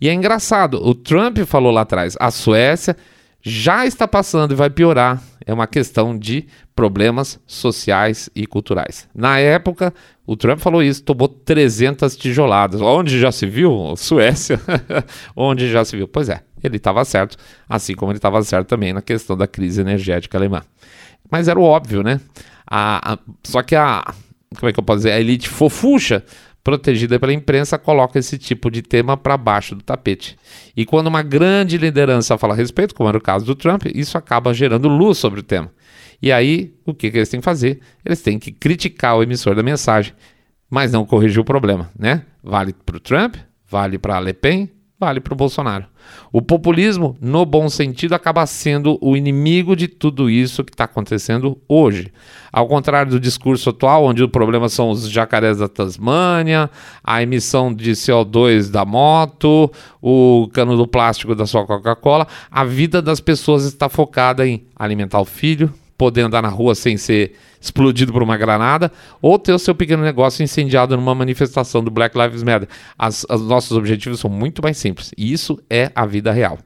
E 0.00 0.08
é 0.08 0.12
engraçado, 0.12 0.80
o 0.84 0.94
Trump 0.94 1.38
falou 1.38 1.72
lá 1.72 1.80
atrás, 1.80 2.16
a 2.20 2.30
Suécia 2.30 2.96
já 3.40 3.86
está 3.86 4.06
passando 4.06 4.52
e 4.52 4.54
vai 4.54 4.70
piorar. 4.70 5.22
É 5.44 5.52
uma 5.52 5.66
questão 5.66 6.16
de 6.16 6.46
problemas 6.74 7.40
sociais 7.46 8.28
e 8.34 8.46
culturais. 8.46 9.08
Na 9.14 9.38
época, 9.38 9.94
o 10.26 10.36
Trump 10.36 10.58
falou 10.58 10.82
isso, 10.82 11.02
tomou 11.02 11.26
300 11.26 12.16
tijoladas. 12.16 12.82
Onde 12.82 13.18
já 13.18 13.32
se 13.32 13.46
viu? 13.46 13.94
Suécia. 13.96 14.60
Onde 15.34 15.70
já 15.70 15.84
se 15.84 15.96
viu? 15.96 16.06
Pois 16.06 16.28
é, 16.28 16.42
ele 16.62 16.76
estava 16.76 17.04
certo, 17.04 17.36
assim 17.68 17.94
como 17.94 18.12
ele 18.12 18.18
estava 18.18 18.42
certo 18.42 18.68
também 18.68 18.92
na 18.92 19.00
questão 19.00 19.36
da 19.36 19.46
crise 19.46 19.80
energética 19.80 20.36
alemã. 20.36 20.62
Mas 21.30 21.48
era 21.48 21.58
o 21.58 21.62
óbvio, 21.62 22.02
né? 22.02 22.20
A, 22.66 23.14
a, 23.14 23.18
só 23.42 23.62
que 23.62 23.74
a. 23.74 24.04
Como 24.56 24.68
é 24.68 24.72
que 24.72 24.78
eu 24.78 24.84
posso 24.84 24.98
dizer? 24.98 25.12
A 25.12 25.20
elite 25.20 25.48
fofucha 25.48 26.24
protegida 26.68 27.18
pela 27.18 27.32
imprensa, 27.32 27.78
coloca 27.78 28.18
esse 28.18 28.36
tipo 28.36 28.70
de 28.70 28.82
tema 28.82 29.16
para 29.16 29.38
baixo 29.38 29.74
do 29.74 29.82
tapete. 29.82 30.36
E 30.76 30.84
quando 30.84 31.06
uma 31.06 31.22
grande 31.22 31.78
liderança 31.78 32.36
fala 32.36 32.52
a 32.52 32.56
respeito, 32.58 32.94
como 32.94 33.08
era 33.08 33.16
o 33.16 33.22
caso 33.22 33.46
do 33.46 33.54
Trump, 33.54 33.86
isso 33.94 34.18
acaba 34.18 34.52
gerando 34.52 34.86
luz 34.86 35.16
sobre 35.16 35.40
o 35.40 35.42
tema. 35.42 35.72
E 36.20 36.30
aí, 36.30 36.74
o 36.84 36.92
que, 36.92 37.10
que 37.10 37.16
eles 37.16 37.30
têm 37.30 37.40
que 37.40 37.44
fazer? 37.44 37.80
Eles 38.04 38.20
têm 38.20 38.38
que 38.38 38.52
criticar 38.52 39.16
o 39.16 39.22
emissor 39.22 39.54
da 39.54 39.62
mensagem, 39.62 40.12
mas 40.68 40.92
não 40.92 41.06
corrigir 41.06 41.40
o 41.40 41.44
problema, 41.44 41.90
né? 41.98 42.24
Vale 42.44 42.74
para 42.74 42.98
o 42.98 43.00
Trump, 43.00 43.36
vale 43.66 43.98
para 43.98 44.20
Le 44.20 44.34
Pen, 44.34 44.68
vale 44.98 45.20
para 45.20 45.32
o 45.32 45.36
Bolsonaro. 45.36 45.86
O 46.32 46.42
populismo, 46.42 47.16
no 47.20 47.46
bom 47.46 47.68
sentido, 47.68 48.14
acaba 48.14 48.44
sendo 48.46 48.98
o 49.00 49.16
inimigo 49.16 49.76
de 49.76 49.86
tudo 49.86 50.28
isso 50.28 50.64
que 50.64 50.72
está 50.72 50.84
acontecendo 50.84 51.56
hoje. 51.68 52.12
Ao 52.52 52.66
contrário 52.66 53.12
do 53.12 53.20
discurso 53.20 53.70
atual, 53.70 54.04
onde 54.04 54.22
o 54.24 54.28
problema 54.28 54.68
são 54.68 54.90
os 54.90 55.08
jacarés 55.08 55.58
da 55.58 55.68
Tasmânia, 55.68 56.68
a 57.04 57.22
emissão 57.22 57.72
de 57.72 57.92
CO2 57.92 58.70
da 58.70 58.84
moto, 58.84 59.70
o 60.02 60.48
cano 60.52 60.76
do 60.76 60.86
plástico 60.86 61.34
da 61.34 61.46
sua 61.46 61.64
Coca-Cola, 61.64 62.26
a 62.50 62.64
vida 62.64 63.00
das 63.00 63.20
pessoas 63.20 63.64
está 63.64 63.88
focada 63.88 64.46
em 64.46 64.64
alimentar 64.74 65.20
o 65.20 65.24
filho, 65.24 65.72
poder 65.96 66.22
andar 66.22 66.42
na 66.42 66.48
rua 66.48 66.74
sem 66.74 66.96
ser 66.96 67.34
explodido 67.60 68.12
por 68.12 68.22
uma 68.22 68.36
granada, 68.36 68.90
ou 69.20 69.38
ter 69.38 69.52
o 69.52 69.58
seu 69.58 69.74
pequeno 69.74 70.02
negócio 70.02 70.42
incendiado 70.42 70.96
numa 70.96 71.14
manifestação 71.14 71.82
do 71.82 71.90
Black 71.90 72.16
Lives 72.18 72.42
Matter. 72.42 72.68
As, 72.98 73.24
os 73.28 73.42
nossos 73.42 73.76
objetivos 73.76 74.20
são 74.20 74.30
muito 74.30 74.62
mais 74.62 74.76
simples. 74.76 75.10
E 75.16 75.32
isso 75.32 75.58
é 75.68 75.90
a 75.94 76.06
vida 76.06 76.32
real. 76.32 76.58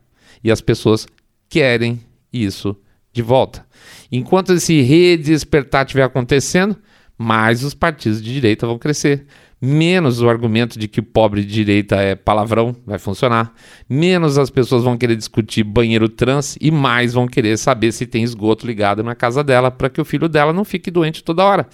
E 0.43 0.51
as 0.51 0.61
pessoas 0.61 1.07
querem 1.49 2.01
isso 2.33 2.77
de 3.13 3.23
volta. 3.23 3.67
Enquanto 4.11 4.53
esse 4.53 4.81
redespertar 4.81 5.85
estiver 5.85 6.05
acontecendo, 6.05 6.77
mais 7.17 7.63
os 7.63 7.75
partidos 7.75 8.23
de 8.23 8.33
direita 8.33 8.67
vão 8.67 8.79
crescer 8.79 9.27
menos 9.65 10.21
o 10.21 10.29
argumento 10.29 10.77
de 10.77 10.89
que 10.89 11.01
pobre 11.01 11.45
de 11.45 11.53
direita 11.53 11.95
é 11.95 12.17
palavrão 12.17 12.75
vai 12.85 12.99
funcionar, 12.99 13.55
menos 13.89 14.37
as 14.37 14.51
pessoas 14.51 14.83
vão 14.83 14.99
querer 14.99 15.15
discutir 15.15 15.63
banheiro 15.63 16.09
trans 16.09 16.59
e 16.61 16.73
mais 16.73 17.13
vão 17.13 17.29
querer 17.29 17.57
saber 17.57 17.93
se 17.93 18.05
tem 18.05 18.25
esgoto 18.25 18.67
ligado 18.67 19.05
na 19.05 19.15
casa 19.15 19.45
dela 19.45 19.71
para 19.71 19.89
que 19.89 20.01
o 20.01 20.05
filho 20.05 20.29
dela 20.29 20.53
não 20.53 20.65
fique 20.65 20.91
doente 20.91 21.23
toda 21.23 21.45
hora. 21.45 21.69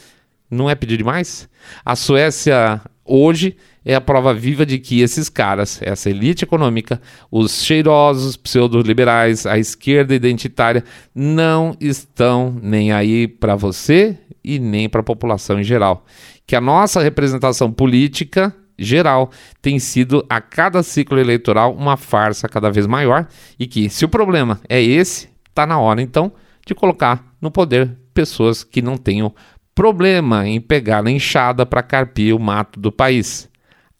Não 0.51 0.69
é 0.69 0.75
pedir 0.75 0.99
demais? 0.99 1.49
A 1.85 1.97
Suécia 1.97 2.81
hoje 3.05 3.57
é 3.85 3.95
a 3.95 4.01
prova 4.01 4.35
viva 4.35 4.67
de 4.67 4.79
que 4.79 5.01
esses 5.01 5.31
caras, 5.31 5.81
essa 5.83 6.11
elite 6.11 6.45
econômica, 6.45 7.01
os 7.31 7.65
cheirosos 7.65 8.37
pseudo-liberais, 8.37 9.47
a 9.47 9.59
esquerda 9.59 10.15
identitária, 10.15 10.85
não 11.15 11.75
estão 11.81 12.55
nem 12.63 12.93
aí 12.93 13.27
para 13.27 13.57
você 13.57 14.19
e 14.45 14.59
nem 14.59 14.89
para 14.91 15.01
a 15.01 15.05
população 15.05 15.59
em 15.59 15.65
geral 15.65 16.05
que 16.49 16.57
a 16.57 16.61
nossa 16.63 17.03
representação 17.03 17.71
política 17.71 18.55
geral 18.79 19.31
tem 19.61 19.79
sido 19.79 20.25
a 20.31 20.41
cada 20.41 20.83
ciclo 20.83 21.19
eleitoral 21.19 21.75
uma 21.75 21.99
farsa 21.99 22.49
cada 22.49 22.71
vez 22.71 22.87
maior 22.87 23.29
e 23.59 23.67
que 23.67 23.91
se 23.91 24.07
o 24.07 24.09
problema 24.09 24.59
é 24.67 24.83
esse, 24.83 25.29
está 25.47 25.67
na 25.67 25.79
hora 25.79 26.01
então 26.01 26.33
de 26.67 26.75
colocar 26.75 27.23
no 27.39 27.51
poder 27.51 27.95
pessoas 28.15 28.65
que 28.65 28.81
não 28.81 28.97
tenham 28.97 29.35
problema 29.75 30.49
em 30.49 30.59
pegar 30.59 31.03
na 31.03 31.11
enxada 31.11 31.67
para 31.67 31.83
carpir 31.83 32.35
o 32.35 32.41
mato 32.41 32.81
do 32.81 32.91
país, 32.91 33.47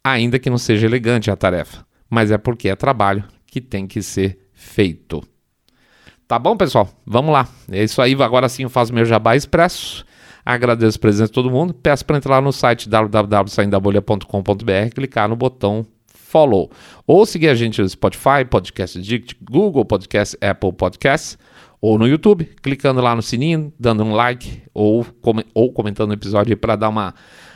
ainda 0.03 0.39
que 0.39 0.49
não 0.49 0.57
seja 0.57 0.87
elegante 0.87 1.29
a 1.29 1.35
tarefa, 1.35 1.85
mas 2.09 2.31
é 2.31 2.37
porque 2.37 2.67
é 2.67 2.75
trabalho 2.75 3.23
que 3.45 3.61
tem 3.61 3.85
que 3.85 4.01
ser 4.01 4.39
feito. 4.53 5.23
Tá 6.27 6.39
bom, 6.39 6.57
pessoal? 6.57 6.89
Vamos 7.05 7.31
lá. 7.31 7.47
É 7.71 7.83
isso 7.83 8.01
aí. 8.01 8.13
Agora 8.21 8.49
sim 8.49 8.63
eu 8.63 8.69
faço 8.69 8.93
meu 8.93 9.03
jabá 9.05 9.35
expresso. 9.35 10.05
Agradeço 10.45 10.97
a 10.97 11.01
presença 11.01 11.27
de 11.27 11.33
todo 11.33 11.51
mundo. 11.51 11.73
Peço 11.73 12.05
para 12.05 12.17
entrar 12.17 12.35
lá 12.35 12.41
no 12.41 12.51
site 12.51 12.89
www.saindabolha.com.br, 12.89 14.93
clicar 14.93 15.29
no 15.29 15.35
botão 15.35 15.85
follow. 16.13 16.69
Ou 17.07 17.25
seguir 17.25 17.49
a 17.49 17.55
gente 17.55 17.81
no 17.81 17.89
Spotify, 17.89 18.45
Podcast 18.49 18.99
Addict, 18.99 19.35
Google 19.41 19.83
Podcast, 19.83 20.37
Apple 20.39 20.71
Podcasts, 20.73 21.37
ou 21.81 21.97
no 21.97 22.07
YouTube, 22.07 22.49
clicando 22.61 23.01
lá 23.01 23.15
no 23.15 23.21
sininho, 23.21 23.73
dando 23.79 24.03
um 24.03 24.13
like 24.13 24.61
ou, 24.73 25.05
com 25.21 25.35
ou 25.53 25.71
comentando 25.71 26.11
o 26.11 26.13
episódio 26.13 26.57
para 26.57 26.75
dar 26.75 26.89
uma 26.89 27.13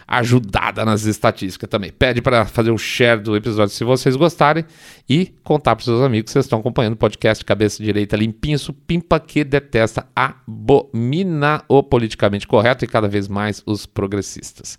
ajudada 0.08 0.86
nas 0.86 1.06
estatísticas 1.06 1.70
também. 1.70 1.91
Pede 1.91 2.22
para 2.22 2.45
fazer 2.45 2.72
o 2.72 2.78
share 2.78 3.22
do 3.22 3.36
episódio 3.36 3.74
se 3.74 3.84
vocês 3.84 4.16
gostarem 4.16 4.66
e 5.10 5.34
contar 5.43 5.76
para 5.76 5.86
seus 5.86 6.01
amigos 6.01 6.26
que 6.26 6.32
vocês 6.32 6.45
estão 6.45 6.60
acompanhando 6.60 6.93
o 6.93 6.97
podcast 6.97 7.43
Cabeça 7.43 7.84
Direita 7.84 8.16
Limpinho, 8.16 8.60
supimpa 8.60 9.20
que 9.20 9.43
detesta, 9.43 10.08
abomina 10.16 11.64
o 11.68 11.82
politicamente 11.84 12.47
correto 12.47 12.86
e 12.86 12.88
cada 12.88 13.08
vez 13.08 13.28
mais 13.28 13.62
os 13.66 13.86
progressistas. 13.86 14.78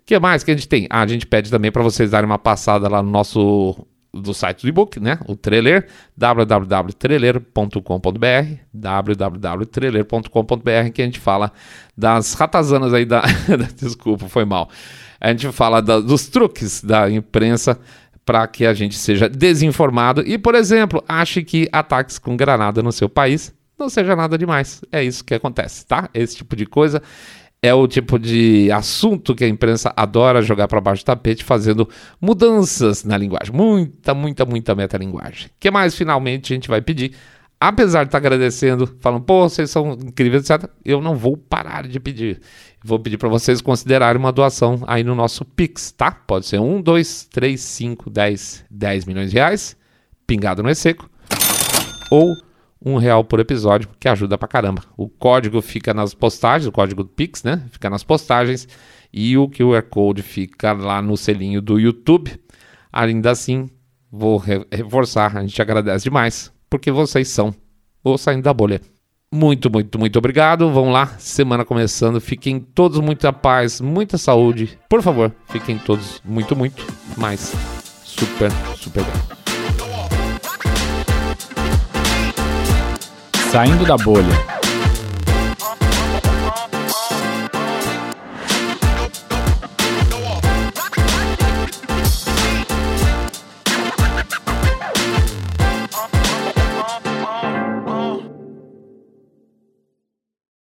O 0.00 0.04
que 0.04 0.18
mais 0.18 0.42
que 0.42 0.50
a 0.50 0.54
gente 0.54 0.68
tem? 0.68 0.86
Ah, 0.90 1.02
a 1.02 1.06
gente 1.06 1.26
pede 1.26 1.50
também 1.50 1.70
para 1.70 1.82
vocês 1.82 2.10
darem 2.10 2.28
uma 2.28 2.38
passada 2.38 2.88
lá 2.88 3.02
no 3.02 3.10
nosso 3.10 3.86
do 4.12 4.34
site 4.34 4.62
do 4.62 4.68
e-book, 4.68 4.98
né? 4.98 5.20
O 5.26 5.36
Trailer, 5.36 5.86
www.trailer.com.br, 6.16 8.54
www.trailer.com.br, 8.72 10.90
que 10.92 11.02
a 11.02 11.04
gente 11.04 11.20
fala 11.20 11.52
das 11.96 12.34
ratazanas 12.34 12.92
aí 12.92 13.04
da. 13.06 13.22
Desculpa, 13.76 14.28
foi 14.28 14.44
mal. 14.44 14.68
A 15.20 15.28
gente 15.28 15.52
fala 15.52 15.80
da, 15.80 16.00
dos 16.00 16.26
truques 16.28 16.82
da 16.82 17.08
imprensa 17.10 17.78
para 18.24 18.46
que 18.46 18.64
a 18.66 18.74
gente 18.74 18.96
seja 18.96 19.28
desinformado 19.28 20.22
e, 20.26 20.38
por 20.38 20.54
exemplo, 20.54 21.02
ache 21.08 21.42
que 21.42 21.68
ataques 21.72 22.18
com 22.18 22.36
granada 22.36 22.82
no 22.82 22.92
seu 22.92 23.08
país 23.08 23.54
não 23.78 23.88
seja 23.88 24.14
nada 24.14 24.36
demais. 24.36 24.82
É 24.92 25.02
isso 25.02 25.24
que 25.24 25.32
acontece, 25.34 25.86
tá? 25.86 26.10
Esse 26.12 26.36
tipo 26.36 26.54
de 26.54 26.66
coisa 26.66 27.02
é 27.62 27.74
o 27.74 27.86
tipo 27.86 28.18
de 28.18 28.70
assunto 28.72 29.34
que 29.34 29.44
a 29.44 29.48
imprensa 29.48 29.92
adora 29.94 30.40
jogar 30.40 30.66
para 30.66 30.80
baixo 30.80 31.02
do 31.02 31.06
tapete, 31.06 31.44
fazendo 31.44 31.88
mudanças 32.20 33.04
na 33.04 33.16
linguagem. 33.18 33.54
Muita, 33.54 34.14
muita, 34.14 34.46
muita 34.46 34.74
metalinguagem. 34.74 35.48
O 35.48 35.50
que 35.60 35.70
mais 35.70 35.94
finalmente 35.94 36.52
a 36.52 36.56
gente 36.56 36.68
vai 36.68 36.80
pedir? 36.80 37.12
Apesar 37.62 38.04
de 38.04 38.08
estar 38.08 38.18
tá 38.18 38.26
agradecendo, 38.26 38.86
falando, 39.00 39.22
pô, 39.22 39.46
vocês 39.46 39.70
são 39.70 39.92
incríveis, 39.92 40.48
etc., 40.48 40.70
eu 40.82 41.02
não 41.02 41.14
vou 41.14 41.36
parar 41.36 41.86
de 41.86 42.00
pedir. 42.00 42.40
Vou 42.82 42.98
pedir 42.98 43.18
para 43.18 43.28
vocês 43.28 43.60
considerarem 43.60 44.18
uma 44.18 44.32
doação 44.32 44.82
aí 44.86 45.04
no 45.04 45.14
nosso 45.14 45.44
Pix, 45.44 45.92
tá? 45.92 46.10
Pode 46.10 46.46
ser 46.46 46.58
1, 46.58 46.80
2, 46.80 47.24
3, 47.30 47.60
5, 47.60 48.08
10, 48.08 48.64
10 48.70 49.04
milhões 49.04 49.30
de 49.30 49.36
reais, 49.36 49.76
pingado 50.26 50.62
no 50.62 50.70
E-Seco, 50.70 51.10
ou 52.10 52.34
um 52.84 52.96
real 52.96 53.22
por 53.24 53.40
episódio, 53.40 53.88
que 53.98 54.08
ajuda 54.08 54.38
pra 54.38 54.48
caramba. 54.48 54.82
O 54.96 55.08
código 55.08 55.60
fica 55.60 55.92
nas 55.92 56.14
postagens, 56.14 56.66
o 56.66 56.72
código 56.72 57.02
do 57.02 57.10
Pix, 57.10 57.42
né? 57.42 57.62
Fica 57.70 57.90
nas 57.90 58.02
postagens 58.02 58.66
e 59.12 59.36
o 59.36 59.48
QR 59.48 59.82
Code 59.82 60.22
fica 60.22 60.72
lá 60.72 61.02
no 61.02 61.16
selinho 61.16 61.60
do 61.60 61.78
YouTube. 61.78 62.40
Ainda 62.92 63.30
assim, 63.30 63.68
vou 64.10 64.38
reforçar, 64.72 65.36
a 65.36 65.42
gente 65.42 65.60
agradece 65.60 66.04
demais, 66.04 66.52
porque 66.68 66.90
vocês 66.90 67.28
são 67.28 67.54
o 68.02 68.16
Saindo 68.16 68.42
da 68.42 68.54
Bolha. 68.54 68.80
Muito, 69.32 69.70
muito, 69.70 69.96
muito 69.96 70.18
obrigado. 70.18 70.70
Vamos 70.72 70.92
lá, 70.92 71.06
semana 71.18 71.64
começando. 71.64 72.20
Fiquem 72.20 72.58
todos 72.58 72.98
muito 72.98 73.28
a 73.28 73.32
paz, 73.32 73.80
muita 73.80 74.18
saúde. 74.18 74.76
Por 74.88 75.02
favor, 75.02 75.32
fiquem 75.50 75.78
todos 75.78 76.20
muito, 76.24 76.56
muito, 76.56 76.84
mais 77.16 77.54
super, 78.04 78.50
super 78.74 79.04
bem. 79.04 79.39
Saindo 83.50 83.84
da 83.84 83.96
bolha. 83.96 84.59